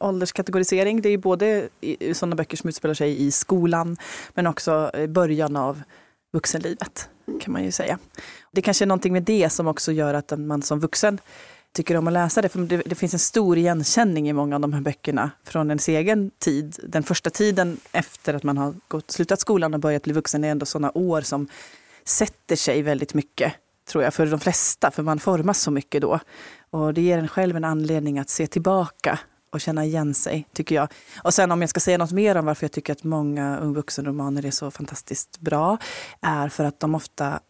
ålderskategorisering. 0.01 1.03
Det 1.03 1.09
är 1.09 1.19
både 1.19 1.69
sådana 2.13 2.37
böcker 2.37 2.57
som 2.57 2.69
utspelar 2.69 2.95
sig 2.95 3.23
i 3.23 3.31
skolan 3.31 3.97
men 4.35 4.47
också 4.47 4.91
i 4.99 5.07
början 5.07 5.57
av 5.57 5.83
vuxenlivet 6.33 7.09
kan 7.41 7.53
man 7.53 7.65
ju 7.65 7.73
säga. 7.73 7.99
Det 8.53 8.63
kanske 8.63 8.85
är 8.85 8.87
någonting 8.87 9.13
med 9.13 9.23
det 9.23 9.51
som 9.51 9.67
också 9.67 9.93
gör 9.93 10.15
att 10.15 10.39
man 10.39 10.63
som 10.63 10.81
vuxen 10.81 11.19
tycker 11.73 11.97
om 11.97 12.07
att 12.07 12.13
läsa 12.13 12.43
det. 12.43 12.49
För 12.49 12.59
det, 12.59 12.83
det, 12.87 12.95
finns 12.95 13.13
en 13.13 13.19
stor 13.19 13.59
igenkänning 13.59 14.29
i 14.29 14.33
många 14.33 14.55
av 14.55 14.61
de 14.61 14.73
här 14.73 14.81
böckerna 14.81 15.31
från 15.45 15.71
ens 15.71 15.89
egen 15.89 16.31
tid. 16.39 16.77
Den 16.83 17.03
första 17.03 17.31
tiden 17.31 17.77
efter 17.93 18.35
att 18.35 18.43
man 18.43 18.59
har 18.59 18.75
gått, 18.89 19.11
slutat 19.11 19.41
skolan 19.41 19.75
och 19.75 19.81
börjat 19.81 20.03
bli 20.03 20.13
vuxen 20.13 20.45
är 20.45 20.51
ändå 20.51 20.67
sådana 20.67 20.93
år 20.95 21.21
som 21.21 21.49
sätter 22.05 22.57
sig 22.57 22.83
väldigt 22.83 23.15
mycket, 23.15 23.53
tror 23.89 24.05
jag, 24.05 24.15
för 24.15 24.27
de 24.27 24.41
flesta. 24.41 24.91
För 24.91 25.03
man 25.03 25.19
formas 25.19 25.61
så 25.61 25.71
mycket 25.71 26.03
då. 26.03 26.19
Och 26.71 26.95
det 26.95 27.03
ger 27.03 27.19
en 27.19 27.29
själv 27.29 27.57
en 27.57 27.65
anledning 27.65 28.19
att 28.19 28.31
se 28.31 28.47
tillbaka 28.47 29.19
och 29.53 29.61
känna 29.61 29.85
igen 29.85 30.15
sig, 30.15 30.49
tycker 30.53 30.75
jag. 30.75 30.89
Och 31.23 31.35
sen 31.35 31.53
om 31.53 31.61
jag 31.61 31.71
ska 31.71 31.81
säga 31.81 31.99
något 31.99 32.13
mer 32.13 32.37
om 32.37 32.47
varför 32.47 32.65
jag 32.65 32.73
tycker 32.73 32.93
att 32.93 33.05
många 33.05 33.59
ung 33.59 33.75
vuxenromaner 33.75 34.47
är 34.47 34.51
så 34.51 34.71
fantastiskt 34.71 35.41
bra, 35.41 35.79
är 36.21 36.49
för 36.49 36.65
att 36.65 36.81
de 36.81 36.95
ofta 36.95 37.41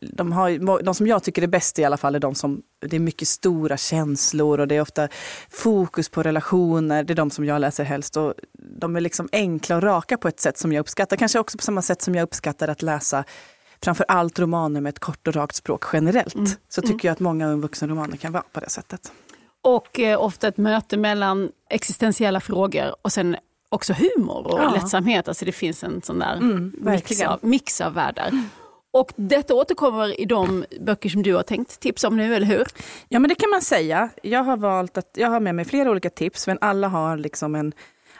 de, 0.00 0.32
har, 0.32 0.82
de 0.82 0.94
som 0.94 1.06
jag 1.06 1.22
tycker 1.22 1.42
är 1.42 1.46
bäst 1.46 1.78
i 1.78 1.84
alla 1.84 1.96
fall 1.96 2.14
är 2.14 2.20
de 2.20 2.34
som, 2.34 2.62
det 2.78 2.96
är 2.96 3.00
mycket 3.00 3.28
stora 3.28 3.76
känslor 3.76 4.60
och 4.60 4.68
det 4.68 4.76
är 4.76 4.80
ofta 4.80 5.08
fokus 5.50 6.08
på 6.08 6.22
relationer, 6.22 7.04
det 7.04 7.12
är 7.12 7.14
de 7.14 7.30
som 7.30 7.44
jag 7.44 7.60
läser 7.60 7.84
helst. 7.84 8.16
Och 8.16 8.34
de 8.80 8.96
är 8.96 9.00
liksom 9.00 9.28
enkla 9.32 9.76
och 9.76 9.82
raka 9.82 10.16
på 10.16 10.28
ett 10.28 10.40
sätt 10.40 10.58
som 10.58 10.72
jag 10.72 10.80
uppskattar. 10.80 11.16
Kanske 11.16 11.38
också 11.38 11.58
på 11.58 11.64
samma 11.64 11.82
sätt 11.82 12.02
som 12.02 12.14
jag 12.14 12.22
uppskattar 12.22 12.68
att 12.68 12.82
läsa 12.82 13.24
framför 13.82 14.06
allt 14.08 14.38
romaner 14.38 14.80
med 14.80 14.90
ett 14.90 14.98
kort 14.98 15.28
och 15.28 15.34
rakt 15.34 15.56
språk 15.56 15.84
generellt. 15.92 16.34
Mm. 16.34 16.50
Så 16.68 16.80
tycker 16.80 16.94
mm. 16.94 17.00
jag 17.02 17.12
att 17.12 17.20
många 17.20 17.48
ung 17.48 17.60
vuxenromaner 17.60 18.16
kan 18.16 18.32
vara 18.32 18.44
på 18.52 18.60
det 18.60 18.70
sättet. 18.70 19.12
Och 19.62 20.00
eh, 20.00 20.22
ofta 20.22 20.48
ett 20.48 20.56
möte 20.56 20.96
mellan 20.96 21.52
existentiella 21.70 22.40
frågor 22.40 22.94
och 23.02 23.12
sen 23.12 23.36
också 23.68 23.92
humor 23.92 24.46
och 24.46 24.58
ja. 24.58 24.74
lättsamhet. 24.74 25.28
Alltså 25.28 25.44
det 25.44 25.52
finns 25.52 25.84
en 25.84 26.02
sån 26.02 26.18
där 26.18 26.36
mm, 26.36 26.72
mix, 26.80 27.22
av, 27.22 27.38
mix 27.42 27.80
av 27.80 27.94
världar. 27.94 28.30
Och 28.90 29.12
detta 29.16 29.54
återkommer 29.54 30.20
i 30.20 30.24
de 30.24 30.64
böcker 30.80 31.08
som 31.08 31.22
du 31.22 31.34
har 31.34 31.42
tänkt 31.42 31.80
tipsa 31.80 32.08
om 32.08 32.16
nu, 32.16 32.34
eller 32.34 32.46
hur? 32.46 32.66
Ja, 33.08 33.18
men 33.18 33.28
det 33.28 33.34
kan 33.34 33.50
man 33.50 33.62
säga. 33.62 34.10
Jag 34.22 34.44
har 34.44 34.56
valt 34.56 34.98
att, 34.98 35.10
jag 35.14 35.28
har 35.28 35.40
med 35.40 35.54
mig 35.54 35.64
flera 35.64 35.90
olika 35.90 36.10
tips, 36.10 36.46
men 36.46 36.58
alla 36.60 36.88
har 36.88 37.16
liksom 37.16 37.54
en 37.54 37.72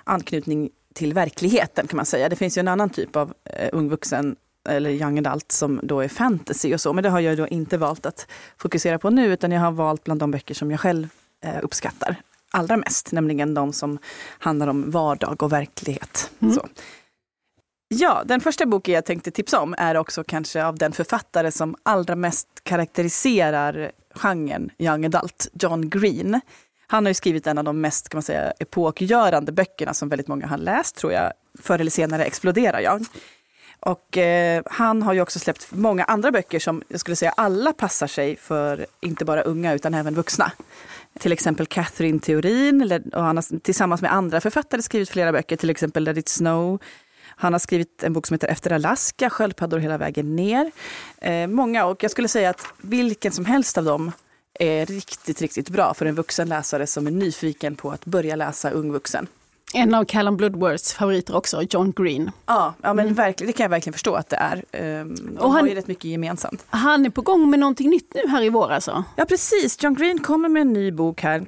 anknytning 0.04 0.70
till 0.94 1.14
verkligheten 1.14 1.86
kan 1.86 1.96
man 1.96 2.06
säga. 2.06 2.28
Det 2.28 2.36
finns 2.36 2.58
ju 2.58 2.60
en 2.60 2.68
annan 2.68 2.90
typ 2.90 3.16
av 3.16 3.34
eh, 3.44 3.68
ung 3.72 3.88
vuxen 3.88 4.36
eller 4.68 4.90
young 4.90 5.18
adult 5.18 5.52
som 5.52 5.80
då 5.82 6.00
är 6.00 6.08
fantasy 6.08 6.74
och 6.74 6.80
så, 6.80 6.92
men 6.92 7.04
det 7.04 7.10
har 7.10 7.20
jag 7.20 7.36
då 7.36 7.48
inte 7.48 7.78
valt 7.78 8.06
att 8.06 8.26
fokusera 8.56 8.98
på 8.98 9.10
nu, 9.10 9.32
utan 9.32 9.52
jag 9.52 9.60
har 9.60 9.72
valt 9.72 10.04
bland 10.04 10.20
de 10.20 10.30
böcker 10.30 10.54
som 10.54 10.70
jag 10.70 10.80
själv 10.80 11.08
uppskattar 11.62 12.22
allra 12.50 12.76
mest, 12.76 13.12
nämligen 13.12 13.54
de 13.54 13.72
som 13.72 13.98
handlar 14.38 14.66
om 14.66 14.90
vardag 14.90 15.42
och 15.42 15.52
verklighet. 15.52 16.30
Mm. 16.40 16.54
Så. 16.54 16.68
Ja, 17.88 18.22
den 18.24 18.40
första 18.40 18.66
boken 18.66 18.94
jag 18.94 19.04
tänkte 19.04 19.30
tipsa 19.30 19.60
om 19.60 19.74
är 19.78 19.96
också 19.96 20.24
kanske 20.24 20.64
av 20.64 20.78
den 20.78 20.92
författare 20.92 21.52
som 21.52 21.76
allra 21.82 22.16
mest 22.16 22.48
karaktäriserar 22.62 23.90
genren 24.14 24.70
young 24.78 25.04
adult, 25.04 25.48
John 25.52 25.90
Green. 25.90 26.40
Han 26.86 27.04
har 27.04 27.10
ju 27.10 27.14
skrivit 27.14 27.46
en 27.46 27.58
av 27.58 27.64
de 27.64 27.80
mest 27.80 28.08
kan 28.08 28.16
man 28.16 28.22
säga, 28.22 28.52
epokgörande 28.58 29.52
böckerna 29.52 29.94
som 29.94 30.08
väldigt 30.08 30.28
många 30.28 30.46
har 30.46 30.58
läst, 30.58 30.96
tror 30.96 31.12
jag. 31.12 31.32
Förr 31.58 31.78
eller 31.78 31.90
senare 31.90 32.24
exploderar 32.24 32.80
jag. 32.80 33.06
Och 33.80 34.18
eh, 34.18 34.62
han 34.66 35.02
har 35.02 35.12
ju 35.12 35.20
också 35.20 35.38
släppt 35.38 35.72
många 35.72 36.04
andra 36.04 36.30
böcker 36.30 36.58
som 36.58 36.82
jag 36.88 37.00
skulle 37.00 37.16
säga 37.16 37.32
alla 37.36 37.72
passar 37.72 38.06
sig 38.06 38.36
för 38.36 38.86
inte 39.00 39.24
bara 39.24 39.42
unga 39.42 39.74
utan 39.74 39.94
även 39.94 40.14
vuxna. 40.14 40.52
Till 41.18 41.32
exempel 41.32 41.66
Catherine 41.66 42.20
Theorin, 42.20 43.02
och 43.14 43.22
han 43.22 43.36
har 43.36 43.58
tillsammans 43.58 44.02
med 44.02 44.12
andra 44.12 44.40
författare 44.40 44.82
skrivit 44.82 45.10
flera 45.10 45.32
böcker, 45.32 45.56
till 45.56 45.70
exempel 45.70 46.04
Let 46.04 46.16
it 46.16 46.28
snow. 46.28 46.78
Han 47.40 47.52
har 47.52 47.60
skrivit 47.60 48.02
en 48.02 48.12
bok 48.12 48.26
som 48.26 48.34
heter 48.34 48.48
Efter 48.48 48.72
Alaska, 48.72 49.30
Sköldpaddor 49.30 49.78
hela 49.78 49.98
vägen 49.98 50.36
ner. 50.36 50.70
Eh, 51.18 51.46
många, 51.46 51.86
och 51.86 52.02
jag 52.02 52.10
skulle 52.10 52.28
säga 52.28 52.50
att 52.50 52.66
vilken 52.78 53.32
som 53.32 53.44
helst 53.44 53.78
av 53.78 53.84
dem 53.84 54.12
är 54.58 54.86
riktigt, 54.86 55.40
riktigt 55.40 55.68
bra 55.68 55.94
för 55.94 56.06
en 56.06 56.14
vuxen 56.14 56.48
läsare 56.48 56.86
som 56.86 57.06
är 57.06 57.10
nyfiken 57.10 57.76
på 57.76 57.90
att 57.90 58.04
börja 58.04 58.36
läsa 58.36 58.70
ung 58.70 58.92
vuxen. 58.92 59.26
En 59.74 59.94
av 59.94 60.04
Callum 60.04 60.36
Bloodworths 60.36 60.92
favoriter 60.92 61.36
också, 61.36 61.62
John 61.70 61.92
Green. 61.96 62.30
Ja, 62.46 62.74
ja 62.82 62.94
men 62.94 63.04
mm. 63.04 63.14
verkligen, 63.14 63.46
det 63.46 63.52
kan 63.52 63.64
jag 63.64 63.70
verkligen 63.70 63.92
förstå 63.92 64.14
att 64.14 64.28
det 64.28 64.36
är. 64.36 64.64
Um, 65.00 65.38
och 65.40 65.52
han 65.52 65.60
har 65.60 65.68
ju 65.68 65.74
rätt 65.74 65.86
mycket 65.86 66.04
gemensamt. 66.04 66.64
Han 66.70 67.06
är 67.06 67.10
på 67.10 67.22
gång 67.22 67.50
med 67.50 67.60
någonting 67.60 67.90
nytt 67.90 68.14
nu 68.14 68.30
här 68.30 68.42
i 68.42 68.48
vår 68.48 68.70
alltså? 68.70 69.04
Ja 69.16 69.24
precis, 69.24 69.82
John 69.82 69.94
Green 69.94 70.18
kommer 70.18 70.48
med 70.48 70.62
en 70.62 70.72
ny 70.72 70.92
bok 70.92 71.20
här, 71.22 71.46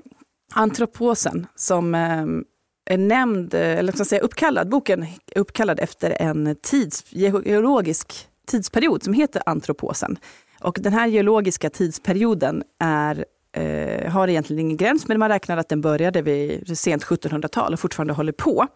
Antroposen, 0.55 1.47
som 1.55 1.95
um, 1.95 2.45
är 2.91 2.99
nämnd, 2.99 3.55
eh, 3.55 3.61
eller 3.61 3.93
ska 3.93 4.05
säga 4.05 4.23
uppkallad, 4.23 4.69
boken 4.69 5.03
är 5.03 5.39
uppkallad 5.39 5.81
efter 5.81 6.23
en 6.23 6.57
tids, 6.63 7.05
geologisk 7.11 8.29
tidsperiod 8.47 9.03
som 9.03 9.13
heter 9.13 9.43
Antroposen. 9.47 10.19
Och 10.61 10.79
den 10.81 10.93
här 10.93 11.07
geologiska 11.07 11.71
tidsperioden 11.71 12.63
är 12.79 13.25
eh, 13.53 14.11
har 14.11 14.29
egentligen 14.29 14.61
ingen 14.61 14.77
gräns, 14.77 15.09
men 15.09 15.19
man 15.19 15.29
räknar 15.29 15.57
att 15.57 15.69
den 15.69 15.81
började 15.81 16.23
vid 16.23 16.79
sent 16.79 17.05
1700-tal 17.05 17.73
och 17.73 17.81
fortfarande 17.81 18.13
håller 18.13 18.33
på. 18.33 18.67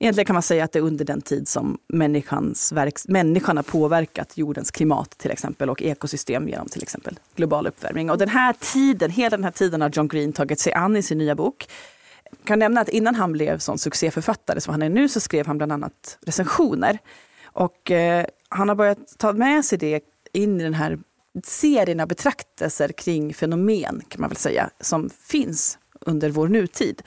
Egentligen 0.00 0.26
kan 0.26 0.34
man 0.34 0.42
säga 0.42 0.64
att 0.64 0.72
det 0.72 0.78
är 0.78 0.82
under 0.82 1.04
den 1.04 1.20
tid 1.20 1.48
som 1.48 1.78
människans 1.88 2.72
verks, 2.72 3.08
människan 3.08 3.56
har 3.56 3.64
påverkat 3.64 4.38
jordens 4.38 4.70
klimat 4.70 5.10
till 5.10 5.30
exempel 5.30 5.70
och 5.70 5.82
ekosystem 5.82 6.48
genom 6.48 6.66
till 6.66 6.82
exempel 6.82 7.18
global 7.36 7.66
uppvärmning. 7.66 8.10
Och 8.10 8.18
den 8.18 8.28
här 8.28 8.54
tiden, 8.60 9.10
hela 9.10 9.36
den 9.36 9.44
här 9.44 9.50
tiden 9.50 9.80
har 9.80 9.90
John 9.90 10.08
Green 10.08 10.32
tagit 10.32 10.60
sig 10.60 10.72
an 10.72 10.96
i 10.96 11.02
sin 11.02 11.18
nya 11.18 11.34
bok. 11.34 11.68
Jag 12.30 12.46
kan 12.46 12.58
nämna 12.58 12.80
att 12.80 12.88
innan 12.88 13.14
han 13.14 13.32
blev 13.32 13.58
sån 13.58 13.78
succéförfattare 13.78 14.60
som 14.60 14.72
han 14.72 14.82
är 14.82 14.88
nu 14.88 15.08
så 15.08 15.20
skrev 15.20 15.46
han 15.46 15.58
bland 15.58 15.72
annat 15.72 16.18
recensioner. 16.26 16.98
Och 17.44 17.90
eh, 17.90 18.26
han 18.48 18.68
har 18.68 18.76
börjat 18.76 19.18
ta 19.18 19.32
med 19.32 19.64
sig 19.64 19.78
det 19.78 20.00
in 20.32 20.60
i 20.60 20.64
den 20.64 20.74
här 20.74 20.98
serien 21.44 22.00
av 22.00 22.08
betraktelser 22.08 22.88
kring 22.88 23.34
fenomen, 23.34 24.02
kan 24.08 24.20
man 24.20 24.30
väl 24.30 24.36
säga, 24.36 24.70
som 24.80 25.10
finns 25.10 25.78
under 26.00 26.30
vår 26.30 26.48
nutid. 26.48 27.02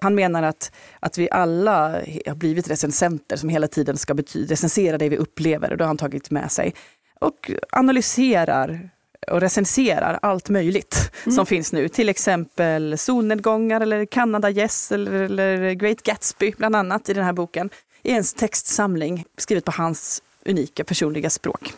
Han 0.00 0.14
menar 0.14 0.42
att, 0.42 0.72
att 1.00 1.18
vi 1.18 1.28
alla 1.30 1.90
har 2.26 2.34
blivit 2.34 2.70
recensenter 2.70 3.36
som 3.36 3.48
hela 3.48 3.68
tiden 3.68 3.98
ska 3.98 4.14
recensera 4.34 4.98
det 4.98 5.08
vi 5.08 5.16
upplever. 5.16 5.70
Och 5.70 5.76
det 5.76 5.84
har 5.84 5.88
han 5.88 5.96
tagit 5.96 6.30
med 6.30 6.52
sig. 6.52 6.74
Och 7.20 7.50
analyserar 7.72 8.90
och 9.30 9.40
recenserar 9.40 10.18
allt 10.22 10.48
möjligt 10.48 11.10
mm. 11.24 11.36
som 11.36 11.46
finns 11.46 11.72
nu. 11.72 11.88
Till 11.88 12.08
exempel 12.08 12.98
solnedgångar 12.98 13.80
eller 13.80 14.06
Canada 14.06 14.50
Yes 14.50 14.92
eller, 14.92 15.12
eller 15.12 15.72
Great 15.72 16.02
Gatsby 16.02 16.52
bland 16.56 16.76
annat 16.76 17.08
i 17.08 17.14
den 17.14 17.24
här 17.24 17.32
boken. 17.32 17.70
I 18.02 18.10
en 18.10 18.24
textsamling 18.24 19.24
skrivet 19.38 19.64
på 19.64 19.72
hans 19.72 20.22
unika 20.46 20.84
personliga 20.84 21.30
språk 21.30 21.74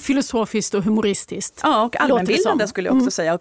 filosofiskt 0.00 0.74
och 0.74 0.84
humoristiskt. 0.84 1.60
Ja, 1.62 1.84
och 1.84 2.00
allmänbildande 2.00 2.66
skulle 2.66 2.88
jag 2.88 2.96
också 2.96 3.02
mm. 3.02 3.10
säga. 3.10 3.38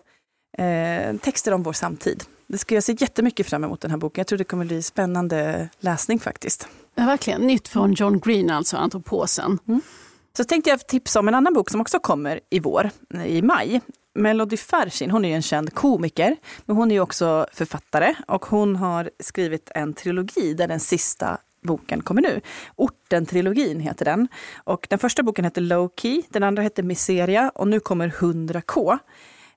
Eh, 0.57 1.17
texter 1.17 1.53
om 1.53 1.63
vår 1.63 1.73
samtid. 1.73 2.23
Det 2.47 2.57
ska 2.57 2.75
jag 2.75 2.83
se 2.83 2.95
jättemycket 2.99 3.47
fram 3.47 3.63
emot 3.63 3.81
den 3.81 3.91
här 3.91 3.97
boken. 3.97 4.21
Jag 4.21 4.27
tror 4.27 4.37
det 4.37 4.43
kommer 4.43 4.65
bli 4.65 4.81
spännande 4.81 5.69
läsning 5.79 6.19
faktiskt. 6.19 6.67
Ja, 6.95 7.05
verkligen. 7.05 7.41
Nytt 7.41 7.67
från 7.67 7.93
John 7.93 8.19
Green, 8.19 8.49
alltså 8.49 8.77
Antroposen. 8.77 9.59
Mm. 9.67 9.81
Så 10.37 10.43
tänkte 10.43 10.69
jag 10.69 10.87
tipsa 10.87 11.19
om 11.19 11.27
en 11.27 11.35
annan 11.35 11.53
bok 11.53 11.69
som 11.69 11.81
också 11.81 11.99
kommer 11.99 12.39
i 12.49 12.59
vår, 12.59 12.89
i 13.25 13.41
maj. 13.41 13.81
Melody 14.15 14.57
Farshin, 14.57 15.11
hon 15.11 15.25
är 15.25 15.35
en 15.35 15.41
känd 15.41 15.73
komiker, 15.73 16.35
men 16.65 16.75
hon 16.75 16.91
är 16.91 16.99
också 16.99 17.47
författare 17.53 18.15
och 18.27 18.45
hon 18.45 18.75
har 18.75 19.09
skrivit 19.19 19.71
en 19.75 19.93
trilogi 19.93 20.53
där 20.53 20.67
den 20.67 20.79
sista 20.79 21.37
boken 21.61 22.01
kommer 22.01 22.21
nu. 22.21 22.41
Orten-trilogin 22.75 23.79
heter 23.79 24.05
den. 24.05 24.27
Och 24.63 24.87
den 24.89 24.99
första 24.99 25.23
boken 25.23 25.45
heter 25.45 25.61
Low 25.61 25.89
Key, 26.01 26.21
den 26.29 26.43
andra 26.43 26.63
heter 26.63 26.83
Miseria 26.83 27.51
och 27.55 27.67
nu 27.67 27.79
kommer 27.79 28.09
100K. 28.09 28.97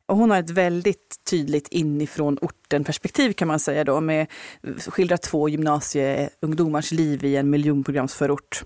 Och 0.07 0.17
hon 0.17 0.31
har 0.31 0.39
ett 0.39 0.51
väldigt 0.51 1.25
tydligt 1.31 1.69
inifrån 1.69 2.39
orten-perspektiv 2.41 3.33
kan 3.33 3.49
man 3.49 3.61
säga 3.61 3.85
då, 3.85 4.01
med 4.01 4.27
skildrar 4.89 5.17
två 5.17 5.49
gymnasieungdomars 5.49 6.93
liv 6.93 7.25
i 7.25 7.37
en 7.37 7.51
miljonprogramsförort. 7.51 8.65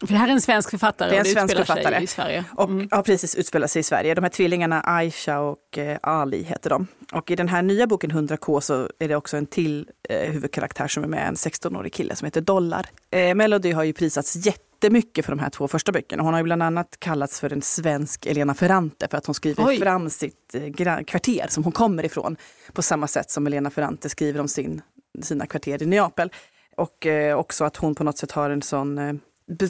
För 0.00 0.06
det 0.06 0.16
här 0.18 0.28
är 0.28 0.32
en 0.32 0.40
svensk 0.40 0.70
författare 0.70 1.10
det 1.10 1.16
är 1.16 1.20
en 1.20 1.24
svensk 1.24 1.56
författare. 1.56 2.02
i 2.02 2.06
Sverige. 2.06 2.44
Mm. 2.58 2.80
Och, 2.80 2.88
ja, 2.90 3.02
precis, 3.02 3.34
utspelar 3.34 3.66
sig 3.66 3.80
i 3.80 3.82
Sverige. 3.82 4.14
De 4.14 4.24
här 4.24 4.30
tvillingarna 4.30 4.80
Aisha 4.80 5.40
och 5.40 5.78
eh, 5.78 5.98
Ali 6.02 6.42
heter 6.42 6.70
de. 6.70 6.86
Och 7.12 7.30
i 7.30 7.36
den 7.36 7.48
här 7.48 7.62
nya 7.62 7.86
boken 7.86 8.12
100K 8.12 8.60
så 8.60 8.90
är 8.98 9.08
det 9.08 9.16
också 9.16 9.36
en 9.36 9.46
till 9.46 9.88
eh, 10.08 10.32
huvudkaraktär 10.32 10.88
som 10.88 11.04
är 11.04 11.08
med, 11.08 11.28
en 11.28 11.34
16-årig 11.34 11.92
kille 11.92 12.16
som 12.16 12.24
heter 12.24 12.40
Dollar. 12.40 12.86
Eh, 13.10 13.34
Melody 13.34 13.72
har 13.72 13.84
ju 13.84 13.92
prisats 13.92 14.36
jättemycket 14.36 15.24
för 15.24 15.32
de 15.32 15.38
här 15.38 15.50
två 15.50 15.68
första 15.68 15.92
böckerna. 15.92 16.22
Hon 16.22 16.32
har 16.32 16.40
ju 16.40 16.44
bland 16.44 16.62
annat 16.62 16.96
kallats 16.98 17.40
för 17.40 17.52
en 17.52 17.62
svensk 17.62 18.26
Elena 18.26 18.54
Ferrante 18.54 19.08
för 19.10 19.18
att 19.18 19.26
hon 19.26 19.34
skriver 19.34 19.66
Oj. 19.66 19.78
fram 19.78 20.10
sitt 20.10 20.54
eh, 20.54 21.02
kvarter 21.04 21.46
som 21.48 21.64
hon 21.64 21.72
kommer 21.72 22.04
ifrån. 22.04 22.36
På 22.72 22.82
samma 22.82 23.06
sätt 23.06 23.30
som 23.30 23.46
Elena 23.46 23.70
Ferrante 23.70 24.08
skriver 24.08 24.40
om 24.40 24.48
sin, 24.48 24.82
sina 25.22 25.46
kvarter 25.46 25.82
i 25.82 25.86
Neapel. 25.86 26.32
Och 26.76 27.06
eh, 27.06 27.38
också 27.38 27.64
att 27.64 27.76
hon 27.76 27.94
på 27.94 28.04
något 28.04 28.18
sätt 28.18 28.32
har 28.32 28.50
en 28.50 28.62
sån 28.62 28.98
eh, 28.98 29.14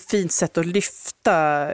fint 0.08 0.32
sätt 0.32 0.58
att 0.58 0.66
lyfta 0.66 1.68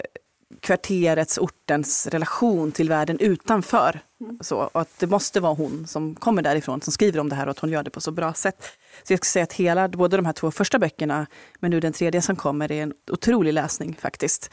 kvarterets, 0.60 1.38
ortens 1.38 2.06
relation 2.06 2.72
till 2.72 2.88
världen 2.88 3.18
utanför. 3.18 4.00
Mm. 4.20 4.38
Så, 4.40 4.70
att 4.74 4.98
det 4.98 5.06
måste 5.06 5.40
vara 5.40 5.54
hon 5.54 5.86
som 5.86 6.14
kommer 6.14 6.42
därifrån 6.42 6.80
som 6.80 6.92
skriver 6.92 7.20
om 7.20 7.28
det 7.28 7.34
här 7.34 7.46
och 7.46 7.50
att 7.50 7.58
hon 7.58 7.70
gör 7.70 7.82
det 7.82 7.90
på 7.90 8.00
så 8.00 8.10
bra 8.10 8.34
sätt. 8.34 8.64
Så 9.02 9.12
jag 9.12 9.18
ska 9.18 9.24
säga 9.24 9.42
att 9.42 9.52
hela, 9.52 9.88
både 9.88 10.16
de 10.16 10.26
här 10.26 10.32
två 10.32 10.50
första 10.50 10.78
böckerna, 10.78 11.26
men 11.60 11.70
nu 11.70 11.80
den 11.80 11.92
tredje 11.92 12.22
som 12.22 12.36
kommer, 12.36 12.72
är 12.72 12.82
en 12.82 12.92
otrolig 13.10 13.52
läsning 13.52 13.96
faktiskt. 14.00 14.50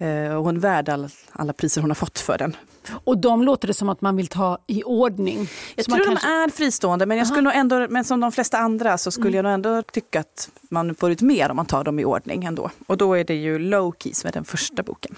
Eh, 0.00 0.36
och 0.36 0.44
hon 0.44 0.56
är 0.56 0.60
värd 0.60 0.88
all, 0.88 1.08
alla 1.32 1.52
priser 1.52 1.80
hon 1.80 1.90
har 1.90 1.94
fått 1.94 2.18
för 2.18 2.38
den. 2.38 2.56
Och 3.04 3.18
de 3.18 3.42
låter 3.42 3.68
det 3.68 3.74
som 3.74 3.88
att 3.88 4.00
man 4.00 4.16
vill 4.16 4.26
ta 4.26 4.58
i 4.66 4.82
ordning? 4.82 5.48
Jag 5.76 5.84
tror 5.84 6.04
kanske... 6.04 6.26
de 6.26 6.32
är 6.32 6.48
fristående, 6.48 7.06
men, 7.06 7.18
jag 7.18 7.26
skulle 7.26 7.42
nog 7.42 7.54
ändå, 7.54 7.86
men 7.90 8.04
som 8.04 8.20
de 8.20 8.32
flesta 8.32 8.58
andra 8.58 8.98
så 8.98 9.10
skulle 9.10 9.28
mm. 9.28 9.36
jag 9.36 9.42
nog 9.42 9.52
ändå 9.52 9.82
tycka 9.82 10.20
att 10.20 10.50
man 10.70 10.94
får 10.94 11.10
ut 11.10 11.22
mer 11.22 11.50
om 11.50 11.56
man 11.56 11.66
tar 11.66 11.84
dem 11.84 11.98
i 11.98 12.04
ordning 12.04 12.44
ändå. 12.44 12.70
Och 12.86 12.96
då 12.96 13.14
är 13.14 13.24
det 13.24 13.34
ju 13.34 13.58
Low 13.58 13.94
Key 13.98 14.12
som 14.14 14.28
är 14.28 14.32
den 14.32 14.44
första 14.44 14.82
boken. 14.82 15.16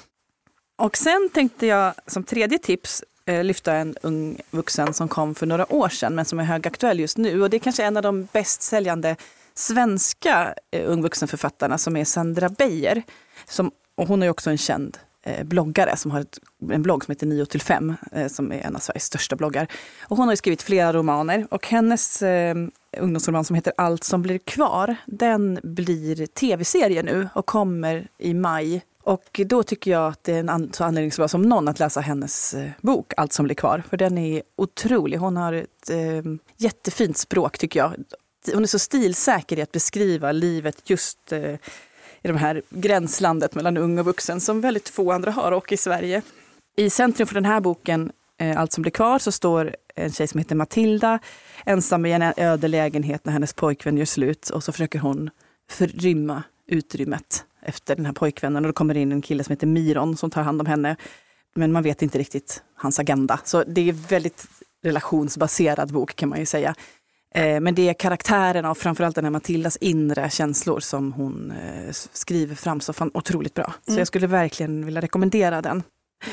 Och 0.78 0.96
sen 0.96 1.30
tänkte 1.34 1.66
jag 1.66 1.94
som 2.06 2.24
tredje 2.24 2.58
tips 2.58 3.04
Eh, 3.24 3.44
lyfta 3.44 3.74
en 3.74 3.96
ung 4.02 4.40
vuxen 4.50 4.94
som 4.94 5.08
kom 5.08 5.34
för 5.34 5.46
några 5.46 5.72
år 5.72 5.88
sedan 5.88 6.14
men 6.14 6.24
som 6.24 6.38
är 6.38 6.44
högaktuell 6.44 7.00
just 7.00 7.18
nu. 7.18 7.42
Och 7.42 7.50
det 7.50 7.56
är 7.56 7.58
kanske 7.58 7.84
en 7.84 7.96
av 7.96 8.02
de 8.02 8.28
bäst 8.32 8.62
säljande 8.62 9.16
svenska 9.54 10.54
eh, 10.70 10.90
ung 10.90 11.02
vuxenförfattarna 11.02 11.78
som 11.78 11.96
är 11.96 12.04
Sandra 12.04 12.48
Beijer. 12.48 13.02
Som, 13.48 13.70
och 13.94 14.08
hon 14.08 14.22
är 14.22 14.30
också 14.30 14.50
en 14.50 14.58
känd 14.58 14.98
eh, 15.22 15.44
bloggare 15.44 15.96
som 15.96 16.10
har 16.10 16.20
ett, 16.20 16.38
en 16.72 16.82
blogg 16.82 17.04
som 17.04 17.12
heter 17.12 17.26
9 17.26 17.46
till 17.46 17.60
5 17.60 17.94
eh, 18.12 18.28
som 18.28 18.52
är 18.52 18.60
en 18.60 18.76
av 18.76 18.80
Sveriges 18.80 19.04
största 19.04 19.36
bloggar. 19.36 19.66
Och 20.00 20.16
hon 20.16 20.28
har 20.28 20.36
skrivit 20.36 20.62
flera 20.62 20.92
romaner 20.92 21.46
och 21.50 21.66
hennes 21.66 22.22
eh, 22.22 22.56
ungdomsroman 22.98 23.44
som 23.44 23.56
heter 23.56 23.72
Allt 23.76 24.04
som 24.04 24.22
blir 24.22 24.38
kvar, 24.38 24.96
den 25.06 25.58
blir 25.62 26.26
tv-serie 26.26 27.02
nu 27.02 27.28
och 27.34 27.46
kommer 27.46 28.08
i 28.18 28.34
maj 28.34 28.82
och 29.04 29.40
då 29.46 29.62
tycker 29.62 29.90
jag 29.90 30.08
att 30.08 30.24
det 30.24 30.32
är 30.32 30.50
en 30.50 30.72
så 30.72 30.84
anledning 30.84 31.12
så 31.12 31.22
bra 31.22 31.28
som 31.28 31.42
någon 31.42 31.68
att 31.68 31.78
läsa 31.78 32.00
hennes 32.00 32.54
eh, 32.54 32.70
bok 32.80 33.12
Allt 33.16 33.32
som 33.32 33.44
blir 33.44 33.54
kvar. 33.54 33.82
För 33.90 33.96
den 33.96 34.18
är 34.18 34.42
otrolig. 34.56 35.18
Hon 35.18 35.36
har 35.36 35.52
ett 35.52 35.90
eh, 35.90 36.32
jättefint 36.56 37.16
språk 37.16 37.58
tycker 37.58 37.80
jag. 37.80 37.94
Hon 38.54 38.62
är 38.62 38.66
så 38.66 38.78
stilsäker 38.78 39.58
i 39.58 39.62
att 39.62 39.72
beskriva 39.72 40.32
livet 40.32 40.90
just 40.90 41.32
eh, 41.32 41.54
i 42.22 42.28
det 42.28 42.36
här 42.36 42.62
gränslandet 42.70 43.54
mellan 43.54 43.76
ung 43.76 43.98
och 43.98 44.04
vuxen 44.04 44.40
som 44.40 44.60
väldigt 44.60 44.88
få 44.88 45.12
andra 45.12 45.30
har 45.30 45.52
och 45.52 45.72
i 45.72 45.76
Sverige. 45.76 46.22
I 46.76 46.90
centrum 46.90 47.26
för 47.26 47.34
den 47.34 47.44
här 47.44 47.60
boken, 47.60 48.12
eh, 48.38 48.60
Allt 48.60 48.72
som 48.72 48.82
blir 48.82 48.92
kvar, 48.92 49.18
så 49.18 49.32
står 49.32 49.76
en 49.94 50.12
tjej 50.12 50.28
som 50.28 50.38
heter 50.38 50.54
Matilda 50.54 51.18
ensam 51.66 52.06
i 52.06 52.12
en 52.12 52.32
öde 52.36 52.68
lägenhet 52.68 53.24
när 53.24 53.32
hennes 53.32 53.52
pojkvän 53.52 53.98
gör 53.98 54.04
slut 54.04 54.50
och 54.50 54.64
så 54.64 54.72
försöker 54.72 54.98
hon 54.98 55.30
förrymma 55.70 56.42
utrymmet 56.66 57.44
efter 57.62 57.96
den 57.96 58.06
här 58.06 58.12
pojkvännen 58.12 58.64
och 58.64 58.68
då 58.68 58.72
kommer 58.72 58.94
det 58.94 59.00
in 59.00 59.12
en 59.12 59.22
kille 59.22 59.44
som 59.44 59.52
heter 59.52 59.66
Miron 59.66 60.16
som 60.16 60.30
tar 60.30 60.42
hand 60.42 60.60
om 60.60 60.66
henne. 60.66 60.96
Men 61.54 61.72
man 61.72 61.82
vet 61.82 62.02
inte 62.02 62.18
riktigt 62.18 62.62
hans 62.74 62.98
agenda. 62.98 63.40
Så 63.44 63.64
det 63.64 63.88
är 63.88 63.92
väldigt 63.92 64.46
relationsbaserad 64.82 65.92
bok 65.92 66.16
kan 66.16 66.28
man 66.28 66.38
ju 66.38 66.46
säga. 66.46 66.74
Eh, 67.34 67.60
men 67.60 67.74
det 67.74 67.88
är 67.88 67.94
karaktärerna 67.94 68.70
och 68.70 68.78
framförallt 68.78 69.14
den 69.14 69.24
här 69.24 69.30
Matildas 69.30 69.76
inre 69.76 70.30
känslor 70.30 70.80
som 70.80 71.12
hon 71.12 71.50
eh, 71.50 71.92
skriver 71.92 72.54
fram 72.54 72.80
så 72.80 72.92
fan 72.92 73.10
otroligt 73.14 73.54
bra. 73.54 73.74
Så 73.84 73.90
mm. 73.90 73.98
jag 73.98 74.06
skulle 74.06 74.26
verkligen 74.26 74.84
vilja 74.84 75.00
rekommendera 75.00 75.62
den. 75.62 75.82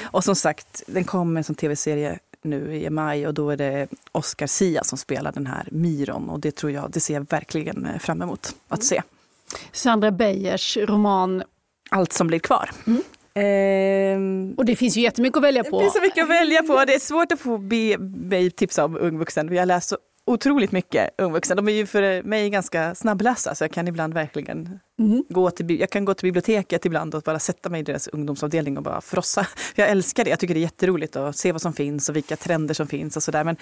Och 0.01 0.23
som 0.23 0.35
sagt, 0.35 0.83
den 0.87 1.03
kommer 1.03 1.43
som 1.43 1.55
tv-serie 1.55 2.19
nu 2.41 2.75
i 2.75 2.89
maj 2.89 3.27
och 3.27 3.33
då 3.33 3.49
är 3.49 3.57
det 3.57 3.87
Oscar 4.11 4.47
Sia 4.47 4.83
som 4.83 4.97
spelar 4.97 5.31
den 5.31 5.47
här 5.47 5.67
Myron 5.71 6.29
och 6.29 6.39
det 6.39 6.55
tror 6.55 6.71
jag, 6.71 6.91
det 6.91 6.99
ser 6.99 7.13
jag 7.13 7.29
verkligen 7.29 7.85
eh, 7.85 7.99
fram 7.99 8.21
emot 8.21 8.55
att 8.67 8.83
se. 8.83 9.01
Sandra 9.71 10.11
Beijers 10.11 10.77
roman 10.77 11.43
Allt 11.91 12.13
som 12.13 12.27
blir 12.27 12.39
kvar. 12.39 12.69
Mm. 12.87 13.01
Ehm, 13.33 14.53
Och 14.57 14.65
det 14.65 14.75
finns 14.75 14.97
ju 14.97 15.01
jättemycket 15.01 15.37
att 15.37 15.43
välja 15.43 15.63
på. 15.63 15.77
Det 15.79 15.83
finns 15.83 15.93
så 15.93 16.01
mycket 16.01 16.23
att 16.23 16.29
välja 16.29 16.63
på. 16.63 16.85
Det 16.85 16.93
är 16.95 16.99
svårt 16.99 17.31
att 17.31 17.39
få 17.39 17.57
be 17.57 17.97
mig 17.97 18.51
tipsa 18.51 18.85
om 18.85 18.97
ung 18.97 19.17
vuxen. 19.17 19.49
Vi 19.49 19.57
har 19.57 19.65
läst 19.65 19.89
så 19.89 19.97
otroligt 20.25 20.71
mycket 20.71 21.09
ung 21.17 21.33
vuxen. 21.33 21.57
De 21.57 21.67
är 21.67 21.71
ju 21.71 21.85
för 21.85 22.23
mig 22.23 22.49
ganska 22.49 22.95
snabblästa 22.95 23.55
så 23.55 23.63
jag 23.63 23.71
kan 23.71 23.87
ibland 23.87 24.13
verkligen 24.13 24.79
Mm. 24.99 25.23
gå 25.29 25.51
till, 25.51 25.79
jag 25.79 25.89
kan 25.89 26.05
gå 26.05 26.13
till 26.13 26.23
biblioteket 26.27 26.85
ibland 26.85 27.15
och 27.15 27.21
bara 27.21 27.39
sätta 27.39 27.69
mig 27.69 27.79
i 27.79 27.83
deras 27.83 28.07
ungdomsavdelning 28.07 28.77
och 28.77 28.83
bara 28.83 29.01
frossa. 29.01 29.47
Jag 29.75 29.89
älskar 29.89 30.23
det. 30.23 30.29
Jag 30.29 30.39
tycker 30.39 30.53
det 30.53 30.59
är 30.59 30.61
jätteroligt 30.61 31.15
att 31.15 31.35
se 31.35 31.51
vad 31.51 31.61
som 31.61 31.73
finns 31.73 32.09
och 32.09 32.15
vilka 32.15 32.35
trender 32.35 32.73
som 32.73 32.87
finns 32.87 33.17
och 33.17 33.23
sådär. 33.23 33.43
Men 33.43 33.55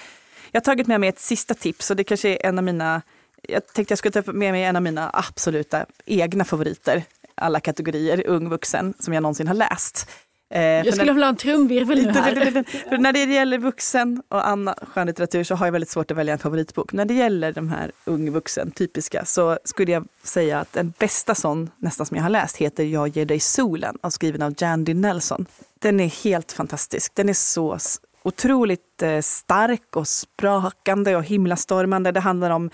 jag 0.51 0.61
har 0.61 0.63
tagit 0.65 0.87
med 0.87 0.99
mig 0.99 1.09
ett 1.09 1.19
sista 1.19 1.53
tips 1.53 1.89
och 1.91 1.95
det 1.95 2.03
kanske 2.03 2.29
är 2.29 2.45
en 2.45 2.57
av 2.57 2.63
mina 2.63 3.01
jag 3.41 3.67
tänkte 3.73 3.91
jag 3.91 3.99
skulle 3.99 4.21
ta 4.23 4.31
med 4.31 4.51
mig 4.51 4.63
en 4.63 4.75
av 4.75 4.81
mina 4.81 5.09
absoluta 5.13 5.85
egna 6.05 6.45
favoriter, 6.45 7.03
alla 7.35 7.59
kategorier, 7.59 8.27
ung 8.27 8.49
vuxen, 8.49 8.93
som 8.99 9.13
jag 9.13 9.21
någonsin 9.23 9.47
har 9.47 9.55
läst. 9.55 10.09
Eh, 10.49 10.61
Jag 10.61 10.85
skulle 10.85 11.05
den- 11.05 11.15
vilja 11.15 11.25
ha 11.25 11.29
en 11.29 11.35
trumvirvel 11.35 12.05
nu 12.05 12.11
här. 12.11 12.97
när 12.99 13.13
det 13.13 13.23
gäller 13.23 13.57
vuxen 13.57 14.21
och 14.29 14.47
annan 14.47 14.75
skönlitteratur 14.93 15.43
så 15.43 15.55
har 15.55 15.65
jag 15.67 15.71
väldigt 15.71 15.89
svårt 15.89 16.11
att 16.11 16.17
välja 16.17 16.33
en 16.33 16.39
favoritbok. 16.39 16.93
När 16.93 17.05
det 17.05 17.13
gäller 17.13 17.51
de 17.51 17.69
här 17.69 17.91
ung 18.05 18.31
vuxen 18.31 18.71
typiska 18.71 19.25
så 19.25 19.59
skulle 19.63 19.91
jag 19.91 20.07
säga 20.23 20.59
att 20.59 20.73
den 20.73 20.93
bästa 20.99 21.35
sån, 21.35 21.69
nästan 21.77 22.05
som 22.05 22.17
jag 22.17 22.23
har 22.23 22.29
läst, 22.29 22.57
heter 22.57 22.83
Jag 22.83 23.07
ger 23.07 23.25
dig 23.25 23.39
solen, 23.39 23.97
och 24.01 24.13
skriven 24.13 24.41
av 24.41 24.53
Jandy 24.57 24.93
Nelson. 24.93 25.45
Den 25.79 25.99
är 25.99 26.23
helt 26.23 26.51
fantastisk. 26.51 27.11
Den 27.15 27.29
är 27.29 27.33
så 27.33 27.77
otroligt 28.23 29.01
eh, 29.03 29.19
stark 29.21 29.95
och 29.95 30.07
sprakande 30.07 31.15
och 31.15 31.23
himlastormande. 31.23 32.11
Det 32.11 32.19
handlar 32.19 32.49
om 32.49 32.69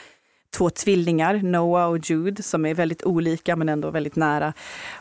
två 0.53 0.69
tvillingar, 0.69 1.35
Noah 1.43 1.89
och 1.89 1.97
Jude, 1.97 2.43
som 2.43 2.65
är 2.65 2.73
väldigt 2.73 3.03
olika 3.03 3.55
men 3.55 3.69
ändå 3.69 3.91
väldigt 3.91 4.15
nära. 4.15 4.53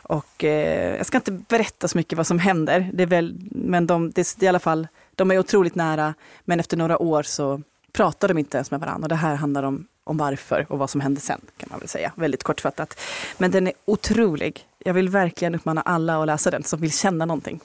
Och 0.03 0.43
eh, 0.43 0.97
jag 0.97 1.05
ska 1.05 1.17
inte 1.17 1.31
berätta 1.31 1.87
så 1.87 1.97
mycket 1.97 2.17
vad 2.17 2.27
som 2.27 2.39
händer, 2.39 2.89
det 2.93 3.03
är 3.03 3.07
väl, 3.07 3.35
men 3.51 3.87
de, 3.87 4.11
det, 4.11 4.21
är 4.21 4.43
i 4.43 4.47
alla 4.47 4.59
fall, 4.59 4.87
de 5.15 5.31
är 5.31 5.39
otroligt 5.39 5.75
nära, 5.75 6.13
men 6.45 6.59
efter 6.59 6.77
några 6.77 7.01
år 7.01 7.23
så 7.23 7.61
pratar 7.91 8.27
de 8.27 8.37
inte 8.37 8.57
ens 8.57 8.71
med 8.71 8.79
varandra. 8.79 9.05
Och 9.05 9.09
det 9.09 9.15
här 9.15 9.35
handlar 9.35 9.63
om, 9.63 9.87
om 10.03 10.17
varför 10.17 10.65
och 10.69 10.79
vad 10.79 10.89
som 10.89 11.01
hände 11.01 11.21
sen, 11.21 11.41
kan 11.57 11.67
man 11.71 11.79
väl 11.79 11.89
säga, 11.89 12.11
väldigt 12.15 12.43
kortfattat. 12.43 12.99
Men 13.37 13.51
den 13.51 13.67
är 13.67 13.73
otrolig. 13.85 14.67
Jag 14.79 14.93
vill 14.93 15.09
verkligen 15.09 15.55
uppmana 15.55 15.81
alla 15.81 16.21
att 16.21 16.27
läsa 16.27 16.51
den 16.51 16.63
som 16.63 16.79
vill 16.79 16.91
känna 16.91 17.25
någonting. 17.25 17.59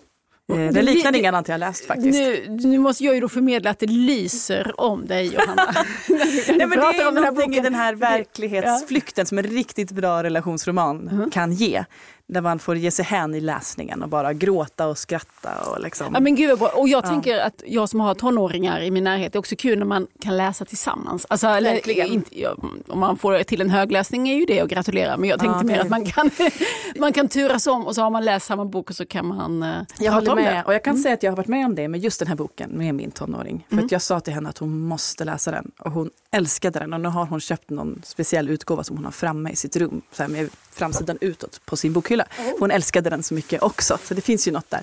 Eh, 0.53 0.73
Det- 0.73 0.83
liknar 0.83 1.17
ingen 1.17 1.35
annan 1.35 1.45
jag 1.49 1.61
läst 1.61 1.87
faktiskt. 1.87 2.19
Nu, 2.19 2.47
nu 2.49 2.79
måste 2.79 3.05
jag 3.05 3.15
ju 3.15 3.21
då 3.21 3.29
förmedla 3.29 3.71
att 3.71 3.79
det 3.79 3.87
lyser 3.87 4.81
om 4.81 5.07
dig 5.07 5.27
Johanna. 5.35 5.63
Nej, 6.09 6.57
men 6.59 6.71
det 6.71 6.77
är 6.77 7.09
om 7.09 7.15
den 7.15 7.25
här 7.25 7.31
någonting 7.31 7.45
i 7.45 7.47
boken. 7.57 7.63
den 7.65 7.75
här 7.75 7.95
verklighetsflykten 7.95 9.27
som 9.27 9.39
en 9.39 9.45
riktigt 9.45 9.91
bra 9.91 10.23
relationsroman 10.23 11.31
kan 11.35 11.53
ge. 11.53 11.85
Där 12.31 12.41
man 12.41 12.59
får 12.59 12.77
ge 12.77 12.91
sig 12.91 13.05
hän 13.05 13.35
i 13.35 13.41
läsningen 13.41 14.03
och 14.03 14.09
bara 14.09 14.33
gråta 14.33 14.87
och 14.87 14.99
skratta. 14.99 15.51
Och 15.71 15.81
liksom. 15.81 16.07
Ja 16.15 16.21
men 16.21 16.35
gud. 16.35 16.63
Och 16.63 16.89
jag 16.89 17.05
Ja. 17.05 17.09
tänker 17.09 17.39
att 17.39 17.63
jag 17.67 17.89
som 17.89 18.01
har 18.01 18.15
tonåringar 18.15 18.81
i 18.81 18.91
min 18.91 19.05
närhet, 19.05 19.33
det 19.33 19.37
är 19.37 19.39
också 19.41 19.57
kul 19.57 19.79
när 19.79 19.87
man 19.87 20.07
kan 20.21 20.37
läsa 20.37 20.65
tillsammans. 20.65 21.27
Alltså, 21.31 21.47
eller, 21.47 21.89
inte, 22.01 22.41
ja, 22.41 22.57
om 22.89 22.99
man 22.99 23.17
får 23.19 23.43
till 23.43 23.61
en 23.61 23.71
högläsning 23.71 24.29
är 24.29 24.35
ju 24.35 24.45
det 24.45 24.61
att 24.61 24.69
gratulera, 24.71 25.17
men 25.17 25.29
jag 25.31 25.41
tänkte 25.41 25.59
Ja, 25.59 25.65
mer 25.65 25.81
att 25.81 25.89
man 25.91 26.05
kan, 26.07 26.31
man 26.99 27.13
kan 27.13 27.29
turas 27.29 27.67
om 27.67 27.87
och 27.87 27.95
så 27.95 28.03
har 28.03 28.11
man 28.11 28.25
läst 28.25 28.47
samma 28.47 28.65
bok 28.65 28.91
och 28.91 28.97
så 28.97 29.07
kan 29.07 29.27
man 29.27 29.63
eh, 29.63 29.77
Jag 29.99 30.13
håller 30.13 30.35
med. 30.35 30.45
det. 30.45 30.51
Mm. 30.51 30.65
Och 30.67 30.75
jag 30.75 30.85
kan 30.85 30.97
säga 30.99 31.15
att 31.15 31.23
jag 31.23 31.31
har 31.33 31.37
varit 31.37 31.49
med 31.49 31.67
om 31.67 31.75
det 31.75 31.89
med 31.89 32.01
just 32.01 32.19
den 32.19 32.29
här 32.29 32.37
boken 32.37 32.71
med 32.71 32.95
min 32.95 33.11
tonåring. 33.11 33.67
För 33.71 33.79
att 33.79 33.93
jag 33.93 34.03
sa 34.03 34.21
till 34.21 34.33
henne 34.35 34.49
att 34.49 34.59
hon 34.59 34.81
måste 34.81 35.25
läsa 35.25 35.51
den. 35.51 35.71
Och 35.79 35.93
hon 35.93 36.11
älskade 36.31 36.79
den. 36.79 36.93
Och 36.93 37.01
nu 37.01 37.09
har 37.09 37.27
hon 37.27 37.41
köpt 37.41 37.71
någon 37.71 38.03
speciell 38.05 38.49
utgåva 38.49 38.85
som 38.85 38.97
hon 38.97 39.05
har 39.05 39.13
framme 39.13 39.51
i 39.51 39.57
sitt 39.57 39.77
rum. 39.77 40.03
Så 40.13 40.23
här 40.23 40.31
med 40.31 40.49
framsidan 40.73 41.19
utåt 41.21 41.61
på 41.67 41.77
sin 41.77 41.93
bokhylla. 41.93 42.18
Hon 42.59 42.71
älskade 42.71 43.11
den 43.11 43.23
så 43.23 43.35
mycket 43.35 43.63
också. 43.63 43.99
Så 44.05 44.15
det 44.15 44.21
finns 44.21 44.49
ju 44.49 44.53
något 44.53 44.71
där. 44.71 44.81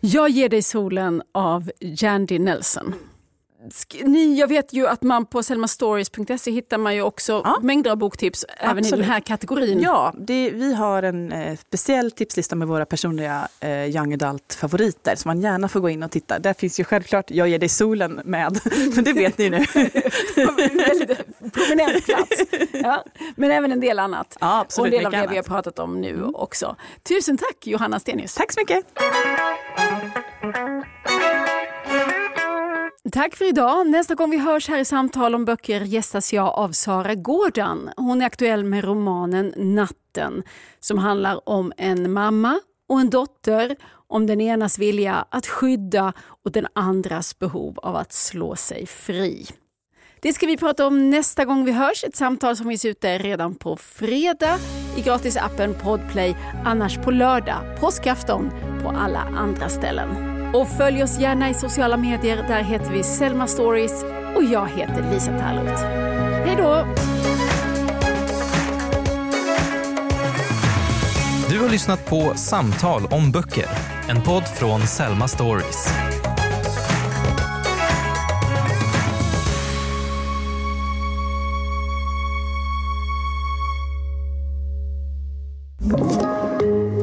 Jag 0.00 0.30
ger 0.30 0.48
dig 0.48 0.62
solen 0.62 1.22
av 1.32 1.70
Jandy 1.80 2.38
Nelson. 2.38 2.94
Ni, 4.04 4.38
jag 4.38 4.48
vet 4.48 4.72
ju 4.72 4.86
att 4.86 5.02
man 5.02 5.26
på 5.26 5.42
selmastories.se 5.42 6.50
hittar 6.50 6.78
man 6.78 6.94
ju 6.94 7.02
också 7.02 7.42
Ja. 7.44 7.58
mängder 7.62 7.90
av 7.90 7.96
boktips 7.96 8.44
även 8.58 8.86
i 8.86 8.90
den 8.90 9.02
här 9.02 9.20
kategorin. 9.20 9.80
Ja, 9.80 10.12
det, 10.18 10.50
vi 10.50 10.74
har 10.74 11.02
en 11.02 11.32
eh, 11.32 11.56
speciell 11.58 12.10
tipslista 12.10 12.56
med 12.56 12.68
våra 12.68 12.86
personliga 12.86 13.48
eh, 13.60 13.84
young 13.96 14.12
adult-favoriter 14.14 15.16
som 15.16 15.28
man 15.28 15.40
gärna 15.40 15.68
får 15.68 15.80
gå 15.80 15.90
in 15.90 16.02
och 16.02 16.10
titta. 16.10 16.38
Där 16.38 16.54
finns 16.54 16.80
ju 16.80 16.84
självklart 16.84 17.30
Jag 17.30 17.48
ger 17.48 17.58
dig 17.58 17.68
solen 17.68 18.20
med, 18.24 18.60
men 18.94 19.04
det 19.04 19.12
vet 19.12 19.38
ni 19.38 19.50
nu. 19.50 19.58
väldigt 20.86 21.18
prominent 21.54 22.04
plats. 22.06 22.42
Ja. 22.72 23.04
Men 23.36 23.50
även 23.50 23.72
en 23.72 23.80
del 23.80 23.98
annat. 23.98 24.36
Ja, 24.40 24.54
och 24.54 24.60
absolut. 24.60 24.92
en 24.94 24.98
del 24.98 25.06
av 25.06 25.12
det 25.12 25.16
vi 25.18 25.22
har 25.26 25.32
annat. 25.34 25.46
Mm. 25.46 25.54
pratat 25.56 25.78
om 25.78 26.00
nu 26.00 26.24
också. 26.24 26.76
Tusen 27.08 27.36
tack 27.38 27.66
Johanna 27.66 28.00
Stenius. 28.00 28.34
Tack 28.34 28.52
så 28.52 28.60
mycket. 28.60 28.84
Tack 33.12 33.36
för 33.36 33.48
idag. 33.48 33.86
Nästa 33.86 34.14
gång 34.14 34.30
vi 34.30 34.38
hörs 34.38 34.68
här 34.68 34.78
i 34.78 34.84
Samtal 34.84 35.34
om 35.34 35.44
böcker 35.44 35.80
gästas 35.80 36.32
jag 36.32 36.48
av 36.48 36.72
Sara 36.72 37.14
Gårdan. 37.14 37.90
Hon 37.96 38.22
är 38.22 38.26
aktuell 38.26 38.64
med 38.64 38.84
romanen 38.84 39.52
Natten 39.56 40.42
som 40.80 40.98
handlar 40.98 41.48
om 41.48 41.72
en 41.76 42.12
mamma 42.12 42.60
och 42.88 43.00
en 43.00 43.10
dotter, 43.10 43.76
om 44.08 44.26
den 44.26 44.40
enas 44.40 44.78
vilja 44.78 45.26
att 45.30 45.46
skydda 45.46 46.12
och 46.44 46.52
den 46.52 46.66
andras 46.72 47.38
behov 47.38 47.78
av 47.78 47.96
att 47.96 48.12
slå 48.12 48.56
sig 48.56 48.86
fri. 48.86 49.46
Det 50.20 50.32
ska 50.32 50.46
vi 50.46 50.56
prata 50.56 50.86
om 50.86 51.10
nästa 51.10 51.44
gång 51.44 51.64
vi 51.64 51.72
hörs. 51.72 52.04
Ett 52.04 52.16
samtal 52.16 52.56
som 52.56 52.68
finns 52.68 52.84
ute 52.84 53.18
redan 53.18 53.54
på 53.54 53.76
fredag 53.76 54.58
i 54.96 55.00
gratisappen 55.00 55.74
Podplay, 55.74 56.36
annars 56.64 56.96
på 56.96 57.10
lördag, 57.10 57.80
påskafton, 57.80 58.50
på 58.82 58.88
alla 58.88 59.20
andra 59.20 59.68
ställen. 59.68 60.27
Och 60.52 60.68
följ 60.68 61.02
oss 61.02 61.18
gärna 61.18 61.50
i 61.50 61.54
sociala 61.54 61.96
medier. 61.96 62.44
Där 62.48 62.62
heter 62.62 62.90
vi 62.90 63.02
Selma 63.02 63.46
Stories 63.46 64.04
och 64.36 64.44
jag 64.44 64.68
heter 64.68 65.12
Lisa 65.12 65.38
Tallroth. 65.38 65.84
Hej 66.46 66.56
då! 66.56 66.86
Du 71.50 71.60
har 71.60 71.68
lyssnat 71.68 72.06
på 72.06 72.32
Samtal 72.34 73.06
om 73.10 73.30
böcker, 73.32 73.66
en 74.08 74.22
podd 74.22 74.44
från 74.48 74.80
Selma 74.80 75.28
Stories. 75.28 75.88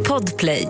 Podplay. 0.07 0.69